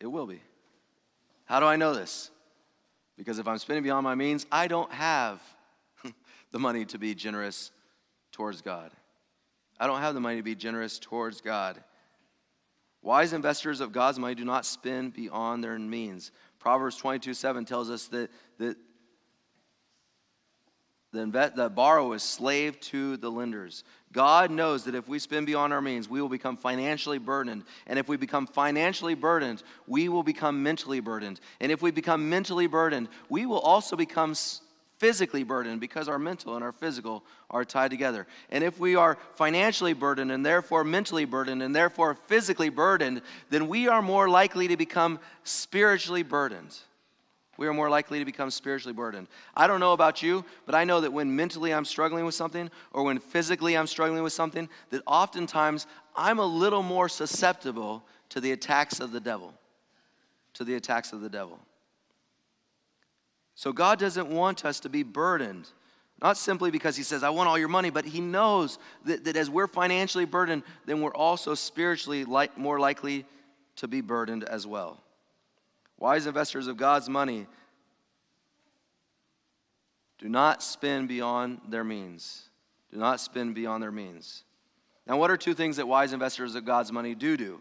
It 0.00 0.06
will 0.06 0.26
be. 0.26 0.42
How 1.44 1.60
do 1.60 1.66
I 1.66 1.76
know 1.76 1.94
this? 1.94 2.30
Because 3.20 3.38
if 3.38 3.46
I'm 3.46 3.58
spending 3.58 3.84
beyond 3.84 4.02
my 4.02 4.14
means, 4.14 4.46
I 4.50 4.66
don't 4.66 4.90
have 4.92 5.42
the 6.52 6.58
money 6.58 6.86
to 6.86 6.98
be 6.98 7.14
generous 7.14 7.70
towards 8.32 8.62
God. 8.62 8.92
I 9.78 9.86
don't 9.86 10.00
have 10.00 10.14
the 10.14 10.20
money 10.20 10.36
to 10.36 10.42
be 10.42 10.54
generous 10.54 10.98
towards 10.98 11.42
God. 11.42 11.84
Wise 13.02 13.34
investors 13.34 13.82
of 13.82 13.92
God's 13.92 14.18
money 14.18 14.34
do 14.34 14.46
not 14.46 14.64
spend 14.64 15.12
beyond 15.12 15.62
their 15.62 15.78
means. 15.78 16.32
Proverbs 16.60 16.96
22 16.96 17.34
7 17.34 17.66
tells 17.66 17.90
us 17.90 18.06
that, 18.06 18.30
that 18.56 18.78
the, 21.12 21.20
inve- 21.20 21.54
the 21.54 21.68
borrower 21.68 22.14
is 22.14 22.22
slave 22.22 22.78
to 22.80 23.16
the 23.16 23.30
lenders. 23.30 23.84
God 24.12 24.50
knows 24.50 24.84
that 24.84 24.94
if 24.94 25.08
we 25.08 25.18
spend 25.18 25.46
beyond 25.46 25.72
our 25.72 25.80
means, 25.80 26.08
we 26.08 26.20
will 26.20 26.28
become 26.28 26.56
financially 26.56 27.18
burdened. 27.18 27.64
And 27.86 27.98
if 27.98 28.08
we 28.08 28.16
become 28.16 28.46
financially 28.46 29.14
burdened, 29.14 29.62
we 29.86 30.08
will 30.08 30.22
become 30.22 30.62
mentally 30.62 31.00
burdened. 31.00 31.40
And 31.60 31.70
if 31.70 31.82
we 31.82 31.90
become 31.90 32.28
mentally 32.28 32.66
burdened, 32.66 33.08
we 33.28 33.46
will 33.46 33.60
also 33.60 33.96
become 33.96 34.34
physically 34.98 35.44
burdened 35.44 35.80
because 35.80 36.08
our 36.08 36.18
mental 36.18 36.56
and 36.56 36.64
our 36.64 36.72
physical 36.72 37.24
are 37.48 37.64
tied 37.64 37.90
together. 37.90 38.26
And 38.50 38.62
if 38.62 38.78
we 38.78 38.96
are 38.96 39.16
financially 39.34 39.94
burdened 39.94 40.30
and 40.30 40.44
therefore 40.44 40.84
mentally 40.84 41.24
burdened 41.24 41.62
and 41.62 41.74
therefore 41.74 42.14
physically 42.26 42.68
burdened, 42.68 43.22
then 43.48 43.68
we 43.68 43.88
are 43.88 44.02
more 44.02 44.28
likely 44.28 44.68
to 44.68 44.76
become 44.76 45.18
spiritually 45.42 46.22
burdened 46.22 46.76
we 47.60 47.66
are 47.66 47.74
more 47.74 47.90
likely 47.90 48.18
to 48.18 48.24
become 48.24 48.50
spiritually 48.50 48.94
burdened. 48.94 49.28
I 49.54 49.66
don't 49.66 49.80
know 49.80 49.92
about 49.92 50.22
you, 50.22 50.46
but 50.64 50.74
I 50.74 50.84
know 50.84 51.02
that 51.02 51.12
when 51.12 51.36
mentally 51.36 51.74
I'm 51.74 51.84
struggling 51.84 52.24
with 52.24 52.34
something 52.34 52.70
or 52.90 53.02
when 53.02 53.18
physically 53.18 53.76
I'm 53.76 53.86
struggling 53.86 54.22
with 54.22 54.32
something, 54.32 54.66
that 54.88 55.02
oftentimes 55.06 55.86
I'm 56.16 56.38
a 56.38 56.46
little 56.46 56.82
more 56.82 57.06
susceptible 57.06 58.02
to 58.30 58.40
the 58.40 58.52
attacks 58.52 58.98
of 58.98 59.12
the 59.12 59.20
devil. 59.20 59.52
To 60.54 60.64
the 60.64 60.74
attacks 60.74 61.12
of 61.12 61.20
the 61.20 61.28
devil. 61.28 61.58
So 63.56 63.74
God 63.74 63.98
doesn't 63.98 64.30
want 64.30 64.64
us 64.64 64.80
to 64.80 64.88
be 64.88 65.02
burdened. 65.02 65.68
Not 66.22 66.38
simply 66.38 66.70
because 66.70 66.96
he 66.96 67.02
says, 67.02 67.22
I 67.22 67.28
want 67.28 67.50
all 67.50 67.58
your 67.58 67.68
money, 67.68 67.90
but 67.90 68.06
he 68.06 68.22
knows 68.22 68.78
that, 69.04 69.24
that 69.24 69.36
as 69.36 69.50
we're 69.50 69.66
financially 69.66 70.24
burdened, 70.24 70.62
then 70.86 71.02
we're 71.02 71.14
also 71.14 71.54
spiritually 71.54 72.24
like, 72.24 72.56
more 72.56 72.80
likely 72.80 73.26
to 73.76 73.86
be 73.86 74.00
burdened 74.00 74.44
as 74.44 74.66
well. 74.66 75.02
Wise 76.00 76.26
investors 76.26 76.66
of 76.66 76.76
God's 76.76 77.08
money 77.08 77.46
do 80.18 80.28
not 80.28 80.62
spend 80.62 81.08
beyond 81.08 81.60
their 81.68 81.84
means. 81.84 82.48
Do 82.90 82.98
not 82.98 83.20
spend 83.20 83.54
beyond 83.54 83.82
their 83.82 83.92
means. 83.92 84.42
Now, 85.06 85.18
what 85.18 85.30
are 85.30 85.36
two 85.36 85.54
things 85.54 85.76
that 85.76 85.86
wise 85.86 86.12
investors 86.12 86.54
of 86.54 86.64
God's 86.64 86.90
money 86.90 87.14
do 87.14 87.36
do? 87.36 87.60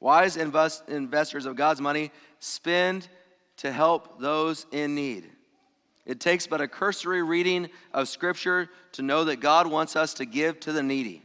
Wise 0.00 0.36
invest, 0.36 0.88
investors 0.88 1.44
of 1.44 1.56
God's 1.56 1.80
money 1.80 2.10
spend 2.38 3.08
to 3.58 3.70
help 3.70 4.20
those 4.20 4.66
in 4.72 4.94
need. 4.94 5.30
It 6.04 6.18
takes 6.18 6.46
but 6.46 6.60
a 6.60 6.66
cursory 6.66 7.22
reading 7.22 7.68
of 7.92 8.08
Scripture 8.08 8.68
to 8.92 9.02
know 9.02 9.24
that 9.24 9.36
God 9.36 9.68
wants 9.68 9.94
us 9.94 10.14
to 10.14 10.24
give 10.24 10.58
to 10.60 10.72
the 10.72 10.82
needy. 10.82 11.22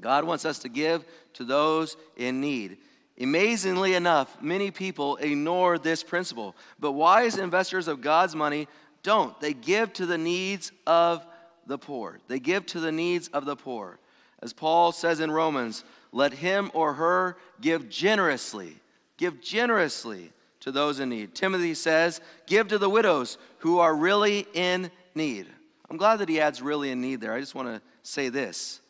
God 0.00 0.24
wants 0.24 0.44
us 0.44 0.58
to 0.60 0.68
give 0.68 1.04
to 1.34 1.44
those 1.44 1.96
in 2.16 2.40
need. 2.40 2.78
Amazingly 3.20 3.94
enough, 3.94 4.40
many 4.40 4.70
people 4.70 5.16
ignore 5.16 5.76
this 5.76 6.04
principle, 6.04 6.54
but 6.78 6.92
wise 6.92 7.36
investors 7.36 7.88
of 7.88 8.00
God's 8.00 8.36
money 8.36 8.68
don't. 9.02 9.38
They 9.40 9.54
give 9.54 9.92
to 9.94 10.06
the 10.06 10.18
needs 10.18 10.70
of 10.86 11.26
the 11.66 11.78
poor. 11.78 12.20
They 12.28 12.38
give 12.38 12.66
to 12.66 12.80
the 12.80 12.92
needs 12.92 13.28
of 13.28 13.44
the 13.44 13.56
poor. 13.56 13.98
As 14.40 14.52
Paul 14.52 14.92
says 14.92 15.18
in 15.18 15.32
Romans, 15.32 15.84
let 16.12 16.32
him 16.32 16.70
or 16.74 16.94
her 16.94 17.36
give 17.60 17.88
generously, 17.88 18.76
give 19.16 19.40
generously 19.40 20.32
to 20.60 20.70
those 20.70 21.00
in 21.00 21.08
need. 21.08 21.34
Timothy 21.34 21.74
says, 21.74 22.20
give 22.46 22.68
to 22.68 22.78
the 22.78 22.88
widows 22.88 23.36
who 23.58 23.80
are 23.80 23.94
really 23.94 24.46
in 24.54 24.90
need. 25.14 25.46
I'm 25.90 25.96
glad 25.96 26.16
that 26.16 26.28
he 26.28 26.40
adds 26.40 26.62
really 26.62 26.90
in 26.90 27.00
need 27.00 27.20
there. 27.20 27.32
I 27.32 27.40
just 27.40 27.54
want 27.54 27.68
to 27.68 27.82
say 28.02 28.28
this. 28.28 28.80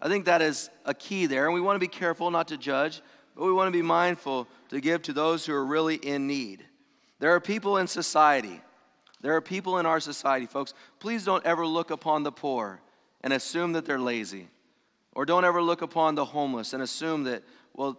I 0.00 0.08
think 0.08 0.24
that 0.24 0.42
is 0.42 0.70
a 0.84 0.94
key 0.94 1.26
there, 1.26 1.44
and 1.44 1.54
we 1.54 1.60
want 1.60 1.76
to 1.76 1.80
be 1.80 1.88
careful 1.88 2.30
not 2.30 2.48
to 2.48 2.56
judge 2.56 3.00
but 3.36 3.44
we 3.44 3.52
want 3.52 3.68
to 3.68 3.72
be 3.72 3.82
mindful 3.82 4.48
to 4.70 4.80
give 4.80 5.02
to 5.02 5.12
those 5.12 5.44
who 5.44 5.52
are 5.52 5.64
really 5.64 5.96
in 5.96 6.26
need. 6.26 6.64
There 7.18 7.34
are 7.34 7.40
people 7.40 7.76
in 7.76 7.86
society. 7.86 8.60
There 9.20 9.36
are 9.36 9.40
people 9.40 9.78
in 9.78 9.86
our 9.86 10.00
society, 10.00 10.46
folks. 10.46 10.72
Please 10.98 11.24
don't 11.24 11.44
ever 11.44 11.66
look 11.66 11.90
upon 11.90 12.22
the 12.22 12.32
poor 12.32 12.80
and 13.20 13.32
assume 13.32 13.72
that 13.72 13.84
they're 13.84 13.98
lazy. 13.98 14.48
Or 15.12 15.24
don't 15.26 15.44
ever 15.44 15.62
look 15.62 15.82
upon 15.82 16.14
the 16.14 16.24
homeless 16.24 16.72
and 16.72 16.82
assume 16.82 17.24
that, 17.24 17.42
well, 17.74 17.98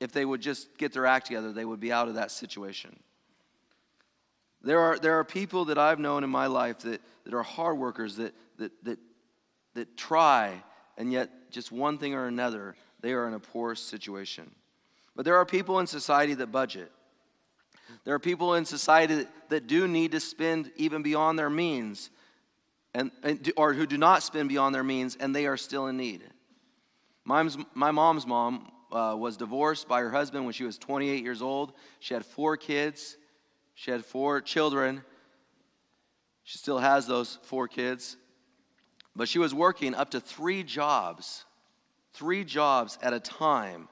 if 0.00 0.12
they 0.12 0.24
would 0.24 0.40
just 0.40 0.76
get 0.78 0.92
their 0.92 1.06
act 1.06 1.26
together, 1.26 1.52
they 1.52 1.64
would 1.64 1.80
be 1.80 1.92
out 1.92 2.08
of 2.08 2.14
that 2.14 2.30
situation. 2.30 2.98
There 4.62 4.80
are, 4.80 4.98
there 4.98 5.18
are 5.18 5.24
people 5.24 5.66
that 5.66 5.78
I've 5.78 5.98
known 5.98 6.24
in 6.24 6.30
my 6.30 6.46
life 6.46 6.80
that, 6.80 7.00
that 7.24 7.34
are 7.34 7.42
hard 7.42 7.78
workers, 7.78 8.16
that, 8.16 8.34
that, 8.58 8.72
that, 8.84 8.98
that 9.74 9.96
try, 9.96 10.62
and 10.96 11.12
yet 11.12 11.30
just 11.50 11.72
one 11.72 11.98
thing 11.98 12.14
or 12.14 12.26
another, 12.26 12.76
they 13.00 13.12
are 13.12 13.26
in 13.26 13.34
a 13.34 13.40
poor 13.40 13.74
situation. 13.74 14.50
But 15.14 15.24
there 15.24 15.36
are 15.36 15.44
people 15.44 15.78
in 15.78 15.86
society 15.86 16.34
that 16.34 16.52
budget. 16.52 16.90
There 18.04 18.14
are 18.14 18.18
people 18.18 18.54
in 18.54 18.64
society 18.64 19.26
that, 19.48 19.66
do 19.66 19.86
need 19.86 20.12
to 20.12 20.20
spend 20.20 20.70
even 20.76 21.02
beyond 21.02 21.38
their 21.38 21.50
means, 21.50 22.10
and, 22.94 23.10
and, 23.22 23.52
or 23.56 23.74
who 23.74 23.86
do 23.86 23.98
not 23.98 24.22
spend 24.22 24.48
beyond 24.48 24.74
their 24.74 24.82
means, 24.82 25.16
and 25.16 25.34
they 25.34 25.46
are 25.46 25.56
still 25.56 25.86
in 25.86 25.96
need. 25.96 26.22
Mom's, 27.24 27.56
my 27.74 27.90
mom's 27.90 28.26
mom 28.26 28.72
uh, 28.90 29.14
was 29.16 29.36
divorced 29.36 29.88
by 29.88 30.00
her 30.00 30.10
husband 30.10 30.44
when 30.44 30.52
she 30.52 30.64
was 30.64 30.78
28 30.78 31.22
years 31.22 31.42
old. 31.42 31.72
She 32.00 32.14
had 32.14 32.24
four 32.24 32.56
kids, 32.56 33.16
she 33.74 33.90
had 33.90 34.04
four 34.04 34.40
children. 34.40 35.02
She 36.44 36.58
still 36.58 36.78
has 36.78 37.06
those 37.06 37.38
four 37.44 37.68
kids. 37.68 38.16
But 39.14 39.28
she 39.28 39.38
was 39.38 39.54
working 39.54 39.94
up 39.94 40.10
to 40.10 40.20
three 40.20 40.62
jobs, 40.64 41.44
three 42.14 42.44
jobs 42.44 42.98
at 43.02 43.12
a 43.12 43.20
time 43.20 43.88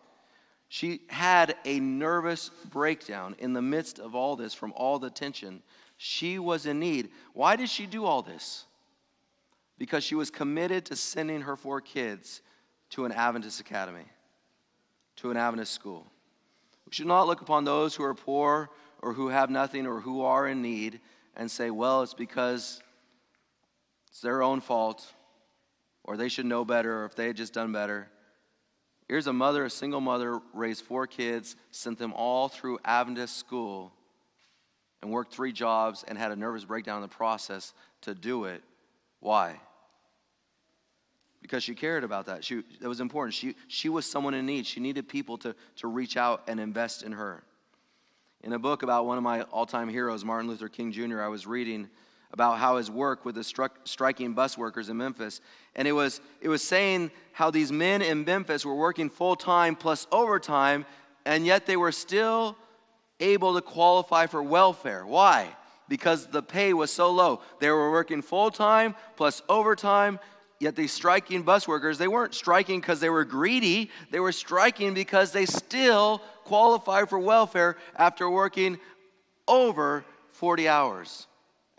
she 0.73 1.01
had 1.09 1.57
a 1.65 1.81
nervous 1.81 2.49
breakdown 2.71 3.35
in 3.41 3.53
the 3.53 3.61
midst 3.61 3.99
of 3.99 4.15
all 4.15 4.37
this 4.37 4.55
from 4.55 4.73
all 4.77 5.01
the 5.01 5.11
tension. 5.11 5.65
She 5.97 6.39
was 6.39 6.65
in 6.65 6.79
need. 6.79 7.11
Why 7.33 7.57
did 7.57 7.69
she 7.69 7.87
do 7.87 8.05
all 8.05 8.23
this? 8.23 8.67
Because 9.79 10.05
she 10.05 10.15
was 10.15 10.31
committed 10.31 10.85
to 10.87 10.95
sending 10.95 11.41
her 11.41 11.57
four 11.57 11.81
kids 11.81 12.41
to 12.91 13.05
an 13.05 13.11
Adventist 13.11 13.59
academy, 13.59 14.05
to 15.17 15.33
an 15.33 15.37
Adventist 15.37 15.73
school. 15.73 16.07
We 16.87 16.93
should 16.93 17.09
not 17.09 17.27
look 17.27 17.41
upon 17.41 17.65
those 17.65 17.97
who 17.97 18.05
are 18.05 18.15
poor 18.15 18.71
or 19.03 19.13
who 19.13 19.27
have 19.27 19.51
nothing 19.51 19.89
or 19.89 19.99
who 19.99 20.23
are 20.23 20.47
in 20.47 20.63
need 20.63 21.01
and 21.35 21.51
say, 21.51 21.73
well, 21.73 22.03
it's 22.03 22.15
because 22.15 22.81
it's 24.09 24.21
their 24.21 24.41
own 24.41 24.61
fault 24.61 25.05
or 26.05 26.17
they 26.17 26.29
should 26.29 26.47
know 26.47 26.65
better 26.65 27.03
or 27.03 27.07
if 27.07 27.17
they 27.17 27.27
had 27.27 27.37
just 27.37 27.55
done 27.55 27.73
better. 27.73 28.09
Here's 29.11 29.27
a 29.27 29.33
mother, 29.33 29.65
a 29.65 29.71
single 29.71 30.01
mother, 30.01 30.41
raised 30.55 30.85
four 30.85 31.09
kids, 31.09 31.57
sent 31.73 31.99
them 31.99 32.13
all 32.13 32.49
through 32.49 32.79
Adventist 32.85 33.37
school, 33.37 33.91
and 35.03 35.11
worked 35.11 35.35
three 35.35 35.51
jobs 35.51 36.05
and 36.07 36.17
had 36.17 36.31
a 36.31 36.37
nervous 36.37 36.65
breakdown 36.65 36.99
in 36.99 37.03
the 37.03 37.09
process 37.09 37.75
to 38.03 38.15
do 38.15 38.45
it. 38.45 38.63
Why? 39.19 39.59
Because 41.43 41.65
she 41.65 41.75
cared 41.75 42.05
about 42.05 42.27
that. 42.27 42.45
She, 42.45 42.63
that 42.81 42.89
was 42.89 43.01
important. 43.01 43.35
She, 43.35 43.57
she 43.67 43.89
was 43.89 44.07
someone 44.07 44.33
in 44.33 44.47
need. 44.47 44.65
She 44.65 44.79
needed 44.79 45.09
people 45.09 45.39
to, 45.39 45.57
to 45.79 45.89
reach 45.89 46.17
out 46.17 46.45
and 46.47 46.61
invest 46.61 47.03
in 47.03 47.11
her. 47.11 47.43
In 48.45 48.53
a 48.53 48.61
book 48.61 48.85
about 48.85 49.07
one 49.07 49.17
of 49.17 49.25
my 49.25 49.43
all 49.43 49.67
time 49.67 49.89
heroes, 49.89 50.25
Martin 50.25 50.49
Luther 50.49 50.69
King 50.69 50.93
Jr., 50.93 51.21
I 51.21 51.27
was 51.27 51.49
reading 51.49 51.91
about 52.33 52.59
how 52.59 52.77
his 52.77 52.91
work 52.91 53.25
with 53.25 53.35
the 53.35 53.71
striking 53.85 54.35
bus 54.35 54.57
workers 54.57 54.89
in 54.89 54.97
Memphis. 54.97 55.41
And 55.75 55.89
it 55.89 55.93
was, 55.93 56.21
it 56.41 56.49
was 56.49 56.63
saying 56.63 57.11
how 57.33 57.51
these 57.51 57.73
men 57.73 58.03
in 58.03 58.25
Memphis 58.25 58.65
were 58.65 58.75
working 58.75 59.11
full 59.11 59.37
time 59.37 59.75
plus 59.75 60.07
overtime, 60.13 60.87
and 61.25 61.45
yet 61.45 61.67
they 61.67 61.77
were 61.77 61.93
still 61.93 62.57
able 63.19 63.55
to 63.55 63.61
qualify 63.61 64.27
for 64.27 64.43
welfare. 64.43 65.05
Why? 65.05 65.49
Because 65.89 66.27
the 66.27 66.43
pay 66.43 66.73
was 66.73 66.93
so 66.93 67.11
low. 67.11 67.41
They 67.59 67.71
were 67.71 67.91
working 67.91 68.23
full 68.23 68.51
time 68.51 68.95
plus 69.17 69.43
overtime, 69.49 70.21
yet 70.61 70.77
these 70.77 70.93
striking 70.93 71.43
bus 71.43 71.67
workers, 71.67 71.99
they 71.99 72.09
weren't 72.09 72.35
striking 72.35 72.81
because 72.81 73.01
they 73.01 73.11
were 73.11 73.25
greedy, 73.25 73.91
they 74.13 74.21
were 74.21 74.33
striking 74.33 74.95
because 74.95 75.33
they 75.33 75.47
still 75.47 76.23
qualified 76.45 77.09
for 77.09 77.19
welfare 77.19 77.77
after 77.97 78.31
working 78.31 78.79
over 79.49 80.05
40 80.33 80.69
hours 80.69 81.27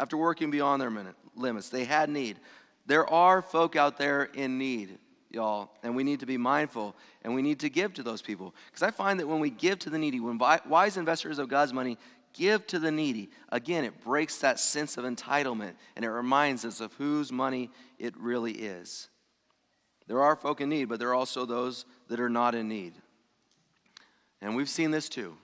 after 0.02 0.18
working 0.18 0.50
beyond 0.50 0.82
their 0.82 0.92
limits. 1.36 1.70
They 1.70 1.86
had 1.86 2.10
need. 2.10 2.40
There 2.88 3.08
are 3.08 3.44
folk 3.44 3.76
out 3.76 4.00
there 4.00 4.24
in 4.24 4.58
need, 4.58 4.98
y'all, 5.30 5.70
and 5.84 5.96
we 5.96 6.04
need 6.04 6.22
to 6.22 6.26
be 6.26 6.38
mindful 6.38 6.96
and 7.22 7.36
we 7.36 7.44
need 7.44 7.60
to 7.60 7.70
give 7.70 7.94
to 7.94 8.04
those 8.04 8.24
people. 8.24 8.56
Because 8.66 8.82
I 8.82 8.90
find 8.90 9.20
that 9.20 9.28
when 9.28 9.40
we 9.40 9.52
give 9.52 9.78
to 9.80 9.92
the 9.92 10.00
needy, 10.00 10.20
when 10.20 10.40
wise 10.40 10.98
investors 10.98 11.38
of 11.38 11.50
God's 11.50 11.72
money 11.72 12.00
give 12.34 12.66
to 12.68 12.80
the 12.80 12.92
needy, 12.92 13.30
again, 13.50 13.84
it 13.84 14.04
breaks 14.04 14.40
that 14.40 14.60
sense 14.60 14.98
of 14.98 15.06
entitlement 15.06 15.74
and 15.96 16.04
it 16.04 16.10
reminds 16.10 16.66
us 16.66 16.82
of 16.82 16.92
whose 16.94 17.32
money 17.32 17.70
it 18.00 18.18
really 18.18 18.54
is. 18.54 19.08
There 20.08 20.22
are 20.24 20.36
folk 20.36 20.62
in 20.62 20.70
need, 20.70 20.86
but 20.86 20.98
there 20.98 21.10
are 21.10 21.16
also 21.16 21.46
those 21.46 21.86
that 22.08 22.20
are 22.20 22.30
not 22.30 22.56
in 22.56 22.68
need. 22.68 22.94
And 24.42 24.56
we've 24.56 24.68
seen 24.68 24.90
this 24.90 25.08
too. 25.08 25.38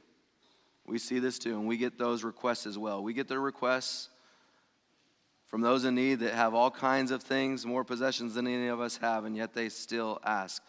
We 0.88 0.98
see 0.98 1.20
this 1.20 1.38
too, 1.38 1.60
and 1.60 1.68
we 1.68 1.78
get 1.78 2.00
those 2.00 2.24
requests 2.24 2.66
as 2.66 2.76
well. 2.76 3.04
We 3.04 3.14
get 3.14 3.28
the 3.28 3.38
requests 3.38 4.10
from 5.48 5.62
those 5.62 5.86
in 5.86 5.96
need 5.96 6.20
that 6.20 6.34
have 6.34 6.54
all 6.54 6.70
kinds 6.70 7.12
of 7.12 7.24
things, 7.24 7.66
more 7.66 7.84
possessions 7.84 8.34
than 8.36 8.48
any 8.48 8.68
of 8.68 8.82
us 8.82 8.98
have, 8.98 9.26
and 9.26 9.36
yet 9.36 9.54
they 9.54 9.70
still 9.70 10.20
ask. 10.24 10.62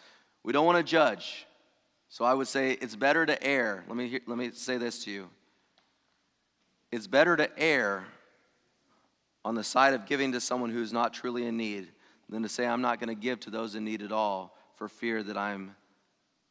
We 0.45 0.53
don't 0.53 0.65
want 0.67 0.79
to 0.79 0.85
judge. 0.85 1.47
So 2.09 2.25
I 2.25 2.33
would 2.33 2.49
say 2.49 2.73
it's 2.73 2.97
better 2.97 3.27
to 3.27 3.43
err. 3.43 3.85
Let 3.87 3.97
me, 3.97 4.21
let 4.27 4.39
me 4.39 4.51
say 4.53 4.79
this 4.79 5.05
to 5.05 5.11
you. 5.11 5.29
It's 6.91 7.07
better 7.07 7.37
to 7.37 7.51
err 7.59 8.07
on 9.45 9.55
the 9.55 9.65
side 9.65 9.95
of 9.95 10.07
giving 10.07 10.33
to 10.33 10.41
someone 10.41 10.71
who's 10.71 10.93
not 10.93 11.13
truly 11.13 11.47
in 11.47 11.57
need 11.57 11.89
than 12.31 12.43
to 12.43 12.49
say, 12.49 12.67
I'm 12.67 12.81
not 12.81 13.01
going 13.01 13.15
to 13.15 13.21
give 13.21 13.41
to 13.41 13.51
those 13.51 13.75
in 13.75 13.85
need 13.85 14.03
at 14.03 14.13
all 14.13 14.57
for 14.77 14.89
fear 14.89 15.23
that 15.23 15.37
I'm, 15.37 15.75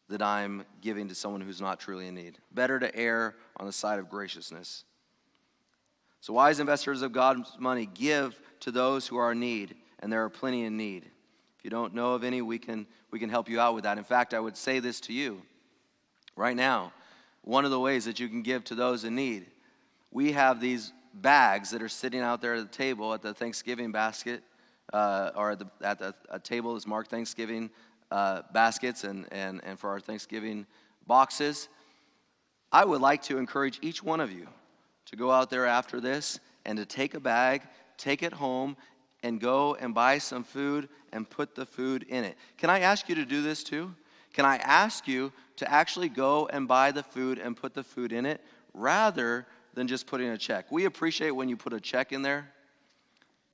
that 0.10 0.22
I'm 0.22 0.64
giving 0.82 1.08
to 1.08 1.16
someone 1.16 1.42
who's 1.42 1.62
not 1.62 1.80
truly 1.80 2.08
in 2.08 2.16
need. 2.16 2.38
Better 2.52 2.80
to 2.80 2.96
err 2.96 3.36
on 3.56 3.66
the 3.66 3.72
side 3.72 4.00
of 4.00 4.10
graciousness. 4.10 4.84
So, 6.22 6.34
wise 6.34 6.60
investors 6.60 7.02
of 7.02 7.12
God's 7.12 7.50
money 7.60 7.88
give 7.94 8.40
to 8.62 8.72
those 8.72 9.08
who 9.08 9.18
are 9.18 9.32
in 9.32 9.40
need, 9.40 9.76
and 10.00 10.12
there 10.12 10.24
are 10.24 10.30
plenty 10.30 10.64
in 10.64 10.78
need. 10.78 11.06
If 11.58 11.64
you 11.64 11.70
don't 11.70 11.94
know 11.94 12.14
of 12.14 12.24
any, 12.24 12.42
we 12.42 12.60
can, 12.60 12.88
we 13.12 13.20
can 13.20 13.30
help 13.30 13.50
you 13.50 13.60
out 13.60 13.76
with 13.76 13.84
that. 13.84 13.98
In 13.98 14.04
fact, 14.04 14.34
I 14.34 14.40
would 14.40 14.58
say 14.58 14.80
this 14.80 15.00
to 15.02 15.14
you 15.14 15.42
right 16.36 16.56
now. 16.56 16.92
One 17.44 17.66
of 17.66 17.72
the 17.72 17.80
ways 17.80 18.06
that 18.06 18.20
you 18.20 18.28
can 18.28 18.42
give 18.42 18.64
to 18.66 18.76
those 18.76 19.04
in 19.04 19.16
need, 19.16 19.46
we 20.12 20.34
have 20.34 20.60
these 20.60 20.92
bags 21.14 21.72
that 21.72 21.82
are 21.82 21.90
sitting 21.90 22.22
out 22.22 22.42
there 22.42 22.56
at 22.56 22.72
the 22.72 22.78
table 22.78 23.14
at 23.14 23.22
the 23.22 23.34
Thanksgiving 23.34 23.92
basket, 23.92 24.44
uh, 24.94 25.32
or 25.36 25.52
at, 25.52 25.60
the, 25.60 25.68
at 25.82 26.00
the, 26.00 26.14
a 26.30 26.40
table 26.40 26.74
that's 26.74 26.88
marked 26.88 27.10
Thanksgiving 27.10 27.70
uh, 28.12 28.42
baskets 28.54 29.04
and, 29.04 29.26
and, 29.32 29.62
and 29.64 29.80
for 29.80 29.90
our 29.90 30.00
Thanksgiving 30.00 30.66
boxes. 31.06 31.70
I 32.72 32.86
would 32.86 33.02
like 33.02 33.24
to 33.24 33.38
encourage 33.38 33.80
each 33.82 34.04
one 34.04 34.20
of 34.20 34.32
you 34.32 34.48
to 35.08 35.16
go 35.16 35.32
out 35.32 35.50
there 35.50 35.66
after 35.66 36.00
this 36.00 36.40
and 36.66 36.78
to 36.78 36.86
take 36.86 37.14
a 37.14 37.20
bag, 37.20 37.64
take 37.98 38.24
it 38.24 38.34
home, 38.34 38.78
and 39.24 39.42
go 39.42 39.76
and 39.76 39.94
buy 39.94 40.18
some 40.18 40.44
food 40.44 40.90
and 41.12 41.30
put 41.30 41.56
the 41.56 41.66
food 41.66 42.04
in 42.04 42.24
it. 42.24 42.38
Can 42.58 42.70
I 42.70 42.80
ask 42.80 43.10
you 43.10 43.16
to 43.16 43.26
do 43.26 43.42
this 43.42 43.64
too? 43.64 43.94
Can 44.34 44.46
I 44.46 44.58
ask 44.58 45.08
you 45.08 45.32
to 45.56 45.72
actually 45.72 46.10
go 46.10 46.48
and 46.48 46.68
buy 46.68 46.92
the 46.92 47.04
food 47.04 47.40
and 47.40 47.58
put 47.58 47.74
the 47.74 47.84
food 47.84 48.12
in 48.12 48.26
it 48.26 48.44
rather 48.74 49.48
than 49.74 49.88
just 49.88 50.06
putting 50.06 50.30
a 50.30 50.38
check? 50.38 50.72
We 50.72 50.86
appreciate 50.86 51.32
when 51.32 51.50
you 51.50 51.58
put 51.58 51.74
a 51.74 51.80
check 51.80 52.12
in 52.12 52.22
there 52.22 52.52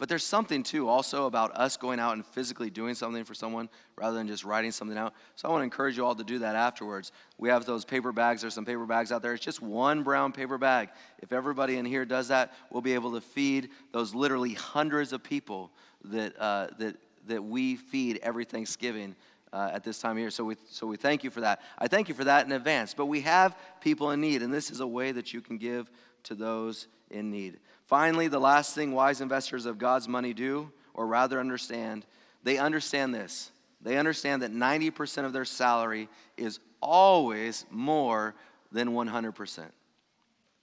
but 0.03 0.09
there's 0.09 0.25
something 0.25 0.63
too 0.63 0.89
also 0.89 1.27
about 1.27 1.55
us 1.55 1.77
going 1.77 1.97
out 1.97 2.15
and 2.15 2.25
physically 2.25 2.69
doing 2.69 2.93
something 2.93 3.23
for 3.23 3.33
someone 3.33 3.69
rather 3.95 4.17
than 4.17 4.27
just 4.27 4.43
writing 4.43 4.69
something 4.69 4.97
out. 4.97 5.13
So 5.37 5.47
I 5.47 5.51
want 5.51 5.61
to 5.61 5.63
encourage 5.63 5.95
you 5.95 6.05
all 6.05 6.13
to 6.13 6.25
do 6.25 6.39
that 6.39 6.57
afterwards. 6.57 7.13
We 7.37 7.47
have 7.47 7.63
those 7.63 7.85
paper 7.85 8.11
bags. 8.11 8.41
There's 8.41 8.53
some 8.53 8.65
paper 8.65 8.85
bags 8.85 9.13
out 9.13 9.21
there. 9.21 9.33
It's 9.33 9.45
just 9.45 9.61
one 9.61 10.03
brown 10.03 10.33
paper 10.33 10.57
bag. 10.57 10.89
If 11.19 11.31
everybody 11.31 11.77
in 11.77 11.85
here 11.85 12.03
does 12.03 12.27
that, 12.27 12.51
we'll 12.69 12.81
be 12.81 12.95
able 12.95 13.13
to 13.13 13.21
feed 13.21 13.69
those 13.93 14.13
literally 14.13 14.55
hundreds 14.55 15.13
of 15.13 15.23
people 15.23 15.71
that, 16.03 16.37
uh, 16.37 16.67
that, 16.79 16.97
that 17.27 17.41
we 17.41 17.77
feed 17.77 18.19
every 18.23 18.43
Thanksgiving. 18.43 19.15
Uh, 19.53 19.69
at 19.71 19.83
this 19.83 19.99
time 19.99 20.13
of 20.13 20.17
year. 20.17 20.31
So 20.31 20.43
we, 20.43 20.55
so 20.71 20.87
we 20.87 20.97
thank 20.97 21.23
you 21.23 21.29
for 21.29 21.41
that. 21.41 21.61
I 21.77 21.87
thank 21.87 22.09
you 22.09 22.15
for 22.15 22.23
that 22.23 22.47
in 22.47 22.53
advance. 22.53 22.95
But 22.95 23.05
we 23.05 23.21
have 23.21 23.55
people 23.81 24.09
in 24.09 24.19
need, 24.19 24.41
and 24.41 24.51
this 24.51 24.71
is 24.71 24.79
a 24.79 24.87
way 24.87 25.11
that 25.11 25.31
you 25.31 25.41
can 25.41 25.59
give 25.59 25.91
to 26.23 26.33
those 26.33 26.87
in 27.11 27.29
need. 27.29 27.59
Finally, 27.93 28.27
the 28.27 28.39
last 28.39 28.73
thing 28.73 28.91
wise 28.91 29.21
investors 29.21 29.67
of 29.67 29.77
God's 29.77 30.07
money 30.07 30.33
do, 30.33 30.71
or 30.95 31.05
rather 31.05 31.39
understand, 31.39 32.07
they 32.41 32.57
understand 32.57 33.13
this. 33.13 33.51
They 33.83 33.97
understand 33.97 34.41
that 34.41 34.51
90% 34.51 35.25
of 35.25 35.31
their 35.31 35.45
salary 35.45 36.09
is 36.35 36.59
always 36.81 37.67
more 37.69 38.33
than 38.71 38.93
100%. 38.93 39.65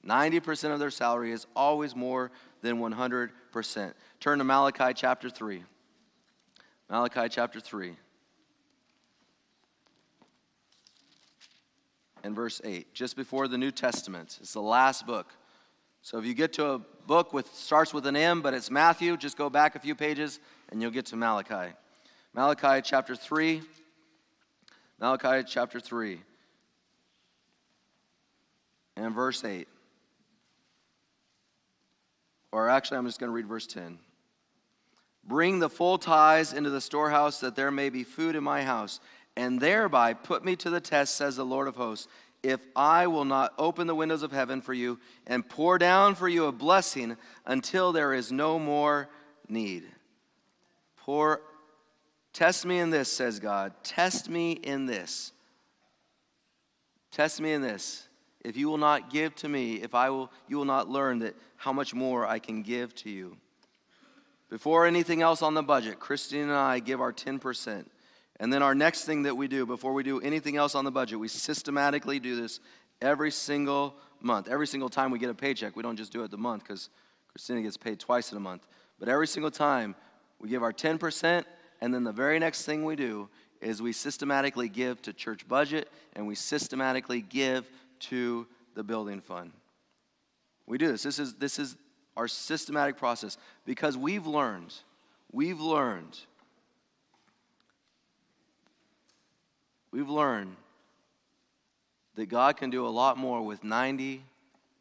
90% 0.04 0.72
of 0.72 0.80
their 0.80 0.90
salary 0.90 1.30
is 1.30 1.46
always 1.54 1.94
more 1.94 2.32
than 2.62 2.80
100%. 2.80 3.94
Turn 4.18 4.38
to 4.38 4.44
Malachi 4.44 4.92
chapter 4.92 5.30
3. 5.30 5.62
Malachi 6.90 7.28
chapter 7.28 7.60
3. 7.60 7.94
And 12.24 12.34
verse 12.34 12.60
8, 12.64 12.92
just 12.92 13.14
before 13.14 13.46
the 13.46 13.56
New 13.56 13.70
Testament. 13.70 14.36
It's 14.40 14.52
the 14.52 14.60
last 14.60 15.06
book 15.06 15.28
so 16.02 16.18
if 16.18 16.24
you 16.24 16.34
get 16.34 16.52
to 16.54 16.66
a 16.70 16.78
book 17.06 17.32
with 17.32 17.52
starts 17.54 17.92
with 17.92 18.06
an 18.06 18.16
M 18.16 18.42
but 18.42 18.54
it's 18.54 18.70
Matthew, 18.70 19.16
just 19.16 19.36
go 19.36 19.50
back 19.50 19.74
a 19.74 19.78
few 19.78 19.94
pages 19.94 20.40
and 20.70 20.80
you'll 20.80 20.90
get 20.90 21.06
to 21.06 21.16
Malachi. 21.16 21.72
Malachi 22.34 22.82
chapter 22.84 23.16
3. 23.16 23.62
Malachi 25.00 25.44
chapter 25.48 25.80
3 25.80 26.20
and 28.96 29.14
verse 29.14 29.44
8. 29.44 29.66
Or 32.52 32.68
actually, 32.68 32.98
I'm 32.98 33.06
just 33.06 33.20
going 33.20 33.28
to 33.28 33.34
read 33.34 33.46
verse 33.46 33.66
10. 33.66 33.98
Bring 35.24 35.58
the 35.58 35.70
full 35.70 35.98
tithes 35.98 36.52
into 36.52 36.70
the 36.70 36.80
storehouse 36.80 37.40
that 37.40 37.54
there 37.54 37.70
may 37.70 37.90
be 37.90 38.04
food 38.04 38.34
in 38.34 38.42
my 38.42 38.62
house, 38.62 39.00
and 39.36 39.60
thereby 39.60 40.12
put 40.12 40.44
me 40.44 40.56
to 40.56 40.70
the 40.70 40.80
test, 40.80 41.14
says 41.14 41.36
the 41.36 41.44
Lord 41.44 41.68
of 41.68 41.76
hosts, 41.76 42.08
if 42.42 42.60
I 42.74 43.06
will 43.06 43.24
not 43.24 43.52
open 43.58 43.86
the 43.86 43.94
windows 43.94 44.22
of 44.22 44.32
heaven 44.32 44.60
for 44.60 44.74
you 44.74 44.98
and 45.26 45.46
pour 45.46 45.78
down 45.78 46.14
for 46.14 46.28
you 46.28 46.46
a 46.46 46.52
blessing 46.52 47.16
until 47.46 47.92
there 47.92 48.14
is 48.14 48.32
no 48.32 48.58
more 48.58 49.08
need. 49.48 49.84
Pour, 50.96 51.42
test 52.32 52.64
me 52.64 52.78
in 52.78 52.90
this, 52.90 53.10
says 53.10 53.40
God. 53.40 53.72
Test 53.82 54.28
me 54.30 54.52
in 54.52 54.86
this. 54.86 55.32
Test 57.10 57.40
me 57.40 57.52
in 57.52 57.62
this. 57.62 58.08
If 58.42 58.56
you 58.56 58.68
will 58.68 58.78
not 58.78 59.10
give 59.10 59.34
to 59.36 59.48
me, 59.48 59.74
if 59.76 59.94
I 59.94 60.08
will, 60.10 60.30
you 60.48 60.56
will 60.56 60.64
not 60.64 60.88
learn 60.88 61.18
that 61.18 61.36
how 61.56 61.72
much 61.72 61.92
more 61.92 62.26
I 62.26 62.38
can 62.38 62.62
give 62.62 62.94
to 62.96 63.10
you. 63.10 63.36
Before 64.48 64.86
anything 64.86 65.20
else 65.20 65.42
on 65.42 65.54
the 65.54 65.62
budget, 65.62 66.00
Christine 66.00 66.42
and 66.42 66.52
I 66.52 66.78
give 66.78 67.00
our 67.00 67.12
10%. 67.12 67.84
And 68.40 68.50
then 68.50 68.62
our 68.62 68.74
next 68.74 69.04
thing 69.04 69.24
that 69.24 69.36
we 69.36 69.48
do 69.48 69.66
before 69.66 69.92
we 69.92 70.02
do 70.02 70.18
anything 70.20 70.56
else 70.56 70.74
on 70.74 70.86
the 70.86 70.90
budget, 70.90 71.20
we 71.20 71.28
systematically 71.28 72.18
do 72.18 72.40
this 72.40 72.58
every 73.02 73.30
single 73.30 73.94
month. 74.22 74.48
Every 74.48 74.66
single 74.66 74.88
time 74.88 75.10
we 75.10 75.18
get 75.18 75.28
a 75.28 75.34
paycheck, 75.34 75.76
we 75.76 75.82
don't 75.82 75.96
just 75.96 76.10
do 76.10 76.24
it 76.24 76.30
the 76.30 76.38
month 76.38 76.64
because 76.64 76.88
Christina 77.28 77.60
gets 77.60 77.76
paid 77.76 78.00
twice 78.00 78.32
in 78.32 78.38
a 78.38 78.40
month. 78.40 78.66
But 78.98 79.10
every 79.10 79.26
single 79.26 79.50
time 79.50 79.94
we 80.40 80.48
give 80.48 80.62
our 80.62 80.72
10%, 80.72 81.44
and 81.82 81.94
then 81.94 82.02
the 82.02 82.12
very 82.12 82.38
next 82.38 82.64
thing 82.64 82.84
we 82.86 82.96
do 82.96 83.28
is 83.60 83.82
we 83.82 83.92
systematically 83.92 84.70
give 84.70 85.02
to 85.02 85.12
church 85.12 85.46
budget 85.46 85.90
and 86.14 86.26
we 86.26 86.34
systematically 86.34 87.20
give 87.20 87.68
to 87.98 88.46
the 88.74 88.82
building 88.82 89.20
fund. 89.20 89.52
We 90.66 90.78
do 90.78 90.88
this. 90.88 91.02
This 91.02 91.18
is, 91.18 91.34
this 91.34 91.58
is 91.58 91.76
our 92.16 92.26
systematic 92.26 92.96
process 92.96 93.36
because 93.66 93.98
we've 93.98 94.26
learned, 94.26 94.72
we've 95.30 95.60
learned 95.60 96.18
we've 99.92 100.08
learned 100.08 100.56
that 102.14 102.26
God 102.26 102.56
can 102.56 102.70
do 102.70 102.86
a 102.86 102.88
lot 102.88 103.16
more 103.16 103.42
with 103.42 103.64
90 103.64 104.22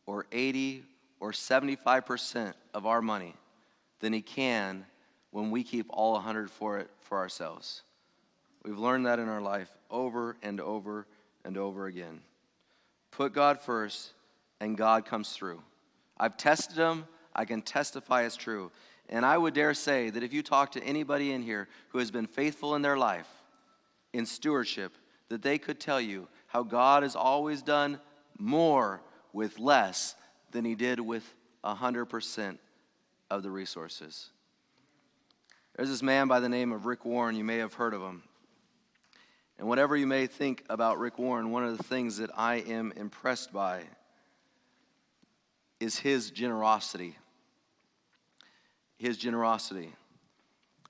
or 0.06 0.26
80 0.32 0.84
or 1.20 1.32
75% 1.32 2.54
of 2.74 2.86
our 2.86 3.02
money 3.02 3.36
than 4.00 4.14
He 4.14 4.22
can 4.22 4.86
when 5.32 5.52
we 5.52 5.64
keep 5.64 5.86
all 5.90 6.14
100 6.14 6.50
for 6.50 6.80
it 6.80 6.90
for 7.02 7.18
ourselves. 7.18 7.84
We've 8.64 8.80
learned 8.80 9.06
that 9.06 9.20
in 9.20 9.30
our 9.30 9.42
life 9.42 9.70
over 9.90 10.36
and 10.42 10.60
over 10.60 11.06
and 11.46 11.58
over 11.58 11.86
again. 11.86 12.22
Put 13.12 13.34
God 13.34 13.60
first, 13.60 14.14
and 14.60 14.78
God 14.78 15.06
comes 15.06 15.32
through. 15.32 15.62
I've 16.18 16.38
tested 16.38 16.78
Him, 16.78 17.06
I 17.36 17.46
can 17.46 17.62
testify 17.62 18.24
it's 18.24 18.36
true. 18.36 18.72
And 19.10 19.26
I 19.26 19.38
would 19.38 19.54
dare 19.54 19.74
say 19.74 20.10
that 20.10 20.24
if 20.24 20.34
you 20.34 20.44
talk 20.44 20.74
to 20.74 20.84
anybody 20.84 21.32
in 21.32 21.42
here 21.42 21.68
who 21.90 22.00
has 22.00 22.12
been 22.12 22.28
faithful 22.28 22.76
in 22.76 22.82
their 22.82 22.98
life, 22.98 23.28
in 24.14 24.26
stewardship 24.26 24.98
that 25.30 25.42
they 25.42 25.58
could 25.58 25.80
tell 25.80 26.02
you 26.02 26.28
how 26.48 26.64
God 26.64 27.04
has 27.04 27.16
always 27.16 27.62
done 27.62 28.00
more 28.38 29.02
with 29.34 29.60
less 29.60 30.16
than 30.52 30.66
he 30.66 30.76
did 30.76 31.00
with 31.00 31.24
100% 31.64 32.58
of 33.30 33.44
the 33.44 33.52
resources. 33.52 34.30
There's 35.76 35.90
this 35.90 36.04
man 36.04 36.28
by 36.28 36.40
the 36.40 36.50
name 36.50 36.72
of 36.72 36.86
Rick 36.86 37.06
Warren. 37.06 37.36
You 37.36 37.44
may 37.44 37.58
have 37.58 37.76
heard 37.76 37.94
of 37.94 38.02
him. 38.02 38.24
And 39.58 39.68
whatever 39.68 39.96
you 39.96 40.08
may 40.08 40.26
think 40.28 40.64
about 40.70 41.00
Rick 41.00 41.20
Warren, 41.20 41.52
one 41.52 41.66
of 41.66 41.78
the 41.78 41.84
things 41.84 42.18
that 42.18 42.32
I 42.36 42.56
am 42.56 42.94
impressed 42.96 43.54
by 43.54 43.84
is 45.80 45.98
his 45.98 46.32
generosity. 46.32 47.18
His 48.98 49.18
generosity. 49.18 49.94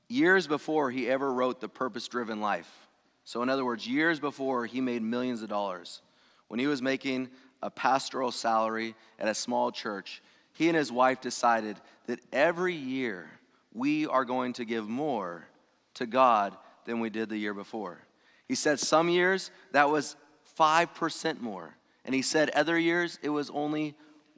Years 0.08 0.48
before 0.48 0.90
he 0.90 1.10
ever 1.10 1.32
wrote 1.32 1.62
The 1.62 1.70
Purpose 1.70 2.08
Driven 2.08 2.42
Life, 2.42 2.89
so, 3.30 3.44
in 3.44 3.50
other 3.50 3.64
words, 3.64 3.88
years 3.88 4.20
before 4.20 4.66
he 4.66 4.82
made 4.82 5.04
millions 5.04 5.44
of 5.44 5.50
dollars, 5.50 6.02
when 6.48 6.60
he 6.60 6.66
was 6.66 6.82
making 6.82 7.30
a 7.62 7.70
pastoral 7.70 8.32
salary 8.32 8.96
at 9.20 9.28
a 9.28 9.36
small 9.36 9.72
church, 9.72 10.24
he 10.54 10.68
and 10.68 10.76
his 10.76 10.92
wife 10.92 11.22
decided 11.22 11.78
that 12.08 12.22
every 12.34 12.74
year 12.74 13.30
we 13.72 14.08
are 14.08 14.26
going 14.26 14.54
to 14.54 14.66
give 14.66 14.90
more 14.90 15.46
to 15.94 16.08
God 16.08 16.58
than 16.86 17.02
we 17.02 17.12
did 17.12 17.30
the 17.30 17.38
year 17.38 17.54
before. 17.54 18.00
He 18.48 18.56
said 18.56 18.80
some 18.80 19.10
years 19.10 19.52
that 19.74 19.92
was 19.92 20.16
5% 20.60 21.40
more. 21.40 21.76
And 22.06 22.16
he 22.16 22.24
said 22.24 22.50
other 22.50 22.80
years 22.80 23.20
it 23.22 23.30
was 23.30 23.52
only 23.52 23.94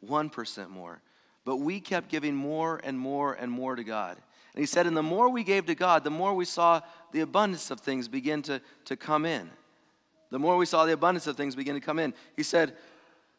1% 0.05 0.69
more. 0.69 1.01
But 1.45 1.61
we 1.61 1.79
kept 1.79 2.09
giving 2.09 2.35
more 2.35 2.81
and 2.83 2.99
more 2.99 3.35
and 3.35 3.53
more 3.53 3.77
to 3.77 3.85
God. 3.85 4.17
And 4.53 4.61
he 4.61 4.65
said, 4.65 4.85
and 4.85 4.97
the 4.97 5.03
more 5.03 5.29
we 5.29 5.43
gave 5.43 5.65
to 5.67 5.75
God, 5.75 6.03
the 6.03 6.09
more 6.09 6.33
we 6.33 6.45
saw 6.45 6.81
the 7.11 7.21
abundance 7.21 7.71
of 7.71 7.79
things 7.79 8.07
begin 8.07 8.41
to, 8.43 8.61
to 8.85 8.97
come 8.97 9.25
in. 9.25 9.49
The 10.29 10.39
more 10.39 10.57
we 10.57 10.65
saw 10.65 10.85
the 10.85 10.93
abundance 10.93 11.27
of 11.27 11.37
things 11.37 11.55
begin 11.55 11.75
to 11.75 11.81
come 11.81 11.99
in. 11.99 12.13
He 12.35 12.43
said, 12.43 12.73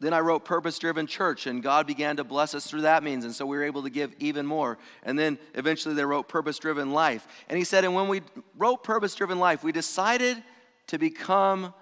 then 0.00 0.12
I 0.12 0.18
wrote 0.18 0.44
Purpose 0.44 0.80
Driven 0.80 1.06
Church, 1.06 1.46
and 1.46 1.62
God 1.62 1.86
began 1.86 2.16
to 2.16 2.24
bless 2.24 2.56
us 2.56 2.66
through 2.66 2.80
that 2.82 3.04
means. 3.04 3.24
And 3.24 3.32
so 3.32 3.46
we 3.46 3.56
were 3.56 3.62
able 3.62 3.84
to 3.84 3.90
give 3.90 4.12
even 4.18 4.44
more. 4.44 4.76
And 5.04 5.16
then 5.16 5.38
eventually 5.54 5.94
they 5.94 6.04
wrote 6.04 6.28
Purpose 6.28 6.58
Driven 6.58 6.92
Life. 6.92 7.26
And 7.48 7.56
he 7.56 7.62
said, 7.62 7.84
and 7.84 7.94
when 7.94 8.08
we 8.08 8.22
wrote 8.58 8.82
Purpose 8.82 9.14
Driven 9.14 9.38
Life, 9.38 9.62
we 9.62 9.70
decided 9.70 10.42
to 10.88 10.98
become 10.98 11.72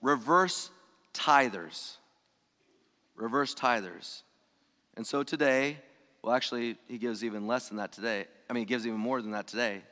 reverse 0.00 0.70
tithers. 1.12 1.96
Reverse 3.14 3.54
tithers. 3.54 4.22
And 4.96 5.06
so 5.06 5.22
today, 5.22 5.76
well, 6.26 6.34
actually, 6.34 6.76
he 6.88 6.98
gives 6.98 7.22
even 7.22 7.46
less 7.46 7.68
than 7.68 7.76
that 7.76 7.92
today. 7.92 8.24
I 8.50 8.52
mean, 8.52 8.62
he 8.62 8.64
gives 8.64 8.84
even 8.84 8.98
more 8.98 9.22
than 9.22 9.30
that 9.30 9.46
today. 9.46 9.82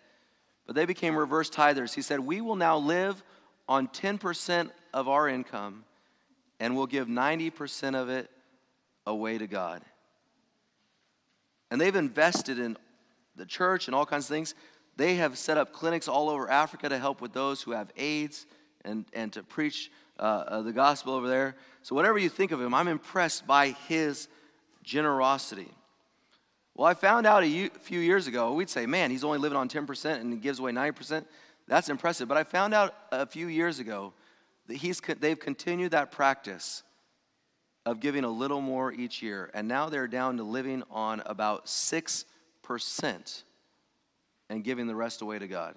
But 0.66 0.74
they 0.74 0.84
became 0.84 1.14
reverse 1.14 1.48
tithers. 1.48 1.94
He 1.94 2.02
said, 2.02 2.18
We 2.18 2.40
will 2.40 2.56
now 2.56 2.76
live 2.76 3.22
on 3.68 3.86
10% 3.86 4.70
of 4.92 5.08
our 5.08 5.28
income 5.28 5.84
and 6.58 6.74
we'll 6.74 6.88
give 6.88 7.06
90% 7.06 7.94
of 7.94 8.08
it 8.08 8.28
away 9.06 9.38
to 9.38 9.46
God. 9.46 9.82
And 11.70 11.80
they've 11.80 11.94
invested 11.94 12.58
in 12.58 12.78
the 13.36 13.46
church 13.46 13.86
and 13.86 13.94
all 13.94 14.04
kinds 14.04 14.24
of 14.24 14.34
things. 14.34 14.56
They 14.96 15.14
have 15.14 15.38
set 15.38 15.56
up 15.56 15.72
clinics 15.72 16.08
all 16.08 16.28
over 16.28 16.50
Africa 16.50 16.88
to 16.88 16.98
help 16.98 17.20
with 17.20 17.32
those 17.32 17.62
who 17.62 17.70
have 17.70 17.92
AIDS 17.96 18.46
and, 18.84 19.04
and 19.12 19.32
to 19.34 19.44
preach 19.44 19.88
uh, 20.18 20.22
uh, 20.22 20.62
the 20.62 20.72
gospel 20.72 21.14
over 21.14 21.28
there. 21.28 21.54
So, 21.82 21.94
whatever 21.94 22.18
you 22.18 22.28
think 22.28 22.50
of 22.50 22.60
him, 22.60 22.74
I'm 22.74 22.88
impressed 22.88 23.46
by 23.46 23.68
his 23.86 24.26
generosity. 24.82 25.70
Well, 26.74 26.88
I 26.88 26.94
found 26.94 27.26
out 27.26 27.44
a 27.44 27.68
few 27.80 28.00
years 28.00 28.26
ago, 28.26 28.52
we'd 28.52 28.68
say, 28.68 28.86
man, 28.86 29.10
he's 29.10 29.22
only 29.22 29.38
living 29.38 29.56
on 29.56 29.68
10% 29.68 30.20
and 30.20 30.32
he 30.32 30.38
gives 30.38 30.58
away 30.58 30.72
90%. 30.72 31.24
That's 31.68 31.88
impressive. 31.88 32.26
But 32.28 32.36
I 32.36 32.44
found 32.44 32.74
out 32.74 32.94
a 33.12 33.26
few 33.26 33.46
years 33.46 33.78
ago 33.78 34.12
that 34.66 34.76
he's, 34.76 35.00
they've 35.20 35.38
continued 35.38 35.92
that 35.92 36.10
practice 36.10 36.82
of 37.86 38.00
giving 38.00 38.24
a 38.24 38.28
little 38.28 38.60
more 38.60 38.92
each 38.92 39.22
year. 39.22 39.50
And 39.54 39.68
now 39.68 39.88
they're 39.88 40.08
down 40.08 40.38
to 40.38 40.42
living 40.42 40.82
on 40.90 41.22
about 41.26 41.66
6% 41.66 42.24
and 44.50 44.64
giving 44.64 44.86
the 44.86 44.94
rest 44.94 45.22
away 45.22 45.38
to 45.38 45.46
God. 45.46 45.76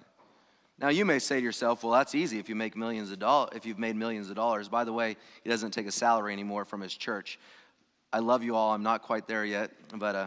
Now 0.80 0.88
you 0.88 1.04
may 1.04 1.18
say 1.18 1.36
to 1.36 1.44
yourself, 1.44 1.82
well, 1.82 1.92
that's 1.92 2.14
easy 2.14 2.38
if 2.38 2.48
you 2.48 2.54
make 2.54 2.76
millions 2.76 3.10
of 3.10 3.18
dollars, 3.18 3.50
if 3.54 3.66
you've 3.66 3.78
made 3.78 3.96
millions 3.96 4.30
of 4.30 4.36
dollars. 4.36 4.68
By 4.68 4.84
the 4.84 4.92
way, 4.92 5.16
he 5.42 5.50
doesn't 5.50 5.72
take 5.72 5.86
a 5.86 5.92
salary 5.92 6.32
anymore 6.32 6.64
from 6.64 6.80
his 6.80 6.94
church. 6.94 7.38
I 8.12 8.20
love 8.20 8.42
you 8.42 8.54
all. 8.54 8.72
I'm 8.72 8.82
not 8.82 9.02
quite 9.02 9.26
there 9.26 9.44
yet, 9.44 9.70
but 9.94 10.14
uh, 10.14 10.26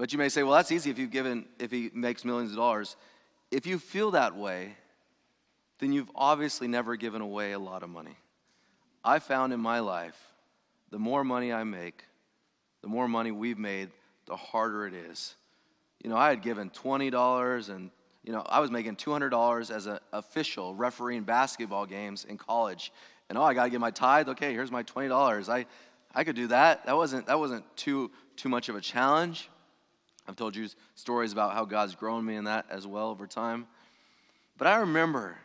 But 0.00 0.14
you 0.14 0.18
may 0.18 0.30
say, 0.30 0.42
well, 0.42 0.54
that's 0.54 0.72
easy 0.72 0.88
if 0.88 0.98
you've 0.98 1.10
given 1.10 1.44
if 1.58 1.70
he 1.70 1.90
makes 1.92 2.24
millions 2.24 2.52
of 2.52 2.56
dollars. 2.56 2.96
If 3.50 3.66
you 3.66 3.78
feel 3.78 4.12
that 4.12 4.34
way, 4.34 4.74
then 5.78 5.92
you've 5.92 6.10
obviously 6.14 6.68
never 6.68 6.96
given 6.96 7.20
away 7.20 7.52
a 7.52 7.58
lot 7.58 7.82
of 7.82 7.90
money. 7.90 8.16
I 9.04 9.18
found 9.18 9.52
in 9.52 9.60
my 9.60 9.80
life, 9.80 10.16
the 10.90 10.98
more 10.98 11.22
money 11.22 11.52
I 11.52 11.64
make, 11.64 12.06
the 12.80 12.88
more 12.88 13.08
money 13.08 13.30
we've 13.30 13.58
made, 13.58 13.90
the 14.24 14.36
harder 14.36 14.86
it 14.86 14.94
is. 14.94 15.34
You 16.02 16.08
know, 16.08 16.16
I 16.16 16.30
had 16.30 16.40
given 16.40 16.70
$20 16.70 17.68
and, 17.68 17.90
you 18.24 18.32
know, 18.32 18.40
I 18.48 18.60
was 18.60 18.70
making 18.70 18.96
$200 18.96 19.70
as 19.70 19.84
an 19.84 19.98
official 20.14 20.74
refereeing 20.74 21.24
basketball 21.24 21.84
games 21.84 22.24
in 22.24 22.38
college. 22.38 22.90
And 23.28 23.36
oh, 23.36 23.42
I 23.42 23.52
got 23.52 23.64
to 23.64 23.70
get 23.70 23.80
my 23.80 23.90
tithe. 23.90 24.30
Okay, 24.30 24.54
here's 24.54 24.70
my 24.70 24.82
$20. 24.82 25.50
I, 25.50 25.66
I 26.14 26.24
could 26.24 26.36
do 26.36 26.46
that. 26.46 26.86
That 26.86 26.96
wasn't, 26.96 27.26
that 27.26 27.38
wasn't 27.38 27.66
too, 27.76 28.10
too 28.36 28.48
much 28.48 28.70
of 28.70 28.76
a 28.76 28.80
challenge. 28.80 29.50
I've 30.28 30.36
told 30.36 30.54
you 30.54 30.68
stories 30.94 31.32
about 31.32 31.54
how 31.54 31.64
God's 31.64 31.94
grown 31.94 32.24
me 32.24 32.36
in 32.36 32.44
that 32.44 32.66
as 32.70 32.86
well 32.86 33.08
over 33.08 33.26
time. 33.26 33.66
But 34.56 34.66
I 34.66 34.76
remember 34.76 35.38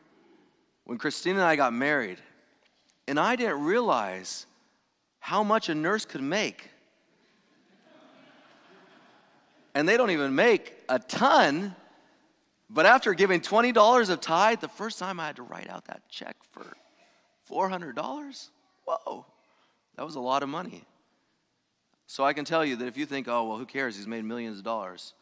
when 0.84 0.98
Christine 0.98 1.36
and 1.36 1.44
I 1.44 1.56
got 1.56 1.74
married, 1.74 2.20
and 3.08 3.20
I 3.20 3.36
didn't 3.36 3.64
realize 3.64 4.46
how 5.20 5.44
much 5.44 5.70
a 5.70 5.76
nurse 5.76 6.06
could 6.06 6.22
make. 6.22 6.70
And 9.74 9.90
they 9.90 9.98
don't 9.98 10.12
even 10.12 10.36
make 10.36 10.74
a 10.88 11.00
ton. 11.00 11.76
But 12.70 12.86
after 12.86 13.14
giving 13.14 13.42
$20 13.42 14.10
of 14.10 14.22
tithe, 14.22 14.60
the 14.60 14.68
first 14.68 15.00
time 15.00 15.20
I 15.20 15.28
had 15.28 15.36
to 15.38 15.44
write 15.44 15.70
out 15.70 15.86
that 15.86 16.02
check 16.10 16.36
for 16.52 16.66
$400, 17.50 18.50
whoa, 18.86 19.26
that 19.96 20.06
was 20.06 20.16
a 20.16 20.20
lot 20.20 20.44
of 20.44 20.50
money. 20.50 20.84
So 22.08 22.24
I 22.24 22.34
can 22.34 22.46
tell 22.46 22.64
you 22.64 22.76
that 22.78 22.88
if 22.88 22.98
you 22.98 23.06
think, 23.06 23.28
oh, 23.28 23.48
well, 23.48 23.58
who 23.58 23.66
cares? 23.66 23.96
He's 23.96 24.08
made 24.08 24.24
millions 24.24 24.60
of 24.60 24.64
dollars. 24.64 25.14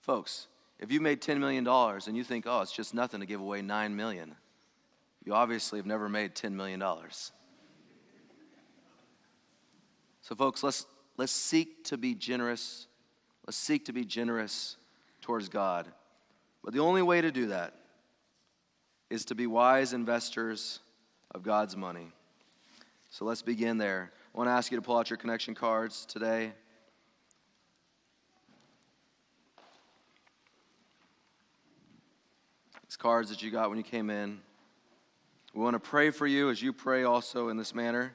Folks, 0.00 0.46
if 0.78 0.90
you 0.90 1.00
made 1.00 1.20
$10 1.20 1.38
million 1.38 1.66
and 1.66 2.16
you 2.16 2.24
think, 2.24 2.46
oh, 2.46 2.62
it's 2.62 2.72
just 2.72 2.94
nothing 2.94 3.20
to 3.20 3.26
give 3.26 3.40
away 3.40 3.60
9 3.60 3.94
million, 3.94 4.34
you 5.24 5.34
obviously 5.34 5.78
have 5.78 5.86
never 5.86 6.08
made 6.08 6.34
$10 6.34 6.52
million. 6.52 6.82
So, 10.22 10.34
folks, 10.34 10.62
let's, 10.62 10.86
let's 11.16 11.32
seek 11.32 11.84
to 11.84 11.98
be 11.98 12.14
generous. 12.14 12.86
Let's 13.46 13.58
seek 13.58 13.84
to 13.86 13.92
be 13.92 14.04
generous 14.04 14.76
towards 15.20 15.48
God. 15.48 15.86
But 16.64 16.72
the 16.72 16.80
only 16.80 17.02
way 17.02 17.20
to 17.20 17.30
do 17.30 17.48
that 17.48 17.74
is 19.10 19.24
to 19.26 19.34
be 19.34 19.46
wise 19.46 19.92
investors 19.92 20.80
of 21.34 21.42
God's 21.42 21.76
money. 21.76 22.08
So 23.10 23.24
let's 23.24 23.42
begin 23.42 23.76
there. 23.76 24.12
I 24.32 24.38
want 24.38 24.46
to 24.46 24.52
ask 24.52 24.70
you 24.70 24.78
to 24.78 24.82
pull 24.82 24.96
out 24.96 25.10
your 25.10 25.16
connection 25.16 25.56
cards 25.56 26.06
today. 26.06 26.52
These 32.86 32.96
cards 32.96 33.28
that 33.30 33.42
you 33.42 33.50
got 33.50 33.70
when 33.70 33.78
you 33.78 33.84
came 33.84 34.08
in. 34.08 34.40
We 35.52 35.62
want 35.62 35.74
to 35.74 35.80
pray 35.80 36.10
for 36.10 36.28
you 36.28 36.48
as 36.48 36.62
you 36.62 36.72
pray 36.72 37.02
also 37.02 37.48
in 37.48 37.56
this 37.56 37.74
manner. 37.74 38.12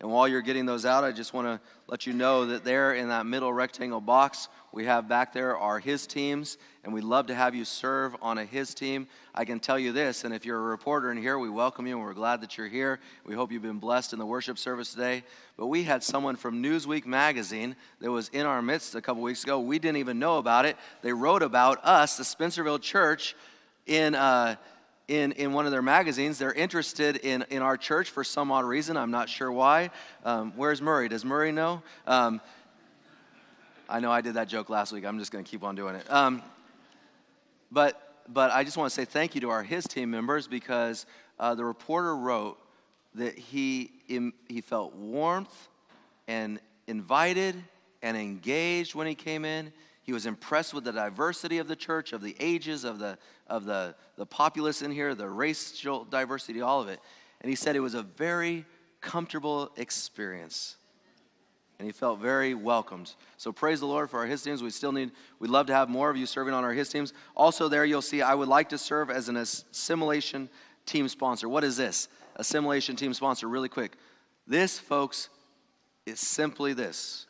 And 0.00 0.10
while 0.10 0.26
you're 0.26 0.42
getting 0.42 0.66
those 0.66 0.84
out, 0.84 1.04
I 1.04 1.12
just 1.12 1.32
want 1.32 1.46
to 1.46 1.60
let 1.86 2.06
you 2.06 2.12
know 2.12 2.46
that 2.46 2.64
there 2.64 2.94
in 2.94 3.08
that 3.08 3.24
middle 3.24 3.52
rectangle 3.52 4.00
box 4.00 4.48
we 4.72 4.86
have 4.86 5.06
back 5.06 5.34
there 5.34 5.56
are 5.58 5.78
His 5.78 6.06
teams, 6.06 6.56
and 6.82 6.94
we'd 6.94 7.04
love 7.04 7.26
to 7.26 7.34
have 7.34 7.54
you 7.54 7.64
serve 7.64 8.16
on 8.22 8.38
a 8.38 8.44
His 8.44 8.74
team. 8.74 9.06
I 9.34 9.44
can 9.44 9.60
tell 9.60 9.78
you 9.78 9.92
this, 9.92 10.24
and 10.24 10.34
if 10.34 10.46
you're 10.46 10.58
a 10.58 10.62
reporter 10.62 11.12
in 11.12 11.18
here, 11.18 11.38
we 11.38 11.50
welcome 11.50 11.86
you 11.86 11.96
and 11.96 12.04
we're 12.04 12.14
glad 12.14 12.40
that 12.40 12.56
you're 12.56 12.68
here. 12.68 12.98
We 13.26 13.34
hope 13.34 13.52
you've 13.52 13.62
been 13.62 13.78
blessed 13.78 14.14
in 14.14 14.18
the 14.18 14.26
worship 14.26 14.58
service 14.58 14.90
today. 14.90 15.24
But 15.58 15.66
we 15.66 15.82
had 15.82 16.02
someone 16.02 16.36
from 16.36 16.62
Newsweek 16.62 17.04
magazine 17.04 17.76
that 18.00 18.10
was 18.10 18.28
in 18.30 18.46
our 18.46 18.62
midst 18.62 18.94
a 18.94 19.02
couple 19.02 19.22
weeks 19.22 19.44
ago. 19.44 19.60
We 19.60 19.78
didn't 19.78 19.98
even 19.98 20.18
know 20.18 20.38
about 20.38 20.64
it. 20.64 20.76
They 21.02 21.12
wrote 21.12 21.42
about 21.42 21.84
us, 21.84 22.16
the 22.16 22.24
Spencerville 22.24 22.80
Church, 22.80 23.36
in. 23.86 24.14
Uh, 24.14 24.56
in, 25.08 25.32
in 25.32 25.52
one 25.52 25.66
of 25.66 25.72
their 25.72 25.82
magazines. 25.82 26.38
They're 26.38 26.52
interested 26.52 27.16
in, 27.16 27.44
in 27.50 27.62
our 27.62 27.76
church 27.76 28.10
for 28.10 28.24
some 28.24 28.50
odd 28.52 28.64
reason. 28.64 28.96
I'm 28.96 29.10
not 29.10 29.28
sure 29.28 29.50
why. 29.50 29.90
Um, 30.24 30.52
where's 30.56 30.80
Murray? 30.80 31.08
Does 31.08 31.24
Murray 31.24 31.52
know? 31.52 31.82
Um, 32.06 32.40
I 33.88 34.00
know 34.00 34.10
I 34.10 34.20
did 34.20 34.34
that 34.34 34.48
joke 34.48 34.70
last 34.70 34.92
week. 34.92 35.04
I'm 35.04 35.18
just 35.18 35.32
going 35.32 35.44
to 35.44 35.50
keep 35.50 35.64
on 35.64 35.74
doing 35.74 35.96
it. 35.96 36.10
Um, 36.10 36.42
but, 37.70 38.22
but 38.28 38.50
I 38.50 38.64
just 38.64 38.76
want 38.76 38.90
to 38.90 38.94
say 38.94 39.04
thank 39.04 39.34
you 39.34 39.40
to 39.42 39.50
our 39.50 39.62
His 39.62 39.84
team 39.84 40.10
members 40.10 40.46
because 40.46 41.06
uh, 41.38 41.54
the 41.54 41.64
reporter 41.64 42.16
wrote 42.16 42.58
that 43.14 43.36
he, 43.38 43.90
he 44.48 44.60
felt 44.60 44.94
warmth 44.94 45.68
and 46.28 46.58
invited 46.86 47.56
and 48.02 48.16
engaged 48.16 48.94
when 48.94 49.06
he 49.06 49.14
came 49.14 49.44
in. 49.44 49.72
He 50.02 50.12
was 50.12 50.26
impressed 50.26 50.74
with 50.74 50.84
the 50.84 50.92
diversity 50.92 51.58
of 51.58 51.68
the 51.68 51.76
church, 51.76 52.12
of 52.12 52.22
the 52.22 52.34
ages, 52.40 52.84
of 52.84 52.98
the, 52.98 53.18
of 53.46 53.64
the, 53.64 53.94
the 54.16 54.26
populace 54.26 54.82
in 54.82 54.90
here, 54.90 55.14
the 55.14 55.28
racial 55.28 56.04
diversity, 56.04 56.60
all 56.60 56.80
of 56.80 56.88
it. 56.88 57.00
And 57.40 57.48
he 57.48 57.54
said 57.54 57.76
it 57.76 57.80
was 57.80 57.94
a 57.94 58.02
very 58.02 58.64
comfortable 59.00 59.70
experience. 59.76 60.76
And 61.78 61.86
he 61.86 61.92
felt 61.92 62.20
very 62.20 62.54
welcomed. 62.54 63.14
So 63.36 63.52
praise 63.52 63.80
the 63.80 63.86
Lord 63.86 64.10
for 64.10 64.20
our 64.20 64.26
His 64.26 64.42
teams. 64.42 64.62
We 64.62 64.70
still 64.70 64.92
need, 64.92 65.12
we'd 65.38 65.50
love 65.50 65.66
to 65.66 65.74
have 65.74 65.88
more 65.88 66.10
of 66.10 66.16
you 66.16 66.26
serving 66.26 66.54
on 66.54 66.64
our 66.64 66.72
His 66.72 66.88
teams. 66.88 67.12
Also, 67.36 67.68
there 67.68 67.84
you'll 67.84 68.02
see, 68.02 68.22
I 68.22 68.34
would 68.34 68.48
like 68.48 68.68
to 68.70 68.78
serve 68.78 69.10
as 69.10 69.28
an 69.28 69.36
assimilation 69.36 70.48
team 70.84 71.08
sponsor. 71.08 71.48
What 71.48 71.64
is 71.64 71.76
this? 71.76 72.08
Assimilation 72.36 72.96
team 72.96 73.14
sponsor, 73.14 73.48
really 73.48 73.68
quick. 73.68 73.96
This, 74.46 74.78
folks, 74.78 75.28
is 76.06 76.18
simply 76.18 76.72
this 76.72 77.26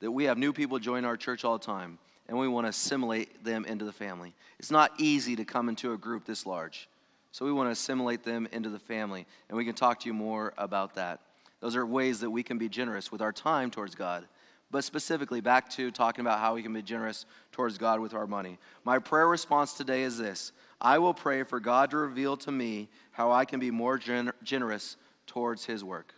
that 0.00 0.10
we 0.10 0.24
have 0.24 0.36
new 0.36 0.52
people 0.52 0.80
join 0.80 1.04
our 1.04 1.16
church 1.16 1.44
all 1.44 1.58
the 1.58 1.64
time 1.64 1.98
and 2.28 2.38
we 2.38 2.48
want 2.48 2.64
to 2.64 2.70
assimilate 2.70 3.44
them 3.44 3.64
into 3.64 3.84
the 3.84 3.92
family. 3.92 4.34
It's 4.58 4.70
not 4.70 4.92
easy 4.98 5.36
to 5.36 5.44
come 5.44 5.68
into 5.68 5.92
a 5.92 5.98
group 5.98 6.24
this 6.24 6.46
large. 6.46 6.88
So 7.32 7.44
we 7.44 7.52
want 7.52 7.68
to 7.68 7.72
assimilate 7.72 8.24
them 8.24 8.46
into 8.52 8.68
the 8.68 8.78
family, 8.78 9.26
and 9.48 9.56
we 9.56 9.64
can 9.64 9.74
talk 9.74 10.00
to 10.00 10.06
you 10.06 10.14
more 10.14 10.52
about 10.58 10.94
that. 10.96 11.20
Those 11.60 11.76
are 11.76 11.86
ways 11.86 12.20
that 12.20 12.30
we 12.30 12.42
can 12.42 12.58
be 12.58 12.68
generous 12.68 13.10
with 13.10 13.22
our 13.22 13.32
time 13.32 13.70
towards 13.70 13.94
God. 13.94 14.26
But 14.70 14.84
specifically, 14.84 15.40
back 15.40 15.68
to 15.70 15.90
talking 15.90 16.22
about 16.22 16.40
how 16.40 16.54
we 16.54 16.62
can 16.62 16.72
be 16.72 16.82
generous 16.82 17.26
towards 17.52 17.76
God 17.78 18.00
with 18.00 18.14
our 18.14 18.26
money. 18.26 18.58
My 18.84 18.98
prayer 18.98 19.28
response 19.28 19.74
today 19.74 20.02
is 20.02 20.18
this 20.18 20.52
I 20.80 20.98
will 20.98 21.14
pray 21.14 21.42
for 21.42 21.60
God 21.60 21.90
to 21.90 21.98
reveal 21.98 22.36
to 22.38 22.50
me 22.50 22.88
how 23.12 23.30
I 23.30 23.44
can 23.44 23.60
be 23.60 23.70
more 23.70 23.98
gen- 23.98 24.32
generous 24.42 24.96
towards 25.26 25.64
His 25.64 25.84
work. 25.84 26.14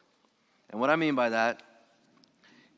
And 0.71 0.81
what 0.81 0.89
I 0.89 0.97
mean 0.97 1.15
by 1.15 1.29
that 1.31 1.63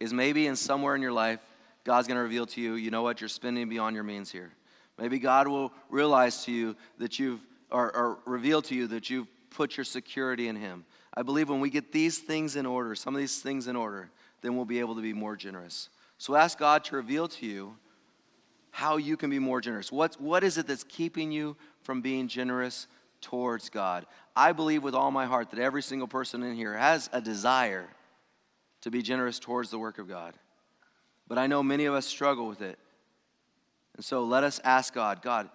is 0.01 0.13
maybe 0.13 0.47
in 0.47 0.57
somewhere 0.57 0.95
in 0.95 1.03
your 1.03 1.13
life, 1.13 1.41
God's 1.87 2.09
going 2.09 2.17
to 2.17 2.23
reveal 2.23 2.47
to 2.47 2.61
you, 2.61 2.75
you 2.75 2.91
know 2.91 3.03
what, 3.03 3.21
you're 3.21 3.29
spending 3.29 3.69
beyond 3.69 3.95
your 3.95 4.03
means 4.03 4.33
here. 4.33 4.51
Maybe 4.99 5.21
God 5.21 5.47
will 5.47 5.73
realize 5.89 6.45
to 6.45 6.51
you 6.51 6.75
that 6.99 7.21
you've, 7.21 7.39
or, 7.71 7.95
or 7.97 8.19
reveal 8.25 8.61
to 8.63 8.75
you 8.75 8.89
that 8.89 9.09
you've 9.09 9.29
put 9.51 9.77
your 9.77 9.85
security 9.85 10.49
in 10.49 10.57
Him. 10.57 10.85
I 11.15 11.23
believe 11.23 11.49
when 11.49 11.61
we 11.61 11.71
get 11.71 11.93
these 11.93 12.19
things 12.19 12.57
in 12.57 12.67
order, 12.67 12.97
some 12.97 13.15
of 13.15 13.21
these 13.21 13.41
things 13.41 13.69
in 13.69 13.77
order, 13.77 14.11
then 14.41 14.57
we'll 14.57 14.65
be 14.65 14.81
able 14.81 14.97
to 14.97 15.01
be 15.01 15.13
more 15.13 15.37
generous. 15.37 15.89
So 16.19 16.35
ask 16.35 16.59
God 16.59 16.83
to 16.85 16.97
reveal 16.97 17.29
to 17.29 17.47
you 17.47 17.77
how 18.73 18.97
you 18.97 19.17
can 19.17 19.31
be 19.31 19.39
more 19.39 19.61
generous. 19.61 19.93
What, 19.93 20.21
what 20.21 20.43
is 20.43 20.59
it 20.59 20.67
that's 20.67 20.83
keeping 20.85 21.31
you 21.31 21.57
from 21.83 22.01
being 22.01 22.27
generous 22.27 22.89
towards 23.21 23.69
God? 23.69 24.07
I 24.35 24.51
believe 24.51 24.83
with 24.83 24.97
all 24.97 25.13
my 25.13 25.27
heart 25.27 25.51
that 25.53 25.61
every 25.61 25.83
single 25.85 26.09
person 26.09 26.43
in 26.43 26.57
here 26.57 26.77
has 26.77 27.09
a 27.13 27.21
desire 27.21 27.87
to 28.81 28.91
be 28.91 29.03
generous 29.03 29.39
towards 29.39 29.71
the 29.71 29.79
work 29.79 29.99
of 29.99 30.09
God. 30.09 30.35
But 31.29 31.39
I 31.39 31.47
know 31.47 31.63
many 31.63 31.87
of 31.87 31.95
us 31.95 32.07
struggle 32.07 32.47
with 32.47 32.63
it. 32.63 32.79
And 33.97 34.05
so 34.05 34.25
let 34.25 34.45
us 34.45 34.61
ask 34.63 34.95
God 34.95 35.23
God, 35.23 35.49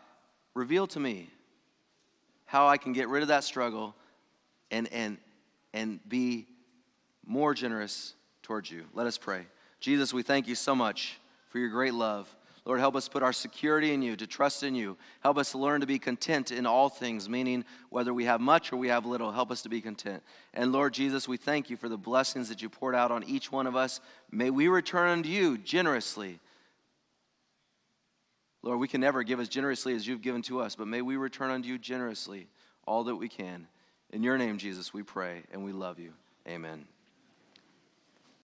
reveal 0.54 0.88
to 0.88 1.00
me 1.00 1.30
how 2.46 2.68
I 2.68 2.78
can 2.78 2.92
get 2.92 3.08
rid 3.08 3.22
of 3.22 3.30
that 3.30 3.44
struggle 3.44 3.96
and, 4.72 4.92
and, 4.92 5.18
and 5.74 6.00
be 6.10 6.48
more 7.26 7.54
generous 7.54 8.14
towards 8.42 8.70
you. 8.70 8.86
Let 8.94 9.08
us 9.08 9.18
pray. 9.18 9.46
Jesus, 9.80 10.14
we 10.14 10.24
thank 10.24 10.48
you 10.48 10.56
so 10.56 10.76
much 10.76 11.20
for 11.50 11.60
your 11.60 11.70
great 11.70 11.94
love. 11.94 12.34
Lord, 12.64 12.80
help 12.80 12.96
us 12.96 13.08
put 13.08 13.24
our 13.24 13.34
security 13.34 13.92
in 13.92 14.04
you, 14.04 14.16
to 14.16 14.28
trust 14.28 14.62
in 14.62 14.76
you. 14.76 14.96
Help 15.22 15.38
us 15.38 15.56
learn 15.56 15.82
to 15.82 15.88
be 15.88 15.98
content 15.98 16.52
in 16.52 16.68
all 16.68 16.90
things, 16.90 17.28
meaning 17.28 17.66
whether 17.90 18.14
we 18.14 18.26
have 18.26 18.40
much 18.40 18.72
or 18.72 18.78
we 18.78 18.90
have 18.90 19.06
little, 19.06 19.32
help 19.32 19.50
us 19.50 19.64
to 19.64 19.70
be 19.70 19.82
content. 19.82 20.22
And 20.54 20.72
Lord 20.72 20.94
Jesus, 20.94 21.28
we 21.28 21.38
thank 21.38 21.72
you 21.72 21.78
for 21.78 21.90
the 21.90 21.98
blessings 21.98 22.50
that 22.50 22.62
you 22.62 22.70
poured 22.70 22.94
out 22.94 23.12
on 23.12 23.24
each 23.24 23.52
one 23.52 23.66
of 23.66 23.76
us. 23.76 24.00
May 24.30 24.52
we 24.52 24.68
return 24.68 25.10
unto 25.10 25.30
you 25.30 25.58
generously. 25.58 26.40
Lord, 28.62 28.80
we 28.80 28.88
can 28.88 29.02
never 29.02 29.24
give 29.24 29.40
as 29.40 29.50
generously 29.50 29.96
as 29.96 30.06
you've 30.06 30.22
given 30.22 30.44
to 30.44 30.62
us, 30.62 30.76
but 30.76 30.88
may 30.88 31.02
we 31.02 31.16
return 31.16 31.50
unto 31.50 31.68
you 31.68 31.80
generously 31.80 32.48
all 32.86 33.06
that 33.06 33.16
we 33.16 33.28
can. 33.28 33.66
In 34.12 34.22
your 34.22 34.38
name, 34.38 34.60
Jesus, 34.60 34.94
we 34.94 35.02
pray 35.02 35.42
and 35.52 35.64
we 35.64 35.72
love 35.72 35.98
you. 35.98 36.14
Amen. 36.48 36.91